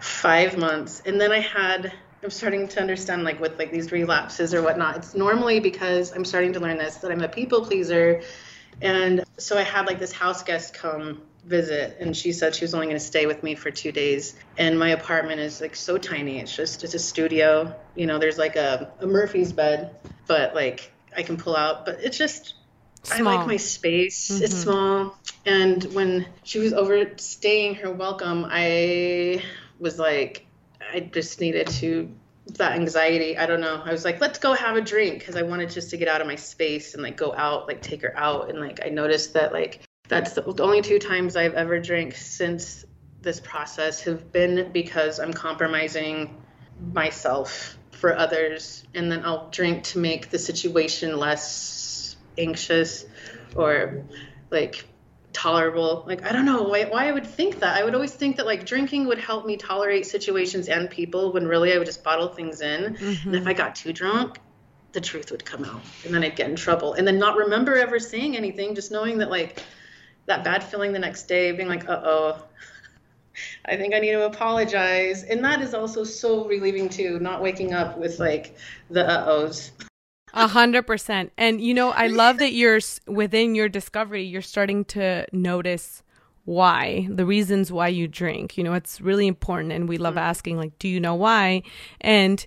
five 0.00 0.56
months 0.58 1.02
and 1.06 1.20
then 1.20 1.32
i 1.32 1.38
had 1.38 1.92
i'm 2.22 2.30
starting 2.30 2.68
to 2.68 2.80
understand 2.80 3.24
like 3.24 3.40
with 3.40 3.58
like 3.58 3.70
these 3.70 3.90
relapses 3.92 4.54
or 4.54 4.62
whatnot. 4.62 4.96
It's 4.96 5.14
normally 5.14 5.60
because 5.60 6.12
i'm 6.12 6.24
starting 6.24 6.52
to 6.54 6.60
learn 6.60 6.78
this 6.78 6.96
that 6.96 7.10
i'm 7.10 7.22
a 7.22 7.28
people 7.28 7.64
pleaser. 7.64 8.22
And 8.80 9.24
so 9.38 9.58
i 9.58 9.62
had 9.62 9.86
like 9.86 9.98
this 9.98 10.12
house 10.12 10.42
guest 10.42 10.74
come 10.74 11.22
visit 11.44 11.96
and 11.98 12.16
she 12.16 12.32
said 12.32 12.54
she 12.54 12.64
was 12.64 12.72
only 12.72 12.86
going 12.86 12.96
to 12.96 13.04
stay 13.04 13.26
with 13.26 13.42
me 13.42 13.56
for 13.56 13.70
two 13.70 13.90
days. 13.90 14.36
And 14.56 14.78
my 14.78 14.90
apartment 14.90 15.40
is 15.40 15.60
like 15.60 15.74
so 15.74 15.98
tiny. 15.98 16.38
It's 16.38 16.54
just 16.54 16.84
it's 16.84 16.94
a 16.94 16.98
studio. 16.98 17.74
You 17.96 18.06
know 18.06 18.18
there's 18.18 18.38
like 18.38 18.56
a, 18.56 18.92
a 19.00 19.06
murphy's 19.06 19.52
bed 19.52 19.96
but 20.26 20.54
like 20.54 20.92
i 21.16 21.22
can 21.22 21.36
pull 21.36 21.56
out. 21.56 21.84
But 21.84 22.00
it's 22.02 22.16
just 22.16 22.54
I 23.10 23.20
like 23.20 23.46
my 23.46 23.56
space. 23.56 24.30
It's 24.30 24.54
mm-hmm. 24.54 24.62
small. 24.62 25.18
And 25.44 25.82
when 25.92 26.26
she 26.44 26.60
was 26.60 26.72
overstaying 26.72 27.74
her 27.76 27.90
welcome, 27.90 28.46
I 28.48 29.42
was 29.80 29.98
like, 29.98 30.46
I 30.92 31.00
just 31.00 31.40
needed 31.40 31.66
to, 31.68 32.10
that 32.54 32.72
anxiety. 32.72 33.36
I 33.38 33.46
don't 33.46 33.60
know. 33.60 33.80
I 33.84 33.92
was 33.92 34.04
like, 34.04 34.20
let's 34.20 34.38
go 34.38 34.52
have 34.52 34.76
a 34.76 34.80
drink 34.80 35.20
because 35.20 35.36
I 35.36 35.42
wanted 35.42 35.70
just 35.70 35.90
to 35.90 35.96
get 35.96 36.08
out 36.08 36.20
of 36.20 36.26
my 36.26 36.36
space 36.36 36.94
and 36.94 37.02
like 37.02 37.16
go 37.16 37.32
out, 37.34 37.68
like 37.68 37.82
take 37.82 38.02
her 38.02 38.16
out. 38.16 38.50
And 38.50 38.60
like, 38.60 38.80
I 38.84 38.88
noticed 38.88 39.34
that 39.34 39.52
like, 39.52 39.80
that's 40.08 40.32
the, 40.32 40.44
only 40.62 40.82
two 40.82 40.98
times 40.98 41.36
I've 41.36 41.54
ever 41.54 41.78
drank 41.78 42.14
since 42.16 42.84
this 43.20 43.40
process 43.40 44.02
have 44.02 44.32
been 44.32 44.72
because 44.72 45.20
I'm 45.20 45.32
compromising 45.32 46.42
myself 46.92 47.78
for 47.92 48.16
others. 48.16 48.84
And 48.94 49.10
then 49.10 49.24
I'll 49.24 49.48
drink 49.50 49.84
to 49.84 49.98
make 49.98 50.30
the 50.30 50.38
situation 50.38 51.16
less 51.16 52.16
anxious 52.36 53.04
or 53.54 54.04
like 54.50 54.84
tolerable. 55.32 56.04
Like 56.06 56.24
I 56.24 56.32
don't 56.32 56.44
know 56.44 56.62
why, 56.62 56.84
why 56.84 57.08
I 57.08 57.12
would 57.12 57.26
think 57.26 57.60
that. 57.60 57.76
I 57.76 57.84
would 57.84 57.94
always 57.94 58.12
think 58.12 58.36
that 58.36 58.46
like 58.46 58.66
drinking 58.66 59.06
would 59.06 59.18
help 59.18 59.46
me 59.46 59.56
tolerate 59.56 60.06
situations 60.06 60.68
and 60.68 60.88
people 60.90 61.32
when 61.32 61.46
really 61.46 61.72
I 61.72 61.78
would 61.78 61.86
just 61.86 62.04
bottle 62.04 62.28
things 62.28 62.60
in. 62.60 62.96
And 63.24 63.34
if 63.34 63.46
I 63.46 63.52
got 63.52 63.74
too 63.74 63.92
drunk, 63.92 64.38
the 64.92 65.00
truth 65.00 65.30
would 65.30 65.44
come 65.44 65.64
out 65.64 65.80
and 66.04 66.14
then 66.14 66.22
I'd 66.22 66.36
get 66.36 66.50
in 66.50 66.56
trouble 66.56 66.94
and 66.94 67.06
then 67.06 67.18
not 67.18 67.36
remember 67.36 67.76
ever 67.76 67.98
saying 67.98 68.36
anything, 68.36 68.74
just 68.74 68.92
knowing 68.92 69.18
that 69.18 69.30
like 69.30 69.62
that 70.26 70.44
bad 70.44 70.62
feeling 70.62 70.92
the 70.92 70.98
next 70.98 71.24
day, 71.24 71.52
being 71.52 71.68
like, 71.68 71.88
uh 71.88 72.00
oh, 72.04 72.44
I 73.64 73.76
think 73.76 73.94
I 73.94 74.00
need 74.00 74.12
to 74.12 74.26
apologize. 74.26 75.24
And 75.24 75.44
that 75.44 75.62
is 75.62 75.74
also 75.74 76.04
so 76.04 76.46
relieving 76.46 76.88
too, 76.88 77.18
not 77.20 77.42
waking 77.42 77.72
up 77.72 77.98
with 77.98 78.18
like 78.18 78.56
the 78.90 79.08
uh 79.08 79.24
ohs. 79.26 79.72
A 80.34 80.48
hundred 80.48 80.86
percent. 80.86 81.32
And 81.36 81.60
you 81.60 81.74
know, 81.74 81.90
I 81.90 82.06
love 82.06 82.38
that 82.38 82.52
you're 82.52 82.80
within 83.06 83.54
your 83.54 83.68
discovery, 83.68 84.24
you're 84.24 84.42
starting 84.42 84.84
to 84.86 85.26
notice 85.32 86.02
why, 86.44 87.06
the 87.08 87.26
reasons 87.26 87.70
why 87.70 87.88
you 87.88 88.08
drink. 88.08 88.58
You 88.58 88.64
know, 88.64 88.74
it's 88.74 89.00
really 89.00 89.26
important. 89.26 89.72
And 89.72 89.88
we 89.88 89.98
love 89.98 90.14
mm-hmm. 90.14 90.24
asking, 90.24 90.56
like, 90.56 90.78
do 90.78 90.88
you 90.88 91.00
know 91.00 91.14
why? 91.14 91.62
And 92.00 92.44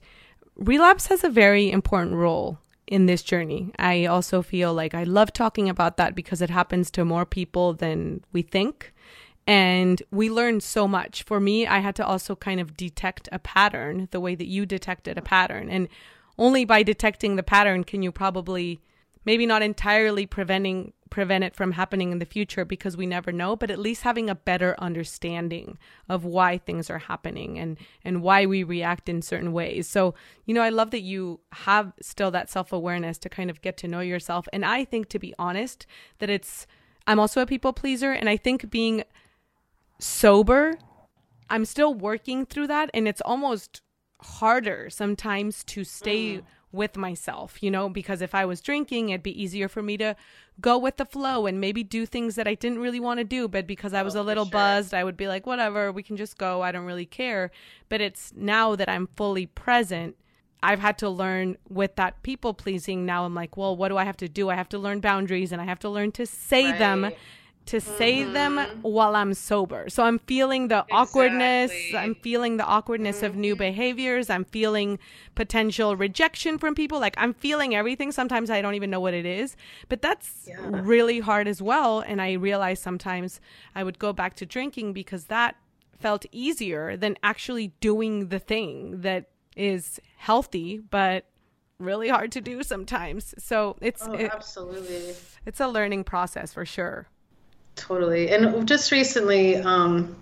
relapse 0.56 1.08
has 1.08 1.24
a 1.24 1.30
very 1.30 1.72
important 1.72 2.16
role 2.16 2.60
in 2.88 3.06
this 3.06 3.24
journey. 3.24 3.72
I 3.80 4.06
also 4.06 4.42
feel 4.42 4.74
like 4.74 4.94
I 4.94 5.04
love 5.04 5.34
talking 5.34 5.70
about 5.70 5.98
that 5.98 6.16
because 6.16 6.42
it 6.42 6.50
happens 6.50 6.92
to 6.92 7.06
more 7.06 7.26
people 7.26 7.74
than 7.74 8.24
we 8.32 8.42
think. 8.42 8.94
And 9.48 10.02
we 10.12 10.30
learn 10.30 10.60
so 10.60 10.88
much. 10.88 11.24
For 11.24 11.40
me, 11.40 11.68
I 11.68 11.80
had 11.80 11.96
to 11.98 12.06
also 12.06 12.36
kind 12.36 12.60
of 12.60 12.76
detect 12.76 13.30
a 13.32 13.40
pattern 13.40 14.08
the 14.12 14.20
way 14.20 14.34
that 14.36 14.48
you 14.48 14.66
detected 14.66 15.18
a 15.18 15.22
pattern. 15.22 15.70
And 15.70 15.88
only 16.38 16.66
by 16.66 16.84
detecting 16.84 17.36
the 17.36 17.44
pattern 17.44 17.84
can 17.84 18.02
you 18.02 18.12
probably 18.12 18.80
maybe 19.26 19.46
not 19.46 19.62
entirely 19.62 20.26
preventing 20.26 20.94
prevent 21.10 21.44
it 21.44 21.56
from 21.56 21.72
happening 21.72 22.12
in 22.12 22.20
the 22.20 22.26
future 22.26 22.66
because 22.66 22.98
we 22.98 23.06
never 23.06 23.32
know 23.32 23.56
but 23.56 23.72
at 23.72 23.80
least 23.80 24.04
having 24.04 24.30
a 24.30 24.36
better 24.36 24.76
understanding 24.80 25.78
of 26.10 26.26
why 26.26 26.58
things 26.58 26.90
are 26.90 27.00
happening 27.00 27.58
and 27.60 27.78
and 28.04 28.22
why 28.22 28.46
we 28.46 28.64
react 28.64 29.08
in 29.08 29.22
certain 29.22 29.54
ways. 29.54 29.88
So 29.88 30.14
you 30.46 30.54
know 30.54 30.62
i 30.62 30.70
love 30.70 30.92
that 30.92 31.02
you 31.02 31.40
have 31.52 31.94
still 32.02 32.32
that 32.32 32.50
self-awareness 32.50 33.18
to 33.20 33.30
kind 33.30 33.50
of 33.50 33.62
get 33.62 33.78
to 33.78 33.88
know 33.88 34.02
yourself. 34.02 34.48
And 34.52 34.66
i 34.66 34.84
think 34.84 35.10
to 35.10 35.20
be 35.20 35.34
honest 35.40 35.86
that 36.20 36.30
it's 36.30 36.68
i'm 37.08 37.20
also 37.20 37.42
a 37.42 37.46
people 37.46 37.72
pleaser 37.72 38.12
and 38.12 38.28
i 38.28 38.36
think 38.36 38.70
being 38.70 39.04
sober 40.00 40.74
i'm 41.50 41.66
still 41.66 41.94
working 41.94 42.46
through 42.46 42.68
that 42.68 42.90
and 42.94 43.08
it's 43.08 43.22
almost 43.22 43.82
harder 44.22 44.90
sometimes 44.90 45.64
to 45.66 45.84
stay 45.84 46.38
mm. 46.38 46.44
with 46.72 46.98
myself, 46.98 47.62
you 47.62 47.72
know, 47.72 47.90
because 47.90 48.22
if 48.22 48.34
I 48.34 48.46
was 48.46 48.62
drinking, 48.62 49.10
it'd 49.10 49.24
be 49.24 49.42
easier 49.42 49.68
for 49.68 49.82
me 49.82 49.98
to 49.98 50.16
go 50.62 50.78
with 50.78 50.98
the 50.98 51.06
flow 51.06 51.46
and 51.46 51.60
maybe 51.60 51.84
do 51.84 52.06
things 52.06 52.36
that 52.36 52.48
I 52.48 52.56
didn't 52.56 52.80
really 52.80 53.00
want 53.00 53.20
to 53.20 53.24
do. 53.24 53.48
But 53.48 53.68
because 53.68 53.94
I 53.94 54.04
was 54.04 54.16
oh, 54.16 54.22
a 54.22 54.24
little 54.24 54.46
buzzed, 54.46 54.94
I 54.94 55.04
would 55.04 55.18
be 55.18 55.28
like, 55.28 55.46
whatever, 55.46 55.92
we 55.92 56.04
can 56.04 56.18
just 56.18 56.38
go. 56.38 56.62
I 56.62 56.72
don't 56.72 56.86
really 56.86 57.06
care. 57.06 57.52
But 57.90 58.02
it's 58.02 58.34
now 58.36 58.76
that 58.76 58.90
I'm 58.90 59.08
fully 59.16 59.46
present, 59.46 60.16
I've 60.64 60.80
had 60.80 60.98
to 61.00 61.10
learn 61.10 61.58
with 61.70 61.96
that 61.98 62.24
people 62.24 62.54
pleasing. 62.54 63.06
Now 63.06 63.26
I'm 63.26 63.36
like, 63.36 63.58
well, 63.58 63.76
what 63.76 63.90
do 63.90 63.98
I 63.98 64.04
have 64.06 64.18
to 64.18 64.30
do? 64.30 64.50
I 64.50 64.56
have 64.56 64.70
to 64.70 64.80
learn 64.80 65.00
boundaries 65.00 65.52
and 65.52 65.62
I 65.62 65.66
have 65.66 65.80
to 65.80 65.90
learn 65.90 66.12
to 66.14 66.26
say 66.26 66.72
them 66.72 67.04
Right. 67.04 67.18
To 67.66 67.82
say 67.82 68.24
them 68.24 68.58
mm-hmm. 68.58 68.82
while 68.82 69.16
I'm 69.16 69.34
sober. 69.34 69.90
So 69.90 70.04
I'm 70.04 70.20
feeling 70.20 70.68
the 70.68 70.86
awkwardness. 70.92 71.72
I'm 71.96 72.16
feeling 72.16 72.58
the 72.58 72.66
awkwardness 72.66 73.24
of 73.24 73.36
new 73.36 73.54
mm-hmm. 73.54 73.60
behaviors. 73.60 74.30
I'm 74.30 74.46
feeling 74.46 75.00
potential 75.34 75.96
rejection 75.96 76.58
from 76.58 76.76
people. 76.76 77.00
Like 77.00 77.16
I'm 77.18 77.34
feeling 77.34 77.76
everything. 77.76 78.12
Sometimes 78.12 78.50
I 78.50 78.62
don't 78.62 78.76
even 78.76 78.90
know 78.90 79.00
what 79.00 79.14
it 79.14 79.26
is, 79.26 79.56
but 79.90 80.02
that's 80.02 80.46
Yeah. 80.48 80.58
really 80.72 81.20
hard 81.20 81.48
as 81.48 81.62
well. 81.62 82.02
And 82.02 82.22
I 82.22 82.34
realize 82.34 82.80
sometimes 82.80 83.40
I 83.74 83.84
would 83.84 83.98
go 84.00 84.14
back 84.14 84.36
to 84.36 84.46
drinking 84.46 84.94
because 84.94 85.26
that 85.26 85.56
felt 86.00 86.26
easier 86.32 86.96
than 86.96 87.18
actually 87.24 87.70
doing 87.80 88.28
the 88.28 88.40
thing 88.40 89.02
that 89.02 89.26
is 89.56 90.00
healthy, 90.18 90.78
but 90.78 91.26
really 91.80 92.10
hard 92.10 92.32
to 92.34 92.42
do 92.42 92.64
sometimes. 92.64 93.34
So 93.38 93.76
it's 93.82 94.04
Oh, 94.06 94.14
it- 94.14 94.32
absolutely. 94.32 95.16
it's 95.46 95.60
a 95.60 95.68
learning 95.68 96.04
process 96.04 96.54
for 96.54 96.66
sure. 96.66 97.08
Totally. 97.76 98.32
And 98.32 98.68
just 98.68 98.92
recently, 98.92 99.58
um, 99.58 100.16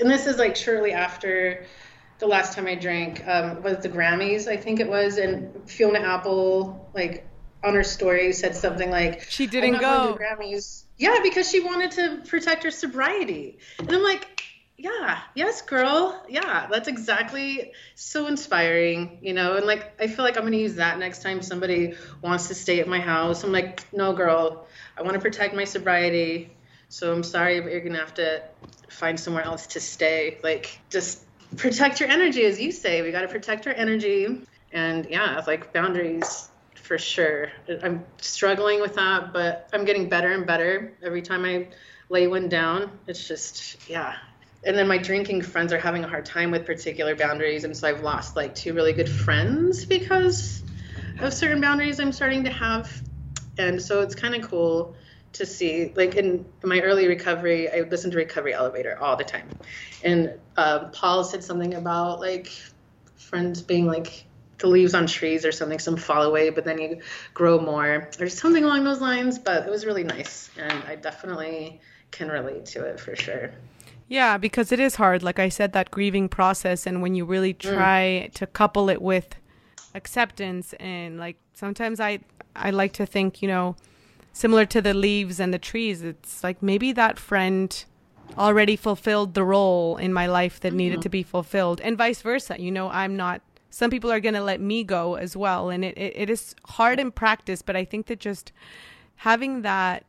and 0.00 0.10
this 0.10 0.26
is 0.26 0.38
like 0.38 0.56
shortly 0.56 0.92
after 0.92 1.66
the 2.18 2.26
last 2.26 2.54
time 2.54 2.66
I 2.66 2.74
drank, 2.74 3.26
um, 3.26 3.62
was 3.62 3.78
the 3.78 3.88
Grammys, 3.88 4.48
I 4.48 4.56
think 4.56 4.80
it 4.80 4.88
was, 4.88 5.18
and 5.18 5.68
Fiona 5.68 6.00
Apple, 6.00 6.90
like 6.94 7.26
on 7.62 7.74
her 7.74 7.84
story, 7.84 8.32
said 8.32 8.54
something 8.54 8.90
like, 8.90 9.22
She 9.28 9.46
didn't 9.46 9.72
not 9.72 9.80
going 9.80 10.00
to 10.00 10.06
go. 10.06 10.12
the 10.18 10.44
Grammys. 10.44 10.84
Yeah, 10.96 11.20
because 11.22 11.50
she 11.50 11.60
wanted 11.60 11.90
to 11.92 12.22
protect 12.26 12.64
her 12.64 12.70
sobriety. 12.70 13.58
And 13.78 13.90
I'm 13.90 14.02
like, 14.02 14.44
yeah, 14.76 15.20
yes, 15.34 15.62
girl. 15.62 16.22
Yeah, 16.28 16.66
that's 16.70 16.88
exactly 16.88 17.72
so 17.94 18.26
inspiring, 18.26 19.18
you 19.22 19.32
know. 19.32 19.56
And 19.56 19.66
like, 19.66 20.00
I 20.00 20.08
feel 20.08 20.24
like 20.24 20.36
I'm 20.36 20.42
going 20.42 20.52
to 20.52 20.58
use 20.58 20.76
that 20.76 20.98
next 20.98 21.22
time 21.22 21.42
somebody 21.42 21.94
wants 22.22 22.48
to 22.48 22.54
stay 22.54 22.80
at 22.80 22.88
my 22.88 23.00
house. 23.00 23.44
I'm 23.44 23.52
like, 23.52 23.84
no, 23.92 24.12
girl, 24.12 24.66
I 24.96 25.02
want 25.02 25.14
to 25.14 25.20
protect 25.20 25.54
my 25.54 25.64
sobriety. 25.64 26.53
So 26.94 27.12
I'm 27.12 27.24
sorry, 27.24 27.60
but 27.60 27.72
you're 27.72 27.80
to 27.80 27.94
have 27.96 28.14
to 28.14 28.40
find 28.88 29.18
somewhere 29.18 29.42
else 29.42 29.66
to 29.66 29.80
stay. 29.80 30.38
Like, 30.44 30.80
just 30.90 31.24
protect 31.56 31.98
your 31.98 32.08
energy, 32.08 32.44
as 32.44 32.60
you 32.60 32.70
say. 32.70 33.02
We 33.02 33.10
got 33.10 33.22
to 33.22 33.28
protect 33.28 33.66
our 33.66 33.72
energy. 33.72 34.46
And 34.70 35.04
yeah, 35.10 35.42
like 35.44 35.72
boundaries 35.72 36.50
for 36.76 36.96
sure. 36.96 37.48
I'm 37.82 38.06
struggling 38.18 38.80
with 38.80 38.94
that, 38.94 39.32
but 39.32 39.68
I'm 39.72 39.84
getting 39.84 40.08
better 40.08 40.30
and 40.30 40.46
better 40.46 40.96
every 41.02 41.20
time 41.20 41.44
I 41.44 41.66
lay 42.10 42.28
one 42.28 42.48
down. 42.48 42.96
It's 43.08 43.26
just, 43.26 43.90
yeah. 43.90 44.14
And 44.64 44.78
then 44.78 44.86
my 44.86 44.98
drinking 44.98 45.42
friends 45.42 45.72
are 45.72 45.80
having 45.80 46.04
a 46.04 46.08
hard 46.08 46.24
time 46.24 46.52
with 46.52 46.64
particular 46.64 47.16
boundaries. 47.16 47.64
And 47.64 47.76
so 47.76 47.88
I've 47.88 48.02
lost 48.04 48.36
like 48.36 48.54
two 48.54 48.72
really 48.72 48.92
good 48.92 49.08
friends 49.08 49.84
because 49.84 50.62
of 51.18 51.34
certain 51.34 51.60
boundaries 51.60 51.98
I'm 51.98 52.12
starting 52.12 52.44
to 52.44 52.52
have. 52.52 52.88
And 53.58 53.82
so 53.82 54.00
it's 54.02 54.14
kind 54.14 54.36
of 54.36 54.48
cool 54.48 54.94
to 55.34 55.46
see. 55.46 55.92
Like 55.94 56.14
in 56.16 56.44
my 56.62 56.80
early 56.80 57.06
recovery, 57.06 57.70
I 57.70 57.82
listened 57.82 58.12
to 58.12 58.18
Recovery 58.18 58.54
Elevator 58.54 58.98
all 59.00 59.16
the 59.16 59.24
time. 59.24 59.48
And 60.02 60.34
uh, 60.56 60.88
Paul 60.88 61.24
said 61.24 61.44
something 61.44 61.74
about 61.74 62.20
like 62.20 62.50
friends 63.16 63.62
being 63.62 63.86
like 63.86 64.26
the 64.58 64.68
leaves 64.68 64.94
on 64.94 65.06
trees 65.06 65.44
or 65.44 65.52
something, 65.52 65.78
some 65.78 65.96
fall 65.96 66.22
away, 66.22 66.50
but 66.50 66.64
then 66.64 66.80
you 66.80 67.00
grow 67.34 67.60
more, 67.60 68.08
or 68.20 68.28
something 68.28 68.64
along 68.64 68.84
those 68.84 69.00
lines. 69.00 69.38
But 69.38 69.66
it 69.66 69.70
was 69.70 69.84
really 69.84 70.04
nice, 70.04 70.50
and 70.56 70.72
I 70.84 70.94
definitely 70.96 71.80
can 72.10 72.28
relate 72.28 72.66
to 72.66 72.84
it 72.84 73.00
for 73.00 73.16
sure. 73.16 73.50
Yeah, 74.06 74.38
because 74.38 74.70
it 74.70 74.78
is 74.78 74.94
hard. 74.96 75.22
Like 75.22 75.38
I 75.38 75.48
said, 75.48 75.72
that 75.72 75.90
grieving 75.90 76.28
process, 76.28 76.86
and 76.86 77.02
when 77.02 77.14
you 77.14 77.24
really 77.24 77.54
Mm. 77.54 77.58
try 77.74 78.30
to 78.34 78.46
couple 78.46 78.88
it 78.88 79.02
with 79.02 79.34
acceptance, 79.94 80.72
and 80.74 81.18
like 81.18 81.36
sometimes 81.54 81.98
I 82.00 82.20
I 82.54 82.70
like 82.70 82.92
to 82.92 83.06
think, 83.06 83.42
you 83.42 83.48
know, 83.48 83.74
similar 84.34 84.66
to 84.66 84.82
the 84.82 84.92
leaves 84.92 85.40
and 85.40 85.54
the 85.54 85.58
trees, 85.58 86.02
it's 86.02 86.44
like 86.44 86.62
maybe 86.62 86.92
that 86.92 87.18
friend 87.18 87.84
already 88.36 88.76
fulfilled 88.76 89.32
the 89.34 89.44
role 89.44 89.96
in 89.96 90.12
my 90.12 90.26
life 90.26 90.58
that 90.60 90.72
needed 90.72 90.96
mm-hmm. 90.96 91.02
to 91.02 91.08
be 91.08 91.22
fulfilled, 91.22 91.80
and 91.80 91.96
vice 91.96 92.20
versa. 92.20 92.56
You 92.58 92.70
know, 92.70 92.90
I'm 92.90 93.16
not. 93.16 93.40
Some 93.70 93.90
people 93.90 94.12
are 94.12 94.20
going 94.20 94.34
to 94.34 94.42
let 94.42 94.60
me 94.60 94.84
go 94.84 95.14
as 95.14 95.36
well, 95.36 95.70
and 95.70 95.84
it, 95.84 95.96
it, 95.96 96.12
it 96.16 96.30
is 96.30 96.54
hard 96.66 97.00
in 97.00 97.10
practice. 97.10 97.62
But 97.62 97.76
I 97.76 97.84
think 97.84 98.06
that 98.06 98.20
just 98.20 98.52
having 99.16 99.62
that 99.62 100.04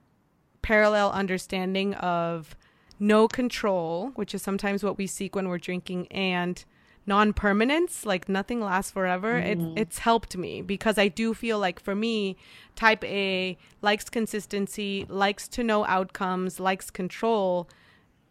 parallel 0.61 1.11
understanding 1.11 1.93
of 1.95 2.55
no 2.99 3.28
control, 3.28 4.11
which 4.15 4.34
is 4.34 4.41
sometimes 4.41 4.84
what 4.84 4.97
we 4.97 5.07
seek 5.07 5.36
when 5.36 5.47
we're 5.47 5.59
drinking, 5.59 6.07
and 6.11 6.65
non 7.08 7.34
permanence, 7.34 8.06
like 8.06 8.28
nothing 8.28 8.62
lasts 8.62 8.91
forever, 8.91 9.38
it, 9.38 9.60
mm-hmm. 9.60 9.78
it's 9.78 9.99
helped 9.99 10.36
me 10.36 10.62
because 10.62 10.97
I 10.97 11.08
do 11.08 11.34
feel 11.34 11.60
like 11.60 11.80
for 11.80 11.95
me, 11.95 12.38
type 12.76 13.03
A 13.03 13.58
likes 13.82 14.10
consistency, 14.10 15.06
likes 15.10 15.47
to 15.49 15.64
know 15.64 15.86
outcomes, 15.86 16.60
likes 16.60 16.89
control. 16.89 17.70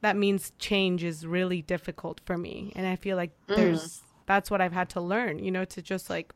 That 0.00 0.16
means 0.16 0.52
change 0.58 1.04
is 1.04 1.26
really 1.26 1.62
difficult 1.62 2.20
for 2.24 2.36
me. 2.36 2.72
And 2.76 2.86
I 2.86 2.96
feel 2.96 3.16
like 3.16 3.30
mm. 3.48 3.56
there's 3.56 4.02
that's 4.26 4.50
what 4.50 4.60
I've 4.60 4.72
had 4.72 4.88
to 4.90 5.00
learn, 5.00 5.38
you 5.38 5.50
know, 5.50 5.64
to 5.66 5.82
just 5.82 6.10
like 6.10 6.32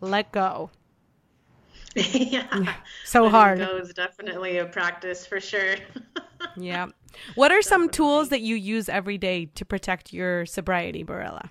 let 0.00 0.32
go. 0.32 0.70
yeah, 1.96 2.74
So 3.04 3.28
hard. 3.28 3.58
Go 3.58 3.76
is 3.78 3.92
definitely 3.92 4.58
a 4.58 4.66
practice 4.66 5.26
for 5.26 5.40
sure. 5.40 5.76
Yeah. 6.56 6.86
What 7.34 7.52
are 7.52 7.60
some 7.60 7.90
tools 7.90 8.30
that 8.30 8.40
you 8.40 8.56
use 8.56 8.88
every 8.88 9.18
day 9.18 9.44
to 9.56 9.64
protect 9.66 10.12
your 10.12 10.46
sobriety, 10.46 11.04
Barela? 11.04 11.50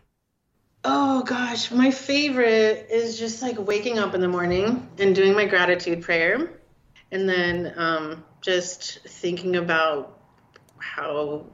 Oh 0.84 1.22
gosh, 1.22 1.70
my 1.70 1.92
favorite 1.92 2.88
is 2.90 3.20
just 3.20 3.42
like 3.42 3.60
waking 3.60 4.00
up 4.00 4.16
in 4.16 4.22
the 4.22 4.28
morning 4.28 4.90
and 4.98 5.14
doing 5.14 5.36
my 5.36 5.46
gratitude 5.46 6.02
prayer, 6.02 6.60
and 7.12 7.30
then 7.30 7.74
um, 7.78 8.24
just 8.42 9.00
thinking 9.08 9.58
about 9.58 10.20
how, 10.80 11.46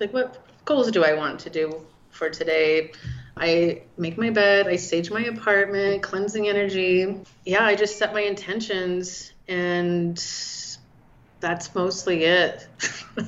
like, 0.00 0.12
what 0.12 0.44
goals 0.64 0.90
do 0.90 1.04
I 1.04 1.14
want 1.14 1.40
to 1.40 1.50
do 1.50 1.86
for 2.10 2.28
today. 2.28 2.92
I 3.36 3.82
make 3.96 4.18
my 4.18 4.30
bed, 4.30 4.68
I 4.68 4.76
sage 4.76 5.10
my 5.10 5.22
apartment, 5.24 6.02
cleansing 6.02 6.48
energy. 6.48 7.20
Yeah, 7.44 7.64
I 7.64 7.74
just 7.74 7.98
set 7.98 8.12
my 8.12 8.20
intentions, 8.20 9.32
and 9.48 10.16
that's 11.40 11.74
mostly 11.74 12.24
it. 12.24 12.68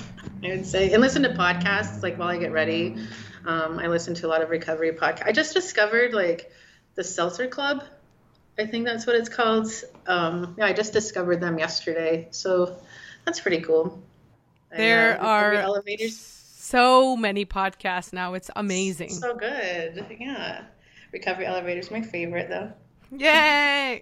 I 0.43 0.49
would 0.49 0.65
say, 0.65 0.93
and 0.93 1.01
listen 1.01 1.23
to 1.23 1.29
podcasts 1.29 2.03
like 2.03 2.17
while 2.17 2.29
I 2.29 2.37
get 2.37 2.51
ready. 2.51 2.97
Um, 3.45 3.79
I 3.79 3.87
listen 3.87 4.13
to 4.15 4.27
a 4.27 4.29
lot 4.29 4.41
of 4.41 4.49
recovery 4.49 4.91
podcasts. 4.91 5.27
I 5.27 5.31
just 5.31 5.53
discovered 5.53 6.13
like 6.13 6.51
the 6.95 7.03
Seltzer 7.03 7.47
Club 7.47 7.83
I 8.57 8.65
think 8.65 8.85
that's 8.85 9.05
what 9.05 9.15
it's 9.15 9.29
called. 9.29 9.67
Um, 10.07 10.55
yeah, 10.57 10.65
I 10.65 10.73
just 10.73 10.93
discovered 10.93 11.41
them 11.41 11.59
yesterday, 11.59 12.29
so 12.31 12.77
that's 13.25 13.39
pretty 13.41 13.61
cool. 13.61 14.01
And, 14.71 14.79
There 14.79 15.21
uh, 15.21 15.25
are 15.25 15.53
elevators. 15.53 16.34
So 16.65 17.15
many 17.15 17.45
podcasts 17.45 18.11
now. 18.13 18.33
It's 18.33 18.49
amazing. 18.55 19.09
So 19.09 19.35
good. 19.35 20.05
Yeah. 20.19 20.63
Recovery 21.11 21.45
Elevator 21.45 21.79
is 21.79 21.91
my 21.91 22.01
favorite 22.01 22.49
though. 22.49 22.71
Yay! 23.17 24.01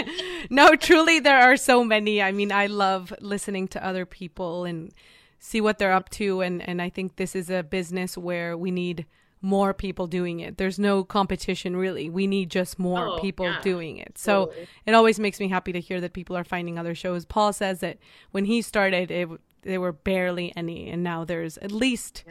no, 0.50 0.76
truly, 0.76 1.18
there 1.18 1.38
are 1.40 1.56
so 1.56 1.82
many. 1.82 2.22
I 2.22 2.30
mean, 2.30 2.52
I 2.52 2.66
love 2.66 3.12
listening 3.20 3.68
to 3.68 3.84
other 3.84 4.04
people 4.06 4.64
and 4.64 4.92
see 5.38 5.60
what 5.60 5.78
they're 5.78 5.92
up 5.92 6.10
to. 6.10 6.42
And, 6.42 6.66
and 6.68 6.80
I 6.80 6.90
think 6.90 7.16
this 7.16 7.34
is 7.34 7.50
a 7.50 7.62
business 7.62 8.16
where 8.16 8.56
we 8.56 8.70
need 8.70 9.06
more 9.40 9.74
people 9.74 10.06
doing 10.06 10.40
it. 10.40 10.56
There's 10.56 10.78
no 10.78 11.04
competition, 11.04 11.76
really. 11.76 12.08
We 12.08 12.26
need 12.26 12.50
just 12.50 12.78
more 12.78 13.08
Oh, 13.08 13.18
people 13.18 13.46
yeah. 13.46 13.60
doing 13.62 13.96
it. 13.98 14.16
So 14.16 14.46
Totally. 14.46 14.66
it 14.86 14.94
always 14.94 15.18
makes 15.18 15.40
me 15.40 15.48
happy 15.48 15.72
to 15.72 15.80
hear 15.80 16.00
that 16.00 16.12
people 16.12 16.36
are 16.36 16.44
finding 16.44 16.78
other 16.78 16.94
shows. 16.94 17.24
Paul 17.24 17.52
says 17.52 17.80
that 17.80 17.98
when 18.30 18.44
he 18.44 18.62
started, 18.62 19.10
it, 19.10 19.28
there 19.64 19.80
were 19.80 19.92
barely 19.92 20.52
any, 20.56 20.88
and 20.90 21.02
now 21.02 21.24
there's 21.24 21.58
at 21.58 21.72
least 21.72 22.24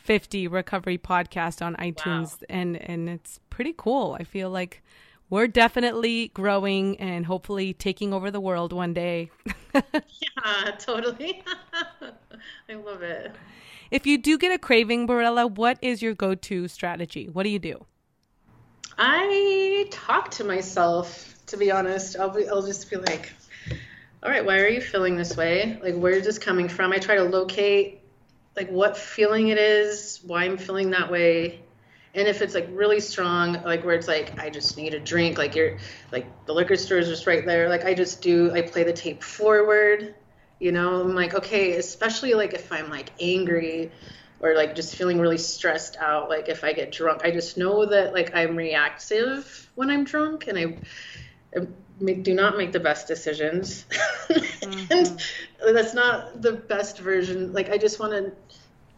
50 0.00 0.48
recovery 0.48 0.98
podcasts 0.98 1.64
on 1.64 1.76
iTunes, 1.76 2.42
and 2.48 2.76
and 2.76 3.08
it's 3.08 3.40
pretty 3.50 3.74
cool. 3.76 4.16
I 4.18 4.24
feel 4.24 4.50
like 4.50 4.82
we're 5.28 5.48
definitely 5.48 6.28
growing 6.34 6.98
and 7.00 7.26
hopefully 7.26 7.72
taking 7.74 8.12
over 8.12 8.30
the 8.30 8.40
world 8.40 8.72
one 8.72 8.94
day. 8.94 9.30
Yeah, 9.74 10.70
totally. 10.78 11.42
I 12.70 12.74
love 12.74 13.02
it. 13.02 13.34
if 13.90 14.06
you 14.06 14.16
do 14.16 14.38
get 14.38 14.50
a 14.52 14.58
craving, 14.58 15.06
Barela, 15.06 15.50
what 15.50 15.76
is 15.82 16.00
your 16.00 16.14
go-to 16.14 16.66
strategy? 16.68 17.28
What 17.28 17.42
do 17.42 17.50
you 17.50 17.58
do? 17.58 17.84
I 18.98 19.86
talk 19.90 20.30
to 20.32 20.44
myself, 20.44 21.34
to 21.46 21.56
be 21.56 21.70
honest. 21.70 22.16
I'll 22.18 22.30
be, 22.30 22.48
I'll 22.48 22.62
just 22.62 22.90
be 22.90 22.96
like, 22.96 23.32
all 24.22 24.30
right, 24.30 24.44
why 24.44 24.58
are 24.60 24.68
you 24.68 24.80
feeling 24.80 25.16
this 25.16 25.36
way? 25.36 25.78
Like, 25.82 25.94
where's 25.94 26.24
this 26.24 26.38
coming 26.38 26.68
from? 26.68 26.92
I 26.92 26.98
try 26.98 27.16
to 27.16 27.24
locate, 27.24 28.00
like, 28.56 28.70
what 28.70 28.96
feeling 28.96 29.48
it 29.48 29.58
is, 29.58 30.20
why 30.24 30.44
I'm 30.44 30.56
feeling 30.56 30.90
that 30.90 31.10
way. 31.10 31.60
And 32.14 32.26
if 32.26 32.40
it's 32.40 32.54
like 32.54 32.66
really 32.72 33.00
strong, 33.00 33.62
like 33.62 33.84
where 33.84 33.94
it's 33.94 34.08
like, 34.08 34.40
I 34.40 34.48
just 34.48 34.78
need 34.78 34.94
a 34.94 35.00
drink, 35.00 35.36
like 35.36 35.54
you're, 35.54 35.76
like 36.12 36.26
the 36.46 36.54
liquor 36.54 36.76
store 36.76 36.96
is 36.96 37.08
just 37.08 37.26
right 37.26 37.44
there. 37.44 37.68
Like, 37.68 37.84
I 37.84 37.92
just 37.92 38.22
do, 38.22 38.50
I 38.54 38.62
play 38.62 38.84
the 38.84 38.92
tape 38.92 39.22
forward, 39.22 40.14
you 40.58 40.72
know? 40.72 41.02
I'm 41.02 41.14
like, 41.14 41.34
okay, 41.34 41.76
especially 41.76 42.32
like 42.32 42.54
if 42.54 42.72
I'm 42.72 42.88
like 42.88 43.12
angry 43.20 43.92
or 44.40 44.54
like 44.54 44.74
just 44.74 44.94
feeling 44.94 45.18
really 45.18 45.38
stressed 45.38 45.96
out 45.96 46.28
like 46.28 46.48
if 46.48 46.62
i 46.62 46.72
get 46.72 46.92
drunk 46.92 47.22
i 47.24 47.30
just 47.30 47.56
know 47.56 47.86
that 47.86 48.12
like 48.12 48.34
i'm 48.34 48.54
reactive 48.54 49.70
when 49.74 49.90
i'm 49.90 50.04
drunk 50.04 50.46
and 50.46 50.58
i, 50.58 50.78
I 51.58 51.66
make, 52.00 52.22
do 52.22 52.34
not 52.34 52.56
make 52.56 52.72
the 52.72 52.80
best 52.80 53.06
decisions. 53.06 53.86
And 54.62 54.72
mm-hmm. 54.88 55.72
that's 55.74 55.94
not 55.94 56.42
the 56.42 56.52
best 56.52 56.98
version. 56.98 57.52
Like 57.52 57.70
i 57.70 57.78
just 57.78 58.00
want 58.00 58.12
to 58.12 58.32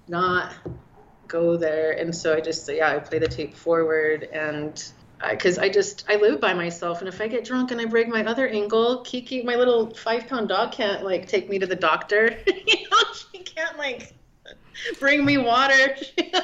not 0.07 0.55
go 1.27 1.59
there. 1.59 1.93
And 1.93 2.17
so 2.17 2.35
i 2.35 2.41
just 2.41 2.67
yeah 2.73 2.91
i 2.91 2.99
play 2.99 3.19
the 3.19 3.29
tape 3.29 3.55
forward 3.55 4.23
and 4.33 4.83
because 5.31 5.59
I, 5.59 5.69
just 5.69 6.05
I 6.09 6.17
live 6.17 6.41
by 6.41 6.55
myself, 6.55 7.01
and 7.01 7.09
if 7.09 7.21
I 7.21 7.29
get 7.29 7.45
drunk 7.45 7.71
and 7.71 7.81
I 7.81 7.87
break 7.87 8.09
my 8.09 8.25
other 8.25 8.47
ankle, 8.47 9.03
Kiki, 9.03 9.43
my 9.43 9.57
little 9.57 9.93
five 9.95 10.29
pound 10.29 10.49
dog, 10.49 10.73
can't 10.73 11.05
like 11.05 11.27
take 11.27 11.49
me 11.49 11.59
to 11.59 11.67
the 11.67 11.75
doctor. 11.75 12.39
you 12.47 12.89
know, 12.91 12.99
she 13.33 13.39
can't 13.39 13.77
like 13.79 14.15
bring 15.01 15.25
me 15.25 15.39
water. 15.39 15.97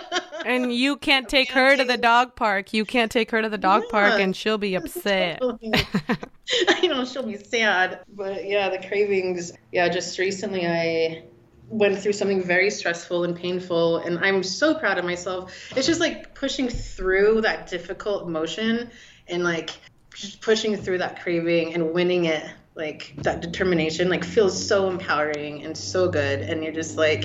And 0.46 0.74
you 0.74 0.96
can't 0.96 1.26
take 1.26 1.50
her 1.52 1.74
to 1.74 1.84
the 1.84 1.96
dog 1.96 2.36
park. 2.36 2.74
You 2.74 2.84
can't 2.84 3.10
take 3.10 3.30
her 3.30 3.40
to 3.40 3.48
the 3.48 3.56
dog 3.56 3.84
park, 3.88 4.20
and 4.20 4.36
she'll 4.36 4.58
be 4.58 4.74
upset. 4.74 5.40
I 5.42 6.86
know 6.86 7.06
she'll 7.06 7.22
be 7.22 7.38
sad, 7.38 8.00
but 8.14 8.46
yeah, 8.46 8.68
the 8.68 8.86
cravings. 8.86 9.52
Yeah, 9.72 9.88
just 9.88 10.18
recently 10.18 10.66
I 10.66 11.24
went 11.70 11.98
through 11.98 12.12
something 12.12 12.42
very 12.42 12.68
stressful 12.68 13.24
and 13.24 13.34
painful, 13.34 13.98
and 13.98 14.18
I'm 14.18 14.42
so 14.42 14.74
proud 14.74 14.98
of 14.98 15.06
myself. 15.06 15.54
It's 15.76 15.86
just 15.86 16.00
like 16.00 16.34
pushing 16.34 16.68
through 16.68 17.40
that 17.40 17.66
difficult 17.68 18.26
emotion 18.26 18.90
and 19.28 19.44
like 19.44 19.70
just 20.14 20.42
pushing 20.42 20.76
through 20.76 20.98
that 20.98 21.22
craving 21.22 21.72
and 21.72 21.94
winning 21.94 22.26
it. 22.26 22.44
Like 22.74 23.14
that 23.18 23.40
determination, 23.40 24.08
like 24.08 24.24
feels 24.24 24.66
so 24.66 24.90
empowering 24.90 25.64
and 25.64 25.76
so 25.76 26.08
good, 26.08 26.40
and 26.40 26.64
you're 26.64 26.72
just 26.72 26.96
like, 26.96 27.24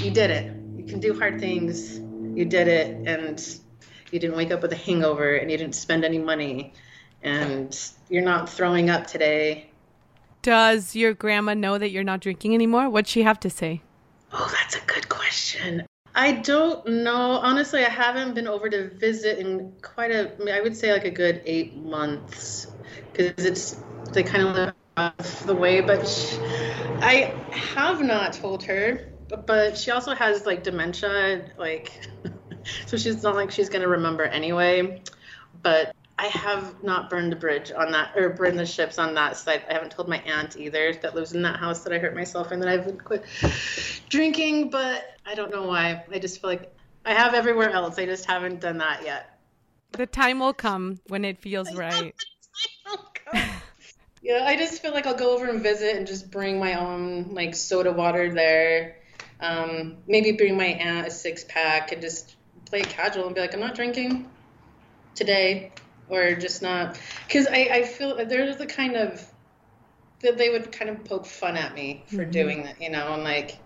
you 0.00 0.10
did 0.10 0.30
it. 0.30 0.54
You 0.76 0.84
can 0.84 1.00
do 1.00 1.18
hard 1.18 1.40
things. 1.40 1.98
You 1.98 2.44
did 2.44 2.68
it, 2.68 3.08
and 3.08 3.40
you 4.12 4.20
didn't 4.20 4.36
wake 4.36 4.52
up 4.52 4.62
with 4.62 4.72
a 4.72 4.76
hangover, 4.76 5.34
and 5.34 5.50
you 5.50 5.56
didn't 5.56 5.74
spend 5.74 6.04
any 6.04 6.18
money 6.18 6.72
and 7.24 7.90
you're 8.08 8.22
not 8.22 8.48
throwing 8.48 8.90
up 8.90 9.06
today. 9.06 9.70
Does 10.42 10.94
your 10.94 11.14
grandma 11.14 11.54
know 11.54 11.78
that 11.78 11.90
you're 11.90 12.04
not 12.04 12.20
drinking 12.20 12.54
anymore? 12.54 12.90
What'd 12.90 13.08
she 13.08 13.22
have 13.22 13.40
to 13.40 13.50
say? 13.50 13.80
Oh, 14.30 14.54
that's 14.60 14.76
a 14.76 14.86
good 14.86 15.08
question. 15.08 15.86
I 16.14 16.32
don't 16.32 16.86
know. 16.86 17.40
Honestly, 17.42 17.84
I 17.84 17.88
haven't 17.88 18.34
been 18.34 18.46
over 18.46 18.68
to 18.68 18.90
visit 18.90 19.38
in 19.38 19.72
quite 19.80 20.10
a, 20.10 20.32
I, 20.54 20.60
would 20.60 20.76
say 20.76 20.92
like 20.92 21.06
a 21.06 21.10
good 21.10 21.42
eight 21.46 21.74
months 21.76 22.68
because 23.12 23.44
it's, 23.44 23.82
they 24.12 24.22
kind 24.22 24.46
of 24.46 24.54
live 24.54 24.74
off 24.96 25.46
the 25.46 25.54
way. 25.54 25.80
But 25.80 26.06
sh 26.06 26.36
I 27.00 27.34
have 27.50 28.00
not 28.02 28.32
told 28.32 28.62
her, 28.64 29.12
but, 29.46 29.76
she 29.76 29.90
also 29.90 30.14
has 30.14 30.46
like 30.46 30.62
dementia, 30.62 31.50
like, 31.58 32.08
so 32.86 32.96
she's 32.96 33.22
not 33.22 33.34
like 33.34 33.50
she's 33.50 33.68
going 33.68 33.82
to 33.82 33.88
remember 33.88 34.24
anyway. 34.24 35.02
But 35.62 35.94
I 36.18 36.26
have 36.26 36.82
not 36.84 37.10
burned 37.10 37.32
the 37.32 37.36
bridge 37.36 37.72
on 37.72 37.90
that, 37.92 38.16
or 38.16 38.30
burned 38.30 38.58
the 38.58 38.66
ships 38.66 38.98
on 38.98 39.14
that 39.14 39.36
side. 39.36 39.64
I 39.68 39.72
haven't 39.72 39.90
told 39.90 40.08
my 40.08 40.18
aunt 40.18 40.56
either 40.56 40.92
that 41.02 41.14
lives 41.14 41.32
in 41.32 41.42
that 41.42 41.58
house 41.58 41.82
that 41.84 41.92
I 41.92 41.98
hurt 41.98 42.14
myself 42.14 42.52
in 42.52 42.60
that 42.60 42.68
I've 42.68 42.86
been 42.86 42.98
quit 42.98 43.24
drinking, 44.08 44.70
but 44.70 45.18
I 45.26 45.34
don't 45.34 45.50
know 45.50 45.64
why. 45.64 46.04
I 46.12 46.18
just 46.18 46.40
feel 46.40 46.50
like 46.50 46.72
I 47.04 47.14
have 47.14 47.34
everywhere 47.34 47.70
else. 47.70 47.98
I 47.98 48.06
just 48.06 48.26
haven't 48.26 48.60
done 48.60 48.78
that 48.78 49.04
yet. 49.04 49.38
The 49.92 50.06
time 50.06 50.38
will 50.38 50.54
come 50.54 51.00
when 51.08 51.24
it 51.24 51.38
feels 51.38 51.74
right. 51.74 52.14
yeah, 54.24 54.42
I 54.46 54.56
just 54.56 54.80
feel 54.80 54.92
like 54.92 55.06
I'll 55.06 55.14
go 55.14 55.34
over 55.34 55.44
and 55.50 55.62
visit 55.62 55.96
and 55.96 56.06
just 56.06 56.30
bring 56.30 56.58
my 56.58 56.80
own 56.80 57.34
like 57.34 57.54
soda 57.54 57.92
water 57.92 58.32
there. 58.32 58.96
Um, 59.38 59.98
maybe 60.06 60.32
bring 60.32 60.56
my 60.56 60.64
aunt 60.64 61.06
a 61.06 61.10
six 61.10 61.44
pack 61.46 61.92
and 61.92 62.00
just 62.00 62.34
play 62.64 62.80
it 62.80 62.88
casual 62.88 63.26
and 63.26 63.34
be 63.34 63.42
like, 63.42 63.52
I'm 63.52 63.60
not 63.60 63.74
drinking 63.74 64.30
today, 65.14 65.72
or 66.08 66.34
just 66.36 66.62
not. 66.62 66.98
Because 67.26 67.46
I, 67.46 67.68
I 67.70 67.82
feel 67.82 68.16
there's 68.24 68.56
the 68.56 68.66
kind 68.66 68.96
of 68.96 69.22
that 70.22 70.38
they 70.38 70.48
would 70.48 70.72
kind 70.72 70.90
of 70.90 71.04
poke 71.04 71.26
fun 71.26 71.58
at 71.58 71.74
me 71.74 72.04
for 72.06 72.24
doing 72.24 72.62
that, 72.62 72.80
you 72.80 72.88
know, 72.88 73.12
and 73.12 73.24
like. 73.24 73.58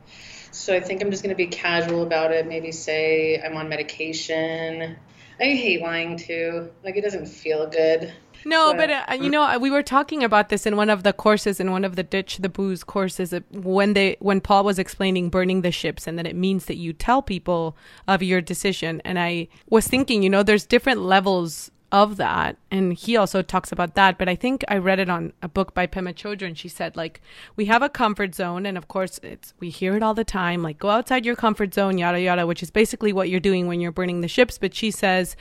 So 0.51 0.75
I 0.75 0.81
think 0.81 1.03
I'm 1.03 1.13
just 1.13 1.23
gonna 1.23 1.37
be 1.37 1.47
casual 1.47 2.03
about 2.03 2.33
it. 2.33 2.49
Maybe 2.49 2.73
say 2.73 3.41
I'm 3.41 3.57
on 3.57 3.69
medication. 3.69 4.97
I 5.41 5.45
hate 5.45 5.83
lying 5.83 6.17
too. 6.17 6.73
Like 6.83 6.97
it 6.97 7.03
doesn't 7.03 7.27
feel 7.27 7.69
good. 7.69 8.13
No, 8.45 8.73
But- 8.73 8.89
but 8.89 9.11
uh, 9.11 9.23
you 9.23 9.31
know, 9.31 9.59
we 9.59 9.71
were 9.71 9.83
talking 9.83 10.23
about 10.25 10.49
this 10.49 10.67
in 10.67 10.77
one 10.77 10.91
of 10.91 11.03
the 11.03 11.13
courses, 11.13 11.61
in 11.61 11.71
one 11.71 11.85
of 11.85 11.97
the 11.97 12.03
ditch 12.03 12.39
the 12.39 12.49
booze 12.49 12.85
courses, 12.85 13.33
uh, 13.33 13.41
when 13.53 13.95
they 13.95 14.17
when 14.21 14.41
Paul 14.41 14.65
was 14.65 14.79
explaining 14.79 15.29
burning 15.31 15.63
the 15.63 15.73
ships, 15.73 16.07
and 16.07 16.19
that 16.19 16.27
it 16.27 16.37
means 16.37 16.67
that 16.67 16.77
you 16.77 16.93
tell 16.93 17.23
people 17.23 17.77
of 18.07 18.23
your 18.23 18.41
decision. 18.41 19.01
And 19.05 19.19
I 19.19 19.49
was 19.71 19.87
thinking, 19.89 20.23
you 20.23 20.31
know, 20.31 20.43
there's 20.43 20.67
different 20.67 21.01
levels 21.01 21.71
of 21.91 22.17
that, 22.17 22.57
and 22.71 22.93
he 22.93 23.17
also 23.17 23.41
talks 23.41 23.73
about 23.73 23.95
that. 23.95 24.19
But 24.19 24.29
I 24.29 24.37
think 24.37 24.65
I 24.69 24.77
read 24.77 24.99
it 24.99 25.09
on 25.09 25.33
a 25.43 25.49
book 25.49 25.73
by 25.73 25.87
Pema 25.87 26.15
Chodron. 26.15 26.57
She 26.57 26.69
said, 26.69 26.97
like, 26.97 27.21
we 27.57 27.65
have 27.67 27.83
a 27.83 27.89
comfort 27.89 28.35
zone, 28.35 28.67
and 28.67 28.77
of 28.77 28.89
course, 28.89 29.19
it's 29.23 29.55
we 29.59 29.71
hear 29.71 29.97
it 29.97 30.03
all 30.03 30.15
the 30.15 30.25
time, 30.25 30.63
like 30.63 30.79
go 30.79 30.91
outside 30.91 31.25
your 31.25 31.37
comfort 31.37 31.73
zone, 31.73 31.97
yada 31.99 32.21
yada, 32.21 32.47
which 32.47 32.63
is 32.63 32.71
basically 32.71 33.13
what 33.13 33.31
you're 33.31 33.41
doing 33.41 33.67
when 33.67 33.81
you're 33.81 33.93
burning 33.93 34.21
the 34.21 34.29
ships. 34.29 34.59
But 34.59 34.75
she 34.75 34.91
says, 34.91 35.37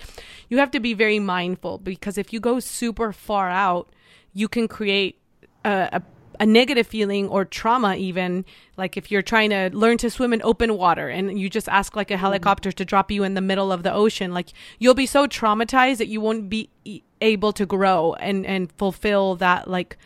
you 0.49 0.57
have 0.57 0.71
to 0.71 0.79
be 0.79 0.93
very 0.93 1.19
mindful 1.19 1.79
because 1.79 2.17
if 2.17 2.31
you 2.31 2.39
go 2.39 2.59
super 2.59 3.11
far 3.11 3.49
out, 3.49 3.89
you 4.33 4.47
can 4.47 4.67
create 4.67 5.19
a, 5.65 5.89
a, 5.93 6.01
a 6.39 6.45
negative 6.45 6.88
feeling 6.88 7.27
or 7.27 7.45
trauma 7.45 7.95
even 7.95 8.45
like 8.77 8.97
if 8.97 9.11
you're 9.11 9.21
trying 9.21 9.49
to 9.49 9.69
learn 9.73 9.97
to 9.97 10.09
swim 10.09 10.33
in 10.33 10.41
open 10.43 10.77
water 10.77 11.09
and 11.09 11.39
you 11.39 11.49
just 11.49 11.67
ask 11.69 11.95
like 11.95 12.11
a 12.11 12.17
helicopter 12.17 12.71
to 12.71 12.85
drop 12.85 13.11
you 13.11 13.23
in 13.23 13.33
the 13.33 13.41
middle 13.41 13.71
of 13.71 13.83
the 13.83 13.93
ocean 13.93 14.33
like 14.33 14.49
you'll 14.79 14.93
be 14.93 15.05
so 15.05 15.27
traumatized 15.27 15.97
that 15.97 16.07
you 16.07 16.21
won't 16.21 16.49
be 16.49 16.69
able 17.21 17.51
to 17.51 17.65
grow 17.65 18.13
and 18.15 18.45
and 18.45 18.71
fulfill 18.73 19.35
that 19.35 19.67
like 19.67 19.97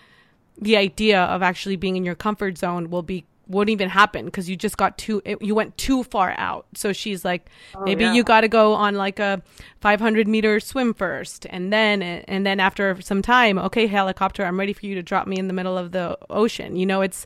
the 0.57 0.77
idea 0.77 1.21
of 1.23 1.41
actually 1.41 1.75
being 1.75 1.95
in 1.95 2.03
your 2.03 2.15
comfort 2.15 2.57
zone 2.57 2.89
will 2.89 3.01
be 3.01 3.25
won't 3.51 3.69
even 3.69 3.89
happen 3.89 4.25
because 4.25 4.49
you 4.49 4.55
just 4.55 4.77
got 4.77 4.97
too 4.97 5.21
it, 5.25 5.41
you 5.41 5.53
went 5.53 5.77
too 5.77 6.03
far 6.03 6.33
out. 6.37 6.65
So 6.75 6.93
she's 6.93 7.23
like 7.25 7.49
oh, 7.75 7.83
maybe 7.83 8.03
yeah. 8.03 8.13
you 8.13 8.23
got 8.23 8.41
to 8.41 8.47
go 8.47 8.73
on 8.73 8.95
like 8.95 9.19
a 9.19 9.41
500 9.81 10.27
meter 10.27 10.59
swim 10.59 10.93
first 10.93 11.45
and 11.49 11.71
then 11.71 12.01
and 12.01 12.45
then 12.45 12.59
after 12.59 12.99
some 13.01 13.21
time 13.21 13.57
okay 13.57 13.87
helicopter 13.87 14.45
i'm 14.45 14.59
ready 14.59 14.73
for 14.73 14.85
you 14.85 14.95
to 14.95 15.03
drop 15.03 15.27
me 15.27 15.37
in 15.37 15.47
the 15.47 15.53
middle 15.53 15.77
of 15.77 15.91
the 15.91 16.17
ocean. 16.29 16.75
You 16.75 16.85
know 16.85 17.01
it's 17.01 17.25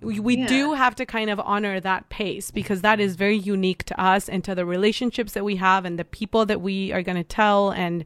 we, 0.00 0.20
we 0.20 0.46
do 0.46 0.74
have 0.74 0.94
to 0.96 1.06
kind 1.06 1.28
of 1.28 1.40
honor 1.40 1.80
that 1.80 2.08
pace 2.08 2.50
because 2.50 2.82
that 2.82 3.00
is 3.00 3.16
very 3.16 3.36
unique 3.36 3.82
to 3.84 4.00
us 4.00 4.28
and 4.28 4.44
to 4.44 4.54
the 4.54 4.64
relationships 4.64 5.32
that 5.32 5.44
we 5.44 5.56
have 5.56 5.84
and 5.84 5.98
the 5.98 6.04
people 6.04 6.46
that 6.46 6.60
we 6.60 6.92
are 6.92 7.02
going 7.02 7.16
to 7.16 7.24
tell. 7.24 7.70
And 7.70 8.04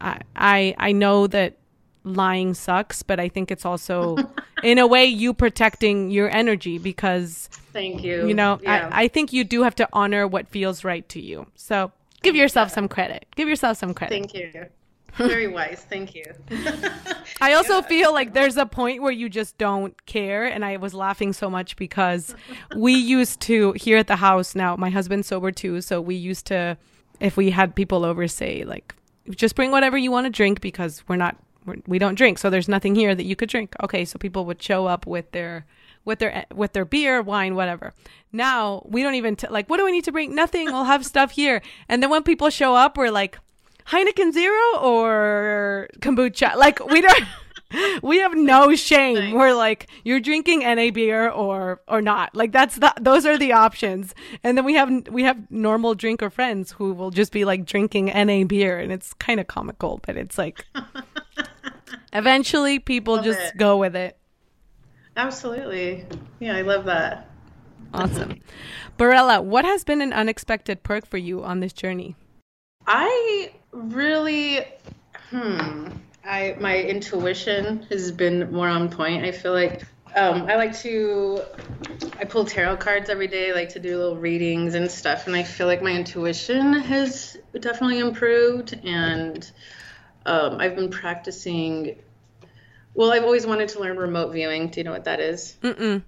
I, 0.00 0.20
I 0.34 0.74
I 0.78 0.92
know 0.92 1.28
that 1.28 1.56
lying 2.04 2.54
sucks, 2.54 3.02
but 3.02 3.18
I 3.18 3.28
think 3.28 3.50
it's 3.50 3.64
also 3.64 4.16
in 4.62 4.78
a 4.78 4.86
way 4.86 5.04
you 5.06 5.34
protecting 5.34 6.10
your 6.10 6.30
energy 6.30 6.78
because 6.78 7.48
Thank 7.72 8.04
you. 8.04 8.28
you 8.28 8.34
know 8.34 8.60
Yeah. 8.62 8.88
I, 8.92 9.04
I 9.04 9.08
think 9.08 9.32
you 9.32 9.42
do 9.44 9.62
have 9.62 9.74
to 9.76 9.88
honor 9.92 10.28
what 10.28 10.48
feels 10.48 10.84
right 10.84 11.08
to 11.08 11.20
you. 11.20 11.46
So 11.56 11.92
give 12.22 12.36
yourself 12.36 12.70
some 12.70 12.88
credit. 12.88 13.26
Give 13.36 13.48
yourself 13.48 13.78
some 13.78 13.94
credit. 13.94 14.14
Thank 14.14 14.34
you. 14.34 14.66
Very 15.16 15.46
wise. 15.46 15.86
Thank 15.88 16.14
you. 16.14 16.24
I 17.40 17.52
also 17.52 17.82
feel 17.82 18.12
like 18.12 18.32
there's 18.34 18.56
a 18.56 18.66
point 18.66 19.00
where 19.02 19.12
you 19.12 19.28
just 19.28 19.56
don't 19.58 19.94
care. 20.06 20.44
And 20.44 20.64
I 20.64 20.76
was 20.76 20.92
laughing 20.92 21.32
so 21.32 21.48
much 21.48 21.76
because 21.76 22.34
we 22.76 22.94
used 22.94 23.40
to, 23.42 23.72
here 23.72 23.96
at 23.96 24.08
the 24.08 24.16
house 24.16 24.54
now, 24.54 24.74
my 24.76 24.90
husband's 24.90 25.28
sober 25.28 25.52
too. 25.52 25.80
So 25.80 26.00
we 26.00 26.16
used 26.16 26.46
to, 26.46 26.76
if 27.20 27.36
we 27.36 27.50
had 27.50 27.76
people 27.76 28.04
over, 28.04 28.26
say, 28.26 28.64
like, 28.64 28.94
just 29.30 29.54
bring 29.54 29.70
whatever 29.70 29.96
you 29.96 30.10
want 30.10 30.26
to 30.26 30.30
drink 30.30 30.60
because 30.60 31.04
we're 31.06 31.16
not, 31.16 31.36
we 31.86 31.98
don't 31.98 32.14
drink. 32.14 32.38
So 32.38 32.50
there's 32.50 32.68
nothing 32.68 32.94
here 32.94 33.14
that 33.14 33.24
you 33.24 33.36
could 33.36 33.48
drink. 33.48 33.74
Okay. 33.82 34.04
So 34.04 34.18
people 34.18 34.44
would 34.46 34.62
show 34.62 34.86
up 34.86 35.06
with 35.06 35.30
their, 35.32 35.66
with 36.04 36.18
their 36.18 36.44
with 36.54 36.72
their 36.72 36.84
beer, 36.84 37.22
wine, 37.22 37.54
whatever. 37.54 37.94
Now 38.32 38.82
we 38.86 39.02
don't 39.02 39.14
even 39.14 39.36
t- 39.36 39.48
like. 39.48 39.68
What 39.70 39.78
do 39.78 39.84
we 39.84 39.92
need 39.92 40.04
to 40.04 40.12
bring? 40.12 40.34
Nothing. 40.34 40.66
We'll 40.66 40.84
have 40.84 41.06
stuff 41.06 41.32
here. 41.32 41.62
And 41.88 42.02
then 42.02 42.10
when 42.10 42.22
people 42.22 42.50
show 42.50 42.74
up, 42.74 42.96
we're 42.96 43.10
like, 43.10 43.38
Heineken 43.86 44.32
Zero 44.32 44.78
or 44.80 45.88
kombucha. 46.00 46.56
Like 46.56 46.84
we 46.86 47.00
don't 47.00 47.24
we 48.02 48.18
have 48.18 48.34
no 48.34 48.74
shame. 48.74 49.34
We're 49.34 49.54
like 49.54 49.88
you're 50.04 50.20
drinking 50.20 50.60
NA 50.60 50.90
beer 50.90 51.28
or 51.28 51.80
or 51.88 52.00
not. 52.00 52.34
Like 52.34 52.52
that's 52.52 52.76
the 52.76 52.92
those 53.00 53.26
are 53.26 53.36
the 53.36 53.52
options. 53.52 54.14
And 54.42 54.56
then 54.56 54.64
we 54.64 54.74
have 54.74 54.90
we 55.08 55.24
have 55.24 55.50
normal 55.50 55.94
drinker 55.94 56.30
friends 56.30 56.72
who 56.72 56.92
will 56.92 57.10
just 57.10 57.32
be 57.32 57.44
like 57.44 57.64
drinking 57.64 58.06
NA 58.06 58.44
beer 58.44 58.78
and 58.78 58.92
it's 58.92 59.12
kind 59.14 59.40
of 59.40 59.46
comical, 59.46 60.00
but 60.06 60.16
it's 60.16 60.38
like 60.38 60.64
eventually 62.14 62.78
people 62.78 63.16
Love 63.16 63.24
just 63.24 63.40
it. 63.40 63.56
go 63.56 63.76
with 63.76 63.96
it. 63.96 64.16
Absolutely. 65.16 66.06
Yeah, 66.40 66.56
I 66.56 66.62
love 66.62 66.86
that. 66.86 67.30
Awesome. 67.92 68.40
Barela, 68.98 69.42
what 69.42 69.64
has 69.64 69.84
been 69.84 70.00
an 70.00 70.12
unexpected 70.12 70.82
perk 70.82 71.06
for 71.06 71.18
you 71.18 71.44
on 71.44 71.60
this 71.60 71.72
journey? 71.72 72.16
I 72.86 73.52
really, 73.72 74.64
hmm, 75.30 75.88
I 76.24 76.56
my 76.58 76.78
intuition 76.78 77.82
has 77.90 78.10
been 78.10 78.52
more 78.52 78.68
on 78.68 78.88
point. 78.88 79.24
I 79.24 79.32
feel 79.32 79.52
like 79.52 79.84
um, 80.16 80.42
I 80.48 80.56
like 80.56 80.76
to, 80.78 81.42
I 82.18 82.24
pull 82.24 82.44
tarot 82.44 82.76
cards 82.76 83.10
every 83.10 83.26
day. 83.26 83.50
I 83.50 83.54
like 83.54 83.70
to 83.70 83.80
do 83.80 83.96
little 83.96 84.16
readings 84.16 84.74
and 84.74 84.90
stuff, 84.90 85.26
and 85.26 85.34
I 85.34 85.42
feel 85.42 85.66
like 85.66 85.82
my 85.82 85.90
intuition 85.90 86.74
has 86.74 87.36
definitely 87.58 87.98
improved. 87.98 88.78
And 88.84 89.50
um, 90.26 90.60
I've 90.60 90.76
been 90.76 90.90
practicing. 90.90 91.98
Well, 92.94 93.12
I've 93.12 93.24
always 93.24 93.46
wanted 93.46 93.70
to 93.70 93.80
learn 93.80 93.96
remote 93.96 94.32
viewing. 94.32 94.68
Do 94.68 94.80
you 94.80 94.84
know 94.84 94.92
what 94.92 95.04
that 95.04 95.20
is? 95.20 95.56
Mm-mm. 95.62 96.02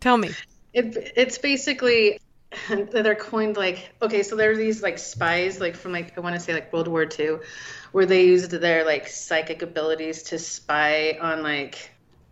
Tell 0.00 0.16
me. 0.16 0.30
It, 0.72 1.12
it's 1.16 1.38
basically 1.38 2.20
they're 2.92 3.14
coined 3.14 3.56
like 3.56 3.92
okay 4.00 4.22
so 4.22 4.34
there 4.34 4.50
are 4.50 4.56
these 4.56 4.82
like 4.82 4.98
spies 4.98 5.60
like 5.60 5.76
from 5.76 5.92
like 5.92 6.16
i 6.16 6.20
want 6.20 6.34
to 6.34 6.40
say 6.40 6.54
like 6.54 6.72
world 6.72 6.88
war 6.88 7.06
ii 7.18 7.36
where 7.92 8.06
they 8.06 8.24
used 8.24 8.50
their 8.50 8.86
like 8.86 9.06
psychic 9.06 9.60
abilities 9.60 10.22
to 10.22 10.38
spy 10.38 11.18
on 11.20 11.42
like 11.42 11.90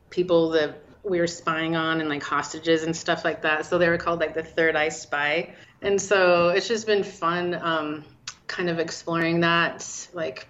people 0.09 0.51
that 0.51 0.83
we 1.03 1.21
were 1.21 1.27
spying 1.27 1.77
on 1.77 2.01
and 2.01 2.09
like 2.09 2.23
hostages 2.23 2.83
and 2.83 2.97
stuff 2.97 3.25
like 3.25 3.43
that 3.43 3.67
so 3.67 3.77
they 3.77 3.89
were 3.89 3.99
called 3.99 4.19
like 4.19 4.33
the 4.33 4.43
third 4.43 4.75
eye 4.75 4.89
spy 4.89 5.55
and 5.83 6.01
so 6.01 6.49
it's 6.49 6.67
just 6.67 6.87
been 6.87 7.05
fun 7.05 7.55
um 7.55 8.05
kind 8.47 8.71
of 8.71 8.79
exploring 8.79 9.41
that 9.41 10.09
like 10.15 10.49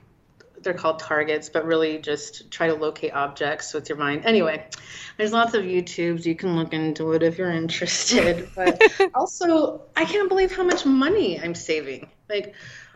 they're 0.66 0.74
called 0.74 0.98
targets, 0.98 1.48
but 1.48 1.64
really 1.64 1.98
just 1.98 2.50
try 2.50 2.66
to 2.66 2.74
locate 2.74 3.14
objects 3.14 3.72
with 3.72 3.88
your 3.88 3.96
mind. 3.96 4.26
Anyway, 4.26 4.66
there's 5.16 5.32
lots 5.32 5.54
of 5.54 5.62
YouTubes. 5.62 6.26
You 6.26 6.34
can 6.34 6.56
look 6.56 6.72
into 6.72 7.12
it 7.12 7.22
if 7.22 7.38
you're 7.38 7.52
interested. 7.52 8.50
But 8.56 8.82
also, 9.14 9.82
I 9.94 10.04
can't 10.04 10.28
believe 10.28 10.54
how 10.54 10.64
much 10.64 10.84
money 10.84 11.40
I'm 11.40 11.54
saving. 11.54 12.08
Like, 12.28 12.54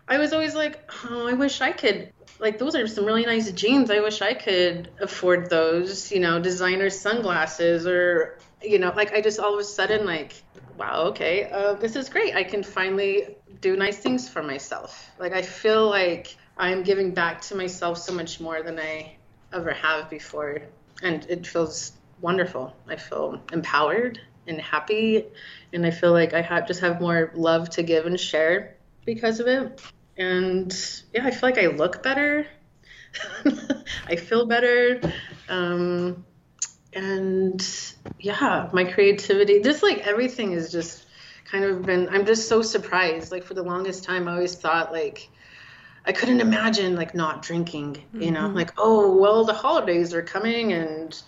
I 0.09 0.19
was 0.19 0.33
always 0.33 0.55
like, 0.55 0.91
oh, 1.09 1.29
I 1.29 1.35
wish 1.35 1.61
I 1.61 1.71
could. 1.71 2.13
Like, 2.41 2.59
those 2.59 2.75
are 2.75 2.89
some 2.89 3.05
really 3.05 3.25
nice 3.25 3.51
jeans. 3.53 3.91
I 3.91 4.01
wish 4.01 4.21
I 4.21 4.35
could 4.35 4.91
afford 5.01 5.49
those, 5.49 6.11
you 6.11 6.19
know, 6.19 6.41
designer 6.41 6.91
sunglasses 6.91 7.87
or, 7.87 8.39
you 8.63 8.81
know, 8.81 8.93
like 8.97 9.13
I 9.13 9.21
just 9.21 9.39
all 9.39 9.55
of 9.55 9.61
a 9.61 9.65
sudden, 9.65 10.07
like, 10.07 10.33
wow, 10.77 11.03
okay, 11.11 11.51
uh, 11.51 11.75
this 11.75 11.95
is 11.95 12.09
great. 12.09 12.35
I 12.35 12.43
can 12.43 12.65
finally 12.65 13.37
do 13.61 13.77
nice 13.77 13.99
things 13.99 14.29
for 14.29 14.43
myself. 14.43 15.11
Like, 15.21 15.35
I 15.35 15.43
feel 15.43 15.89
like 15.89 16.37
I'm 16.61 16.83
giving 16.83 17.13
back 17.15 17.41
to 17.43 17.55
myself 17.55 17.97
so 17.97 18.13
much 18.13 18.39
more 18.39 18.63
than 18.63 18.79
I 18.79 19.17
ever 19.51 19.73
have 19.73 20.11
before. 20.11 20.61
And 21.03 21.25
it 21.31 21.47
feels 21.47 21.93
wonderful. 22.21 22.77
I 22.87 22.97
feel 22.97 23.41
empowered 23.51 24.21
and 24.47 24.61
happy. 24.61 25.25
And 25.73 25.87
I 25.87 25.91
feel 25.91 26.13
like 26.13 26.35
I 26.35 26.43
have 26.43 26.67
just 26.67 26.81
have 26.81 27.01
more 27.01 27.33
love 27.35 27.71
to 27.71 27.83
give 27.83 28.05
and 28.05 28.21
share 28.21 28.77
because 29.07 29.41
of 29.41 29.47
it. 29.47 29.81
And 30.19 30.71
yeah, 31.15 31.27
I 31.27 31.31
feel 31.31 31.49
like 31.49 31.59
I 31.59 31.69
look 31.69 32.03
better. 32.03 32.47
I 34.07 34.17
feel 34.17 34.45
better. 34.45 35.01
Um, 35.49 36.27
and 36.93 37.67
yeah, 38.19 38.69
my 38.75 38.85
creativity, 38.85 39.63
just 39.63 39.83
like 39.83 40.07
everything 40.07 40.53
is 40.53 40.71
just 40.71 41.07
kind 41.47 41.65
of 41.65 41.87
been, 41.87 42.11
I'm 42.11 42.27
just 42.27 42.51
so 42.51 42.61
surprised. 42.61 43.33
Like 43.33 43.45
for 43.45 43.55
the 43.55 43.63
longest 43.63 44.05
time, 44.05 44.29
I 44.29 44.33
always 44.33 44.55
thought 44.55 44.93
like, 44.93 45.31
I 46.07 46.13
couldn't 46.13 46.41
imagine 46.41 46.97
like 46.97 47.15
not 47.15 47.43
drinking, 47.43 48.03
you 48.15 48.31
know, 48.31 48.49
like, 48.49 48.73
oh, 48.79 49.17
well, 49.17 49.45
the 49.45 49.53
holidays 49.53 50.15
are 50.15 50.23
coming 50.23 50.73
and 50.73 51.21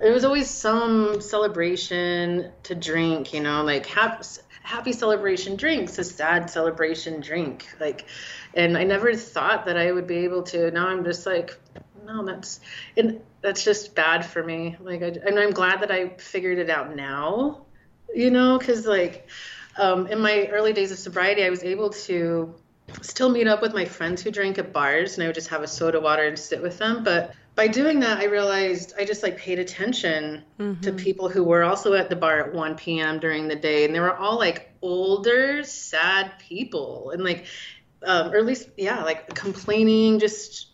it 0.00 0.10
was 0.10 0.24
always 0.24 0.48
some 0.48 1.20
celebration 1.20 2.50
to 2.64 2.74
drink, 2.74 3.34
you 3.34 3.40
know, 3.40 3.64
like 3.64 3.86
happy, 3.86 4.24
happy 4.62 4.92
celebration 4.92 5.56
drinks, 5.56 5.98
a 5.98 6.04
sad 6.04 6.48
celebration 6.48 7.20
drink. 7.20 7.66
Like, 7.78 8.06
and 8.54 8.78
I 8.78 8.84
never 8.84 9.14
thought 9.14 9.66
that 9.66 9.76
I 9.76 9.92
would 9.92 10.06
be 10.06 10.18
able 10.18 10.44
to. 10.44 10.70
Now 10.70 10.88
I'm 10.88 11.04
just 11.04 11.26
like, 11.26 11.58
no, 12.06 12.24
that's, 12.24 12.60
and 12.96 13.20
that's 13.42 13.64
just 13.64 13.94
bad 13.94 14.24
for 14.24 14.42
me. 14.42 14.76
Like, 14.80 15.02
I, 15.02 15.08
and 15.26 15.38
I'm 15.38 15.50
glad 15.50 15.80
that 15.82 15.90
I 15.90 16.10
figured 16.16 16.58
it 16.58 16.70
out 16.70 16.96
now, 16.96 17.66
you 18.14 18.30
know, 18.30 18.58
because 18.58 18.86
like, 18.86 19.28
um, 19.76 20.06
in 20.06 20.20
my 20.20 20.48
early 20.50 20.72
days 20.72 20.92
of 20.92 20.98
sobriety, 20.98 21.44
I 21.44 21.50
was 21.50 21.62
able 21.62 21.90
to 21.90 22.54
still 23.00 23.28
meet 23.28 23.46
up 23.46 23.62
with 23.62 23.72
my 23.74 23.84
friends 23.84 24.22
who 24.22 24.30
drank 24.30 24.58
at 24.58 24.72
bars 24.72 25.14
and 25.14 25.24
I 25.24 25.26
would 25.26 25.34
just 25.34 25.48
have 25.48 25.62
a 25.62 25.68
soda 25.68 26.00
water 26.00 26.24
and 26.24 26.38
sit 26.38 26.62
with 26.62 26.78
them. 26.78 27.04
But 27.04 27.34
by 27.54 27.68
doing 27.68 28.00
that, 28.00 28.18
I 28.18 28.24
realized 28.24 28.94
I 28.98 29.04
just 29.04 29.22
like 29.22 29.36
paid 29.36 29.58
attention 29.58 30.42
to 30.82 30.92
people 30.92 31.28
who 31.28 31.44
were 31.44 31.64
also 31.64 31.92
at 31.94 32.08
the 32.08 32.16
bar 32.16 32.40
at 32.40 32.54
1 32.54 32.76
p.m. 32.76 33.18
during 33.18 33.48
the 33.48 33.56
day. 33.56 33.84
And 33.84 33.94
they 33.94 34.00
were 34.00 34.16
all 34.16 34.38
like 34.38 34.72
older, 34.80 35.62
sad 35.62 36.32
people. 36.38 37.10
And 37.10 37.22
like, 37.22 37.46
um, 38.04 38.32
or 38.32 38.38
at 38.38 38.46
least, 38.46 38.70
yeah, 38.76 39.04
like 39.04 39.34
complaining, 39.34 40.18
just 40.18 40.68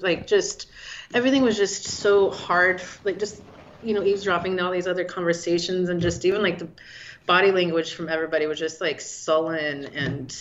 like, 0.00 0.26
just 0.26 0.68
everything 1.12 1.42
was 1.42 1.56
just 1.56 1.84
so 1.84 2.30
hard. 2.30 2.80
Like, 3.02 3.18
just, 3.18 3.42
you 3.82 3.94
know, 3.94 4.04
eavesdropping 4.04 4.58
on 4.60 4.66
all 4.66 4.72
these 4.72 4.86
other 4.86 5.04
conversations 5.04 5.88
and 5.88 6.00
just 6.00 6.24
even 6.24 6.40
like 6.40 6.58
the 6.58 6.68
body 7.26 7.50
language 7.50 7.94
from 7.94 8.08
everybody 8.08 8.46
was 8.46 8.60
just 8.60 8.80
like 8.80 9.00
sullen 9.00 9.86
and, 9.86 10.36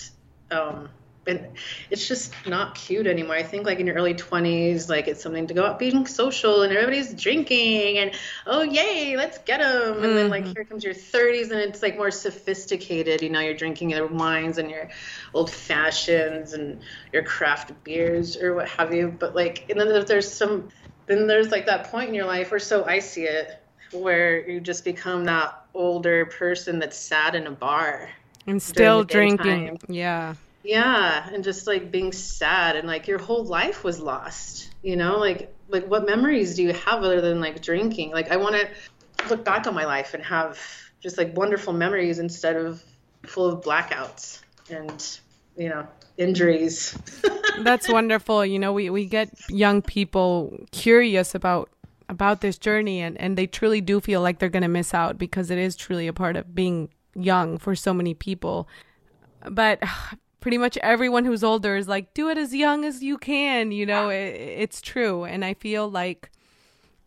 um, 0.52 0.90
and 1.28 1.48
it's 1.92 2.08
just 2.08 2.34
not 2.48 2.74
cute 2.74 3.06
anymore. 3.06 3.36
I 3.36 3.44
think 3.44 3.66
like 3.66 3.80
in 3.80 3.86
your 3.86 3.96
early 3.96 4.16
20s, 4.16 4.90
like 4.90 5.08
it's 5.08 5.22
something 5.22 5.46
to 5.48 5.54
go 5.54 5.66
out 5.66 5.78
being 5.78 6.08
social 6.08 6.64
and 6.64 6.74
everybody's 6.74 7.14
drinking 7.14 8.00
and 8.00 8.12
oh 8.48 8.64
yay, 8.64 9.16
let's 9.16 9.38
get 9.40 9.60
them. 9.60 10.04
And 10.04 10.18
then 10.18 10.30
like 10.30 10.44
mm-hmm. 10.44 10.54
here 10.54 10.66
comes 10.66 10.84
your 10.84 10.96
30s 10.96 11.52
and 11.52 11.60
it's 11.60 11.84
like 11.84 11.96
more 11.96 12.10
sophisticated. 12.10 13.22
You 13.22 13.30
know, 13.30 13.40
you're 13.40 13.54
drinking 13.54 13.92
your 13.92 14.08
wines 14.08 14.58
and 14.58 14.72
your 14.72 14.90
old 15.34 15.52
fashions 15.52 16.54
and 16.54 16.82
your 17.14 17.24
craft 17.24 17.72
beers 17.84 18.36
or 18.38 18.56
what 18.56 18.68
have 18.70 18.94
you. 18.94 19.16
But 19.18 19.36
like, 19.36 19.70
and 19.70 19.80
then 19.80 20.06
there's 20.06 20.32
some, 20.32 20.70
then 21.06 21.28
there's 21.28 21.52
like 21.52 21.68
that 21.68 21.92
point 21.92 22.10
in 22.10 22.16
your 22.16 22.26
life, 22.26 22.52
or 22.52 22.60
so 22.60 22.86
I 22.86 23.00
see 23.00 23.24
it, 23.24 23.62
where 23.92 24.50
you 24.50 24.60
just 24.60 24.84
become 24.86 25.26
that 25.26 25.66
older 25.74 26.26
person 26.26 26.80
that's 26.80 26.98
sat 26.98 27.36
in 27.36 27.46
a 27.46 27.52
bar. 27.52 28.10
And 28.48 28.62
still 28.62 29.04
drinking. 29.04 29.66
daytime. 29.66 29.78
Yeah. 29.88 30.36
Yeah, 30.64 31.28
and 31.34 31.44
just 31.44 31.66
like 31.68 31.92
being 31.92 32.12
sad 32.12 32.76
and 32.76 32.88
like 32.88 33.08
your 33.08 33.20
whole 33.20 33.44
life 33.44 33.84
was 33.84 34.00
lost, 34.00 34.70
you 34.82 34.96
know? 34.96 35.18
Like 35.18 35.54
like 35.70 35.88
what 35.88 36.06
memories 36.06 36.56
do 36.56 36.64
you 36.64 36.74
have 36.74 37.04
other 37.04 37.22
than 37.22 37.40
like 37.40 37.62
drinking? 37.62 38.12
Like 38.12 38.30
I 38.32 38.38
want 38.38 38.56
to 38.56 38.68
look 39.30 39.44
back 39.44 39.68
on 39.68 39.74
my 39.74 39.86
life 39.86 40.14
and 40.14 40.24
have 40.24 40.60
just 41.00 41.18
like 41.18 41.36
wonderful 41.36 41.74
memories 41.74 42.20
instead 42.20 42.56
of 42.56 42.84
full 43.26 43.48
of 43.48 43.64
blackouts 43.64 44.42
and, 44.70 45.20
you 45.58 45.70
know, 45.70 45.88
injuries. 46.18 46.98
That's 47.64 47.90
wonderful. 47.90 48.46
You 48.46 48.60
know, 48.60 48.74
we, 48.74 48.90
we 48.90 49.06
get 49.06 49.30
young 49.50 49.82
people 49.82 50.58
curious 50.72 51.36
about 51.36 51.70
about 52.10 52.42
this 52.42 52.58
journey 52.58 53.00
and, 53.00 53.18
and 53.22 53.38
they 53.38 53.48
truly 53.48 53.80
do 53.80 54.02
feel 54.02 54.22
like 54.22 54.38
they're 54.38 54.50
gonna 54.50 54.68
miss 54.68 54.94
out 54.94 55.18
because 55.18 55.50
it 55.50 55.58
is 55.58 55.78
truly 55.78 56.08
a 56.08 56.14
part 56.14 56.36
of 56.36 56.54
being 56.54 56.90
young 57.16 57.58
for 57.58 57.74
so 57.74 57.94
many 57.94 58.14
people. 58.14 58.68
But 59.50 59.82
pretty 60.42 60.58
much 60.58 60.78
everyone 60.78 61.24
who's 61.24 61.44
older 61.44 61.78
is 61.78 61.88
like, 61.88 62.14
do 62.14 62.30
it 62.30 62.38
as 62.38 62.54
young 62.54 62.84
as 62.84 63.02
you 63.02 63.18
can. 63.18 63.72
You 63.72 63.86
know, 63.86 64.10
it, 64.10 64.36
it's 64.36 64.82
true. 64.82 65.24
And 65.24 65.46
I 65.46 65.54
feel 65.54 65.90
like 65.90 66.30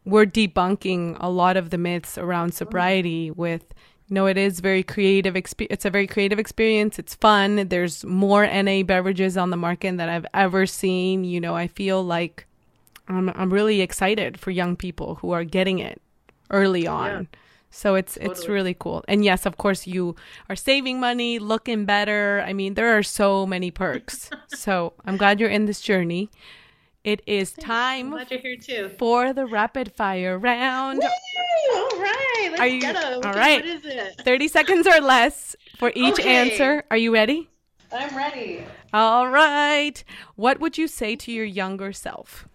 we're 0.05 0.25
debunking 0.25 1.17
a 1.21 1.29
lot 1.29 1.57
of 1.57 1.71
the 1.71 1.79
myths 1.79 2.17
around 2.17 2.51
mm-hmm. 2.51 2.57
sobriety 2.57 3.31
with, 3.31 3.75
you 4.09 4.15
know, 4.15 4.27
it 4.27 4.39
is 4.39 4.61
very 4.61 4.83
creative. 4.83 5.35
Exp- 5.35 5.67
it's 5.69 5.85
a 5.85 5.91
very 5.91 6.07
creative 6.07 6.39
experience. 6.39 6.99
It's 6.99 7.15
fun. 7.15 7.69
There's 7.69 8.05
more 8.05 8.47
NA 8.47 8.83
beverages 8.83 9.37
on 9.37 9.51
the 9.51 9.57
market 9.57 9.97
than 9.97 10.09
I've 10.09 10.27
ever 10.33 10.65
seen. 10.65 11.25
You 11.25 11.41
know, 11.41 11.55
I 11.55 11.67
feel 11.67 12.03
like 12.03 12.47
I'm, 13.09 13.31
I'm 13.31 13.53
really 13.53 13.81
excited 13.81 14.39
for 14.39 14.53
young 14.53 14.77
people 14.77 15.17
who 15.17 15.33
are 15.33 15.45
getting 15.45 15.81
it 15.81 16.01
early 16.51 16.87
on. 16.87 17.29
Yeah. 17.33 17.39
So 17.75 17.97
it's 17.97 18.17
it's 18.19 18.47
really 18.49 18.75
cool. 18.79 19.03
And 19.09 19.25
yes, 19.25 19.47
of 19.47 19.57
course 19.57 19.85
you 19.87 20.15
are 20.49 20.55
saving 20.55 21.01
money, 21.01 21.41
looking 21.41 21.85
better. 21.87 22.43
I 22.47 22.53
mean, 22.53 22.75
there 22.75 22.97
are 22.97 23.03
so 23.03 23.47
many 23.47 23.71
perks. 23.73 24.31
so 24.49 24.93
I'm 25.05 25.17
glad 25.17 25.41
you're 25.41 25.51
in 25.51 25.67
this 25.67 25.81
journey. 25.81 26.31
It 27.03 27.21
is 27.27 27.53
I'm 27.59 27.65
time 27.65 28.11
glad 28.11 28.31
you're 28.31 28.41
here 28.41 28.57
too. 28.57 28.91
for 28.97 29.33
the 29.35 29.45
rapid 29.45 29.93
fire 29.93 30.39
round. 30.39 31.01
Woo! 31.03 31.75
All 31.75 31.99
right, 32.01 32.49
let's 32.53 32.61
Are 32.61 32.67
you- 32.69 32.81
get 32.81 32.97
'em. 32.97 33.21
all 33.27 33.33
right. 33.35 33.61
What 33.61 33.67
is 33.67 33.85
it? 33.85 34.23
30 34.25 34.49
seconds 34.49 34.87
or 34.87 35.01
less 35.01 35.57
for 35.77 35.91
each 35.97 36.21
Okay. 36.21 36.31
answer. 36.37 36.85
Are 36.93 36.97
you 36.97 37.13
ready? 37.13 37.51
I'm 37.93 38.17
ready. 38.17 38.65
All 38.93 39.29
right. 39.29 40.03
What 40.37 40.61
would 40.61 40.79
you 40.79 40.87
say 40.89 41.17
to 41.17 41.33
your 41.33 41.45
younger 41.45 41.93
self? 41.93 42.47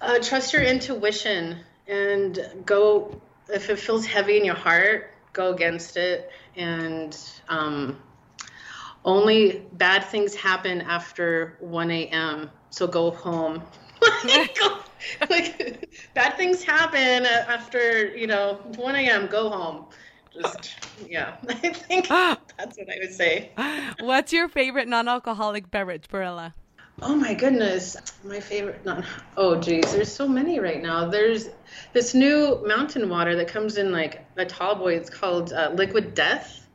Uh, 0.00 0.18
trust 0.20 0.52
your 0.54 0.62
intuition 0.62 1.60
and 1.86 2.38
go. 2.64 3.20
If 3.48 3.70
it 3.70 3.78
feels 3.78 4.06
heavy 4.06 4.38
in 4.38 4.44
your 4.44 4.54
heart, 4.54 5.10
go 5.32 5.52
against 5.52 5.96
it. 5.96 6.30
And 6.56 7.16
um, 7.48 8.02
only 9.04 9.66
bad 9.72 10.04
things 10.04 10.34
happen 10.34 10.80
after 10.82 11.56
1 11.60 11.90
a.m. 11.90 12.50
So 12.70 12.86
go 12.86 13.10
home. 13.10 13.62
like, 14.24 14.58
go- 14.58 14.80
like, 15.30 15.88
bad 16.14 16.36
things 16.36 16.62
happen 16.64 17.26
after 17.26 18.14
you 18.16 18.26
know 18.26 18.60
1 18.76 18.96
a.m. 18.96 19.26
Go 19.26 19.50
home. 19.50 19.86
Just 20.32 20.76
yeah. 21.06 21.36
I 21.48 21.54
think 21.54 22.08
that's 22.08 22.78
what 22.78 22.88
I 22.90 22.98
would 23.00 23.12
say. 23.12 23.52
What's 24.00 24.32
your 24.32 24.48
favorite 24.48 24.88
non-alcoholic 24.88 25.70
beverage, 25.70 26.08
Barela? 26.08 26.54
Oh 27.02 27.14
my 27.16 27.34
goodness, 27.34 27.96
my 28.24 28.40
favorite. 28.40 28.84
Not, 28.84 29.04
oh 29.36 29.60
geez, 29.60 29.92
there's 29.92 30.12
so 30.12 30.28
many 30.28 30.60
right 30.60 30.80
now. 30.82 31.08
There's 31.08 31.48
this 31.92 32.14
new 32.14 32.62
mountain 32.66 33.08
water 33.08 33.36
that 33.36 33.48
comes 33.48 33.76
in 33.76 33.92
like 33.92 34.24
a 34.36 34.44
tall 34.46 34.76
boy. 34.76 34.94
It's 34.94 35.10
called 35.10 35.52
uh, 35.52 35.72
Liquid 35.74 36.14
Death. 36.14 36.66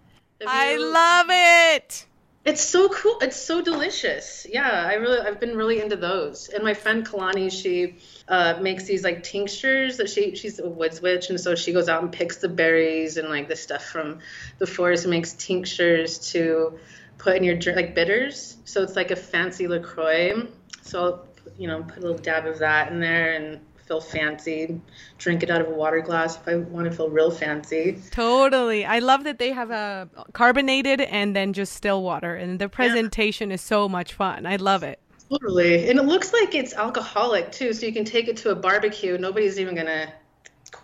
Have 0.41 0.49
I 0.49 0.73
you- 0.73 0.91
love 0.93 1.27
it. 1.29 2.05
It's 2.45 2.61
so 2.61 2.87
cool. 2.89 3.17
It's 3.21 3.35
so 3.35 3.61
delicious. 3.61 4.47
Yeah, 4.49 4.69
I 4.71 4.93
really, 4.95 5.19
I've 5.19 5.39
been 5.41 5.55
really 5.57 5.81
into 5.81 5.97
those. 5.97 6.47
And 6.47 6.63
my 6.63 6.73
friend 6.73 7.05
Kalani, 7.05 7.51
she 7.51 7.97
uh, 8.29 8.57
makes 8.61 8.85
these 8.85 9.03
like 9.03 9.23
tinctures 9.23 9.97
that 9.97 10.09
she, 10.09 10.35
she's 10.35 10.57
a 10.57 10.67
woods 10.67 11.01
witch, 11.01 11.29
and 11.29 11.39
so 11.39 11.53
she 11.55 11.73
goes 11.73 11.89
out 11.89 12.01
and 12.01 12.11
picks 12.11 12.37
the 12.37 12.47
berries 12.47 13.17
and 13.17 13.29
like 13.29 13.49
the 13.49 13.57
stuff 13.57 13.83
from 13.83 14.19
the 14.57 14.65
forest 14.65 15.03
and 15.03 15.11
makes 15.11 15.33
tinctures 15.33 16.31
to 16.31 16.79
put 17.19 17.35
in 17.35 17.43
your 17.43 17.55
drink, 17.55 17.75
like 17.75 17.93
bitters. 17.93 18.57
So 18.65 18.81
it's 18.81 18.95
like 18.95 19.11
a 19.11 19.15
fancy 19.15 19.67
Lacroix. 19.67 20.47
So 20.81 21.03
I'll, 21.03 21.27
you 21.57 21.67
know, 21.67 21.83
put 21.83 21.97
a 21.97 22.01
little 22.01 22.17
dab 22.17 22.47
of 22.47 22.57
that 22.59 22.91
in 22.91 22.99
there 22.99 23.33
and 23.33 23.59
feel 23.85 24.01
fancy. 24.01 24.81
Drink 25.17 25.43
it 25.43 25.49
out 25.49 25.61
of 25.61 25.67
a 25.67 25.71
water 25.71 25.99
glass 25.99 26.37
if 26.37 26.47
I 26.47 26.55
want 26.55 26.89
to 26.89 26.95
feel 26.95 27.09
real 27.09 27.29
fancy. 27.29 27.99
Totally. 28.11 28.85
I 28.85 28.99
love 28.99 29.25
that 29.25 29.37
they 29.37 29.51
have 29.51 29.69
a 29.69 30.09
carbonated 30.33 31.01
and 31.01 31.35
then 31.35 31.53
just 31.53 31.73
still 31.73 32.01
water 32.01 32.35
and 32.35 32.57
the 32.57 32.69
presentation 32.69 33.51
is 33.51 33.61
so 33.61 33.89
much 33.89 34.13
fun. 34.13 34.45
I 34.45 34.55
love 34.55 34.83
it. 34.83 34.99
Totally. 35.29 35.89
And 35.89 35.99
it 35.99 36.03
looks 36.03 36.33
like 36.33 36.55
it's 36.55 36.73
alcoholic 36.73 37.51
too, 37.51 37.73
so 37.73 37.85
you 37.85 37.93
can 37.93 38.05
take 38.05 38.27
it 38.27 38.37
to 38.37 38.49
a 38.49 38.55
barbecue. 38.55 39.17
Nobody's 39.17 39.59
even 39.59 39.75
gonna 39.75 40.11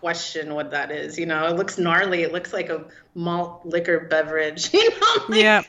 question 0.05 0.53
what 0.53 0.69
that 0.69 0.91
is. 0.91 1.17
You 1.17 1.25
know, 1.25 1.47
it 1.47 1.55
looks 1.55 1.79
gnarly. 1.79 2.21
It 2.21 2.31
looks 2.31 2.53
like 2.53 2.69
a 2.69 2.85
malt 3.15 3.65
liquor 3.65 4.01
beverage. 4.01 4.69
You 4.73 4.87
know, 4.91 5.25
like- 5.29 5.41
Yeah. 5.41 5.63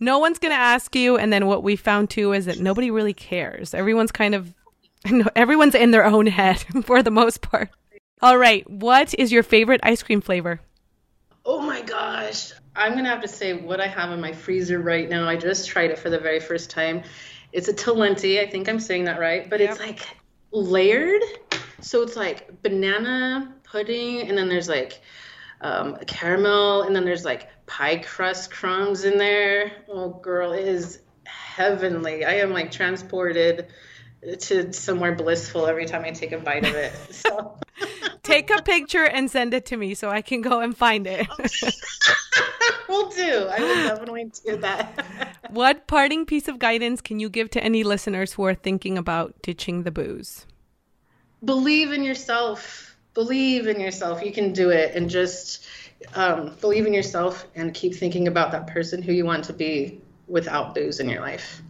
No 0.00 0.18
one's 0.18 0.38
going 0.38 0.52
to 0.52 0.58
ask 0.58 0.96
you 0.96 1.18
and 1.18 1.30
then 1.30 1.44
what 1.46 1.62
we 1.62 1.76
found 1.76 2.08
too 2.08 2.32
is 2.32 2.46
that 2.46 2.58
nobody 2.58 2.90
really 2.90 3.12
cares. 3.12 3.74
Everyone's 3.74 4.10
kind 4.10 4.34
of 4.34 4.54
everyone's 5.36 5.74
in 5.74 5.90
their 5.90 6.06
own 6.06 6.26
head 6.26 6.58
for 6.84 7.02
the 7.02 7.10
most 7.10 7.42
part. 7.42 7.68
All 8.22 8.38
right, 8.38 8.68
what 8.70 9.12
is 9.18 9.30
your 9.30 9.42
favorite 9.42 9.80
ice 9.82 10.02
cream 10.02 10.22
flavor? 10.22 10.58
Oh 11.44 11.60
my 11.60 11.82
gosh. 11.82 12.52
I'm 12.74 12.94
gonna 12.94 13.10
have 13.10 13.20
to 13.20 13.28
say 13.28 13.52
what 13.52 13.78
I 13.78 13.88
have 13.88 14.10
in 14.10 14.22
my 14.22 14.32
freezer 14.32 14.78
right 14.78 15.06
now. 15.06 15.28
I 15.28 15.36
just 15.36 15.68
tried 15.68 15.90
it 15.90 15.98
for 15.98 16.08
the 16.08 16.18
very 16.18 16.40
first 16.40 16.70
time. 16.70 17.02
It's 17.52 17.68
a 17.68 17.74
Talenti. 17.74 18.40
I 18.40 18.48
think 18.48 18.70
I'm 18.70 18.80
saying 18.80 19.04
that 19.04 19.20
right, 19.20 19.50
but 19.50 19.60
it's 19.60 19.78
like 19.78 20.00
layered. 20.50 21.20
So 21.82 22.00
it's 22.02 22.16
like 22.16 22.62
banana 22.62 23.54
pudding, 23.72 24.28
and 24.28 24.36
then 24.36 24.48
there's 24.48 24.68
like 24.68 25.00
um, 25.62 25.96
caramel, 26.06 26.82
and 26.82 26.94
then 26.94 27.04
there's 27.04 27.24
like 27.24 27.48
pie 27.66 27.96
crust 27.96 28.50
crumbs 28.50 29.04
in 29.04 29.18
there. 29.18 29.72
Oh, 29.88 30.10
girl, 30.10 30.52
it 30.52 30.68
is 30.68 31.00
heavenly. 31.24 32.24
I 32.24 32.34
am 32.34 32.52
like 32.52 32.70
transported 32.70 33.68
to 34.38 34.72
somewhere 34.72 35.14
blissful 35.14 35.66
every 35.66 35.86
time 35.86 36.04
I 36.04 36.10
take 36.10 36.32
a 36.32 36.38
bite 36.38 36.64
of 36.64 36.74
it. 36.74 36.92
So. 37.10 37.58
Take 38.22 38.50
a 38.50 38.62
picture 38.62 39.02
and 39.02 39.28
send 39.28 39.52
it 39.52 39.66
to 39.66 39.76
me 39.76 39.94
so 39.94 40.08
I 40.08 40.22
can 40.22 40.42
go 40.42 40.60
and 40.60 40.76
find 40.76 41.08
it. 41.08 41.26
will 42.88 43.08
do. 43.08 43.48
I 43.50 43.58
will 43.58 43.88
definitely 43.88 44.30
do 44.46 44.58
that. 44.58 45.38
what 45.50 45.88
parting 45.88 46.24
piece 46.24 46.46
of 46.46 46.60
guidance 46.60 47.00
can 47.00 47.18
you 47.18 47.28
give 47.28 47.50
to 47.50 47.64
any 47.64 47.82
listeners 47.82 48.34
who 48.34 48.44
are 48.44 48.54
thinking 48.54 48.96
about 48.96 49.34
ditching 49.42 49.82
the 49.82 49.90
booze? 49.90 50.46
believe 51.44 51.92
in 51.92 52.04
yourself. 52.04 52.91
Believe 53.14 53.66
in 53.66 53.80
yourself. 53.80 54.24
You 54.24 54.32
can 54.32 54.52
do 54.52 54.70
it, 54.70 54.94
and 54.94 55.08
just 55.08 55.66
um, 56.14 56.56
believe 56.60 56.86
in 56.86 56.92
yourself 56.92 57.46
and 57.54 57.72
keep 57.74 57.94
thinking 57.94 58.28
about 58.28 58.52
that 58.52 58.66
person 58.66 59.02
who 59.02 59.12
you 59.12 59.24
want 59.24 59.44
to 59.44 59.52
be 59.52 60.00
without 60.28 60.74
booze 60.74 61.00
in 61.00 61.08
your 61.08 61.20
life. 61.20 61.62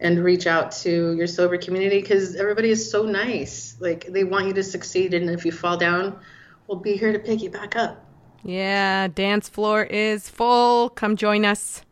And 0.00 0.22
reach 0.22 0.46
out 0.46 0.72
to 0.82 1.14
your 1.14 1.26
sober 1.26 1.56
community 1.56 2.00
because 2.00 2.36
everybody 2.36 2.70
is 2.70 2.90
so 2.90 3.04
nice. 3.04 3.76
Like 3.80 4.06
they 4.06 4.24
want 4.24 4.46
you 4.46 4.52
to 4.54 4.62
succeed, 4.62 5.14
and 5.14 5.30
if 5.30 5.44
you 5.44 5.52
fall 5.52 5.76
down, 5.76 6.18
we'll 6.66 6.78
be 6.78 6.96
here 6.96 7.12
to 7.12 7.18
pick 7.18 7.42
you 7.42 7.50
back 7.50 7.76
up. 7.76 8.04
Yeah, 8.42 9.08
dance 9.08 9.48
floor 9.48 9.84
is 9.84 10.28
full. 10.28 10.90
Come 10.90 11.16
join 11.16 11.44
us. 11.44 11.82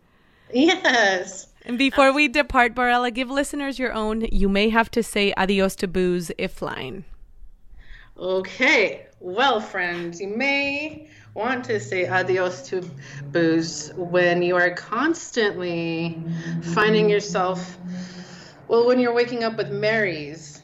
Yes. 0.52 1.46
And 1.64 1.78
before 1.78 2.12
we 2.12 2.28
depart, 2.28 2.74
Barela, 2.74 3.14
give 3.14 3.30
listeners 3.30 3.78
your 3.78 3.92
own 3.92 4.26
you 4.32 4.48
may 4.48 4.68
have 4.68 4.90
to 4.90 5.02
say 5.02 5.32
adios 5.36 5.76
to 5.76 5.88
booze 5.88 6.30
if 6.36 6.60
line. 6.60 7.04
Okay, 8.16 9.06
well, 9.20 9.60
friends, 9.60 10.20
you 10.20 10.28
may 10.28 11.08
want 11.34 11.64
to 11.64 11.80
say 11.80 12.06
adios 12.06 12.68
to 12.68 12.88
booze 13.32 13.90
when 13.96 14.42
you 14.42 14.54
are 14.54 14.70
constantly 14.70 16.22
finding 16.60 17.08
yourself, 17.08 17.78
well, 18.68 18.86
when 18.86 19.00
you're 19.00 19.14
waking 19.14 19.44
up 19.44 19.56
with 19.56 19.72
Marys. 19.72 20.62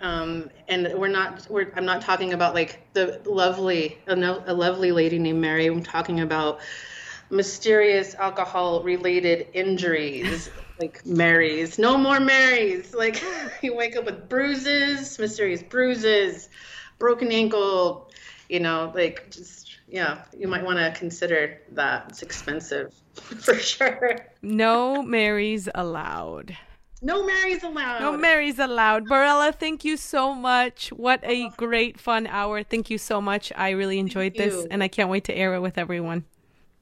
Um, 0.00 0.50
and 0.68 0.92
we're 0.96 1.08
not, 1.08 1.46
we're, 1.48 1.72
I'm 1.74 1.86
not 1.86 2.02
talking 2.02 2.34
about 2.34 2.54
like 2.54 2.92
the 2.92 3.22
lovely, 3.24 3.96
a, 4.06 4.14
no, 4.14 4.42
a 4.46 4.52
lovely 4.52 4.92
lady 4.92 5.18
named 5.18 5.40
Mary. 5.40 5.66
I'm 5.66 5.82
talking 5.82 6.20
about 6.20 6.60
mysterious 7.30 8.14
alcohol 8.14 8.82
related 8.82 9.48
injuries 9.54 10.50
like 10.78 11.04
Marys. 11.06 11.78
No 11.78 11.96
more 11.96 12.20
Marys. 12.20 12.94
Like 12.94 13.22
you 13.62 13.74
wake 13.74 13.96
up 13.96 14.04
with 14.04 14.28
bruises, 14.28 15.18
mysterious 15.18 15.62
bruises, 15.62 16.48
broken 17.04 17.30
ankle, 17.30 18.10
you 18.48 18.58
know, 18.58 18.90
like 18.94 19.30
just 19.30 19.76
yeah, 19.88 20.24
you 20.34 20.48
might 20.48 20.64
want 20.64 20.78
to 20.78 20.98
consider 20.98 21.60
that. 21.72 22.06
It's 22.08 22.22
expensive 22.22 22.94
for 23.14 23.56
sure. 23.56 24.16
No 24.40 25.02
Marys 25.02 25.68
allowed. 25.74 26.56
No 27.02 27.26
Marys 27.26 27.62
allowed. 27.62 28.00
No 28.00 28.16
Marys 28.16 28.58
allowed. 28.58 29.06
Barela, 29.06 29.54
thank 29.54 29.84
you 29.84 29.98
so 29.98 30.34
much. 30.34 30.88
What 30.94 31.20
a 31.24 31.50
great 31.58 32.00
fun 32.00 32.26
hour. 32.26 32.62
Thank 32.62 32.88
you 32.88 32.96
so 32.96 33.20
much. 33.20 33.52
I 33.54 33.70
really 33.70 33.98
enjoyed 33.98 34.34
this 34.34 34.66
and 34.70 34.82
I 34.82 34.88
can't 34.88 35.10
wait 35.10 35.24
to 35.24 35.34
air 35.36 35.54
it 35.54 35.60
with 35.60 35.76
everyone. 35.76 36.24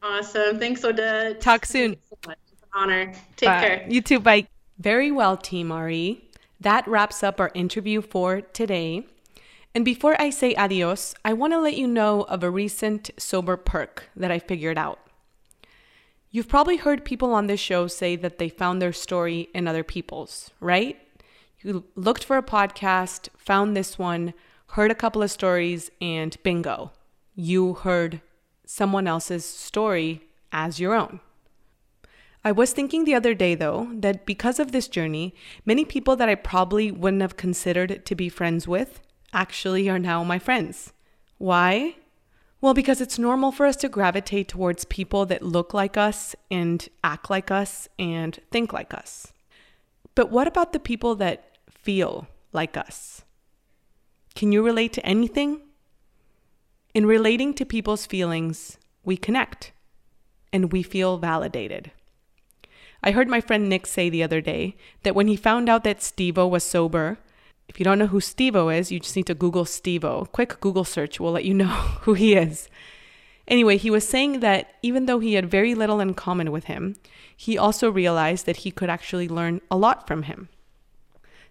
Awesome. 0.04 0.60
Thanks, 0.60 0.84
Odette. 0.84 1.40
Talk 1.40 1.66
soon. 1.66 1.96
So 2.08 2.16
much. 2.28 2.38
It's 2.52 2.62
an 2.62 2.68
honor. 2.72 3.12
Take 3.36 3.48
Bye. 3.48 3.60
care. 3.60 3.86
You 3.88 4.00
too. 4.00 4.20
Bye. 4.20 4.46
Very 4.78 5.10
well, 5.10 5.36
Team 5.36 5.72
RE. 5.72 6.22
That 6.60 6.86
wraps 6.86 7.24
up 7.24 7.40
our 7.40 7.50
interview 7.54 8.00
for 8.00 8.40
today. 8.40 9.04
And 9.74 9.84
before 9.84 10.20
I 10.20 10.30
say 10.30 10.54
adios, 10.54 11.14
I 11.24 11.32
want 11.32 11.54
to 11.54 11.60
let 11.60 11.76
you 11.76 11.86
know 11.86 12.22
of 12.22 12.42
a 12.42 12.50
recent 12.50 13.10
sober 13.16 13.56
perk 13.56 14.10
that 14.14 14.30
I 14.30 14.38
figured 14.38 14.76
out. 14.76 14.98
You've 16.30 16.48
probably 16.48 16.76
heard 16.76 17.04
people 17.04 17.32
on 17.32 17.46
this 17.46 17.60
show 17.60 17.86
say 17.86 18.16
that 18.16 18.38
they 18.38 18.48
found 18.48 18.80
their 18.80 18.92
story 18.92 19.48
in 19.54 19.66
other 19.66 19.82
people's, 19.82 20.50
right? 20.60 20.98
You 21.60 21.84
looked 21.94 22.24
for 22.24 22.36
a 22.36 22.42
podcast, 22.42 23.28
found 23.36 23.76
this 23.76 23.98
one, 23.98 24.34
heard 24.68 24.90
a 24.90 24.94
couple 24.94 25.22
of 25.22 25.30
stories, 25.30 25.90
and 26.00 26.36
bingo, 26.42 26.92
you 27.34 27.74
heard 27.74 28.20
someone 28.66 29.06
else's 29.06 29.44
story 29.44 30.22
as 30.50 30.80
your 30.80 30.94
own. 30.94 31.20
I 32.44 32.52
was 32.52 32.72
thinking 32.72 33.04
the 33.04 33.14
other 33.14 33.34
day, 33.34 33.54
though, 33.54 33.88
that 33.92 34.26
because 34.26 34.58
of 34.58 34.72
this 34.72 34.88
journey, 34.88 35.34
many 35.64 35.84
people 35.84 36.16
that 36.16 36.28
I 36.28 36.34
probably 36.34 36.90
wouldn't 36.90 37.22
have 37.22 37.36
considered 37.36 38.04
to 38.04 38.14
be 38.14 38.28
friends 38.28 38.66
with 38.66 39.00
actually 39.32 39.88
are 39.88 39.98
now 39.98 40.22
my 40.24 40.38
friends. 40.38 40.92
Why? 41.38 41.96
Well, 42.60 42.74
because 42.74 43.00
it's 43.00 43.18
normal 43.18 43.50
for 43.50 43.66
us 43.66 43.76
to 43.76 43.88
gravitate 43.88 44.48
towards 44.48 44.84
people 44.84 45.26
that 45.26 45.42
look 45.42 45.74
like 45.74 45.96
us 45.96 46.36
and 46.50 46.88
act 47.02 47.28
like 47.28 47.50
us 47.50 47.88
and 47.98 48.38
think 48.50 48.72
like 48.72 48.94
us. 48.94 49.32
But 50.14 50.30
what 50.30 50.46
about 50.46 50.72
the 50.72 50.78
people 50.78 51.14
that 51.16 51.58
feel 51.68 52.28
like 52.52 52.76
us? 52.76 53.22
Can 54.34 54.52
you 54.52 54.64
relate 54.64 54.92
to 54.94 55.06
anything? 55.06 55.60
In 56.94 57.06
relating 57.06 57.54
to 57.54 57.64
people's 57.64 58.06
feelings, 58.06 58.78
we 59.04 59.16
connect 59.16 59.72
and 60.52 60.72
we 60.72 60.82
feel 60.82 61.18
validated. 61.18 61.90
I 63.02 63.10
heard 63.10 63.28
my 63.28 63.40
friend 63.40 63.68
Nick 63.68 63.86
say 63.86 64.08
the 64.08 64.22
other 64.22 64.40
day 64.40 64.76
that 65.02 65.14
when 65.14 65.26
he 65.26 65.36
found 65.36 65.68
out 65.68 65.82
that 65.84 65.98
Stevo 65.98 66.48
was 66.48 66.62
sober, 66.62 67.18
if 67.68 67.78
you 67.78 67.84
don't 67.84 67.98
know 67.98 68.06
who 68.06 68.20
Stevo 68.20 68.76
is, 68.76 68.92
you 68.92 69.00
just 69.00 69.16
need 69.16 69.26
to 69.26 69.34
Google 69.34 69.64
Stevo. 69.64 70.30
Quick 70.32 70.60
Google 70.60 70.84
search 70.84 71.18
will 71.18 71.32
let 71.32 71.44
you 71.44 71.54
know 71.54 71.66
who 72.02 72.14
he 72.14 72.34
is. 72.34 72.68
Anyway, 73.48 73.76
he 73.76 73.90
was 73.90 74.06
saying 74.06 74.40
that 74.40 74.74
even 74.82 75.06
though 75.06 75.18
he 75.18 75.34
had 75.34 75.50
very 75.50 75.74
little 75.74 76.00
in 76.00 76.14
common 76.14 76.52
with 76.52 76.64
him, 76.64 76.96
he 77.36 77.58
also 77.58 77.90
realized 77.90 78.46
that 78.46 78.58
he 78.58 78.70
could 78.70 78.88
actually 78.90 79.28
learn 79.28 79.60
a 79.70 79.76
lot 79.76 80.06
from 80.06 80.24
him. 80.24 80.48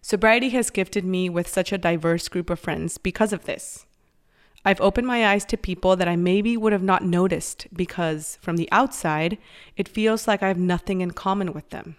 Sobriety 0.02 0.50
has 0.50 0.70
gifted 0.70 1.06
me 1.06 1.30
with 1.30 1.48
such 1.48 1.72
a 1.72 1.78
diverse 1.78 2.28
group 2.28 2.50
of 2.50 2.60
friends 2.60 2.98
because 2.98 3.34
of 3.34 3.46
this. 3.46 3.86
I've 4.64 4.82
opened 4.82 5.08
my 5.08 5.28
eyes 5.28 5.44
to 5.46 5.58
people 5.58 5.96
that 5.96 6.08
I 6.08 6.16
maybe 6.16 6.56
would 6.56 6.72
have 6.72 6.84
not 6.84 7.04
noticed 7.04 7.68
because, 7.74 8.38
from 8.42 8.58
the 8.58 8.70
outside, 8.72 9.38
it 9.76 9.88
feels 9.88 10.28
like 10.28 10.44
I 10.44 10.48
have 10.48 10.58
nothing 10.58 11.02
in 11.02 11.12
common 11.12 11.54
with 11.54 11.70
them. 11.70 11.98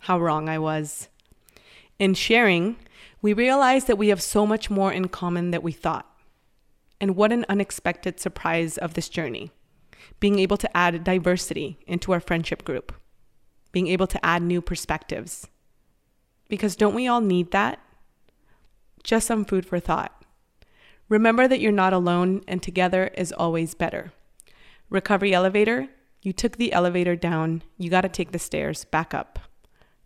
How 0.00 0.18
wrong 0.18 0.48
I 0.48 0.58
was. 0.58 1.08
In 1.98 2.12
sharing, 2.14 2.76
we 3.24 3.32
realize 3.32 3.86
that 3.86 3.96
we 3.96 4.08
have 4.08 4.20
so 4.20 4.46
much 4.46 4.68
more 4.68 4.92
in 4.92 5.08
common 5.08 5.50
than 5.50 5.62
we 5.62 5.72
thought. 5.72 6.06
And 7.00 7.16
what 7.16 7.32
an 7.32 7.46
unexpected 7.48 8.20
surprise 8.20 8.76
of 8.76 8.92
this 8.92 9.08
journey 9.08 9.50
being 10.20 10.38
able 10.38 10.58
to 10.58 10.76
add 10.76 11.02
diversity 11.02 11.78
into 11.86 12.12
our 12.12 12.20
friendship 12.20 12.64
group, 12.64 12.92
being 13.72 13.86
able 13.86 14.06
to 14.06 14.22
add 14.22 14.42
new 14.42 14.60
perspectives. 14.60 15.46
Because 16.50 16.76
don't 16.76 16.94
we 16.94 17.08
all 17.08 17.22
need 17.22 17.50
that? 17.52 17.78
Just 19.02 19.26
some 19.26 19.46
food 19.46 19.64
for 19.64 19.80
thought. 19.80 20.22
Remember 21.08 21.48
that 21.48 21.60
you're 21.60 21.72
not 21.72 21.94
alone 21.94 22.42
and 22.46 22.62
together 22.62 23.06
is 23.14 23.32
always 23.32 23.74
better. 23.74 24.12
Recovery 24.90 25.32
elevator, 25.32 25.88
you 26.20 26.34
took 26.34 26.58
the 26.58 26.74
elevator 26.74 27.16
down, 27.16 27.62
you 27.78 27.88
got 27.88 28.02
to 28.02 28.10
take 28.10 28.32
the 28.32 28.38
stairs 28.38 28.84
back 28.84 29.14
up. 29.14 29.38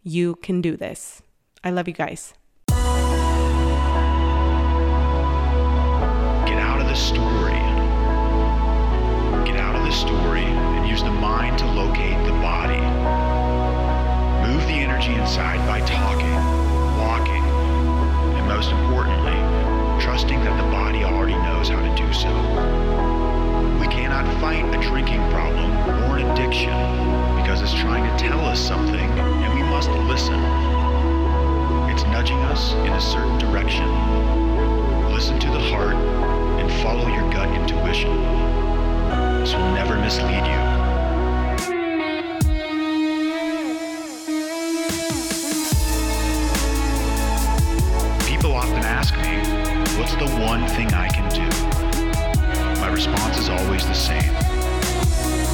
You 0.04 0.36
can 0.36 0.60
do 0.60 0.76
this. 0.76 1.20
I 1.64 1.72
love 1.72 1.88
you 1.88 1.94
guys. 1.94 2.34
Story. 6.99 7.53
Get 9.46 9.57
out 9.61 9.76
of 9.76 9.84
the 9.84 9.92
story 9.92 10.42
and 10.42 10.88
use 10.88 11.01
the 11.01 11.12
mind 11.12 11.57
to 11.61 11.66
locate 11.66 12.18
the 12.26 12.32
body. 12.42 12.80
Move 14.51 14.66
the 14.66 14.74
energy 14.74 15.14
inside 15.14 15.64
by 15.64 15.78
talking, 15.86 16.34
walking, 16.99 17.44
and 18.34 18.49
most 18.49 18.72
importantly, 18.72 19.38
trusting 20.03 20.40
that 20.40 20.61
the 20.61 20.68
body 20.72 21.05
already 21.05 21.34
knows 21.34 21.68
how 21.68 21.80
to 21.80 21.96
do 21.96 22.12
so. 22.12 22.28
We 23.78 23.86
cannot 23.86 24.26
fight 24.40 24.64
a 24.74 24.82
drinking 24.82 25.22
problem 25.30 25.70
or 26.11 26.18
an 26.18 26.28
addiction 26.32 26.74
because 27.40 27.62
it's 27.62 27.74
trying 27.74 28.05
to 28.05 28.18
tell 28.18 28.40
us 28.40 28.59
something 28.59 29.09
and 29.09 29.55
we 29.55 29.62
must 29.62 29.88
listen. 30.11 30.40
It's 31.88 32.03
nudging 32.11 32.40
us 32.51 32.72
in 32.74 32.92
a 32.92 33.01
certain 33.01 33.38
direction. 33.38 33.88
Listen 35.12 35.38
to 35.38 35.46
the 35.46 35.61
heart 35.61 36.27
follow 36.82 37.06
your 37.08 37.30
gut 37.30 37.48
intuition. 37.54 38.14
This 39.40 39.52
will 39.54 39.72
never 39.72 39.96
mislead 39.96 40.44
you. 40.46 40.60
People 48.26 48.52
often 48.52 48.82
ask 48.84 49.14
me, 49.16 49.38
what's 49.98 50.14
the 50.16 50.28
one 50.44 50.66
thing 50.68 50.92
I 50.94 51.08
can 51.08 51.28
do? 51.30 51.48
My 52.80 52.88
response 52.92 53.38
is 53.38 53.48
always 53.48 53.86
the 53.86 53.94
same 53.94 54.32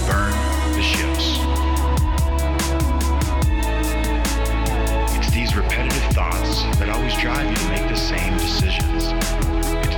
burn 0.06 0.32
the 0.74 0.82
ships. 0.82 1.38
It's 5.16 5.30
these 5.32 5.56
repetitive 5.56 6.02
thoughts 6.12 6.62
that 6.78 6.88
always 6.90 7.14
drive 7.16 7.48
you 7.48 7.56
to 7.56 7.68
make 7.68 7.88
the 7.88 7.96
same 7.96 8.36
decisions. 8.38 9.53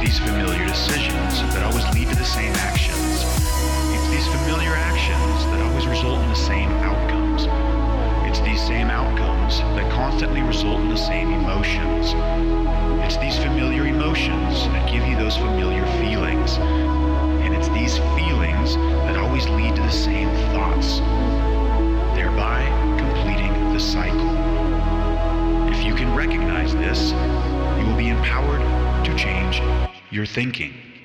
These 0.06 0.20
familiar 0.20 0.64
decisions 0.64 1.42
that 1.52 1.64
always 1.64 1.82
lead 1.92 2.08
to 2.10 2.14
the 2.14 2.24
same 2.24 2.54
actions. 2.54 3.26
It's 3.90 4.08
these 4.08 4.28
familiar 4.28 4.70
actions 4.70 5.44
that 5.50 5.60
always 5.66 5.84
result 5.88 6.22
in 6.22 6.28
the 6.28 6.36
same 6.36 6.70
outcomes. 6.86 7.48
It's 8.30 8.38
these 8.38 8.62
same 8.62 8.88
outcomes 8.88 9.58
that 9.74 9.90
constantly 9.90 10.42
result 10.42 10.78
in 10.78 10.90
the 10.90 10.96
same 10.96 11.32
emotions. 11.32 12.14
It's 13.02 13.16
these 13.16 13.36
familiar 13.36 13.84
emotions 13.86 14.68
that 14.68 14.88
give 14.88 15.04
you 15.08 15.16
those 15.16 15.36
familiar 15.36 15.84
feelings. 15.98 16.56
And 17.42 17.52
it's 17.52 17.68
these 17.70 17.98
feelings 18.14 18.76
that 19.10 19.16
always 19.16 19.48
lead 19.48 19.74
to 19.74 19.82
the 19.82 19.90
same 19.90 20.30
thoughts, 20.54 21.00
thereby 22.14 22.62
completing 22.96 23.72
the 23.72 23.80
cycle. 23.80 24.30
If 25.68 25.82
you 25.82 25.96
can 25.96 26.14
recognize 26.14 26.76
this, 26.76 27.10
you 27.10 27.86
will 27.90 27.98
be 27.98 28.10
empowered 28.10 28.62
to 29.04 29.16
change 29.16 29.60
your 30.10 30.26
thinking. 30.26 30.95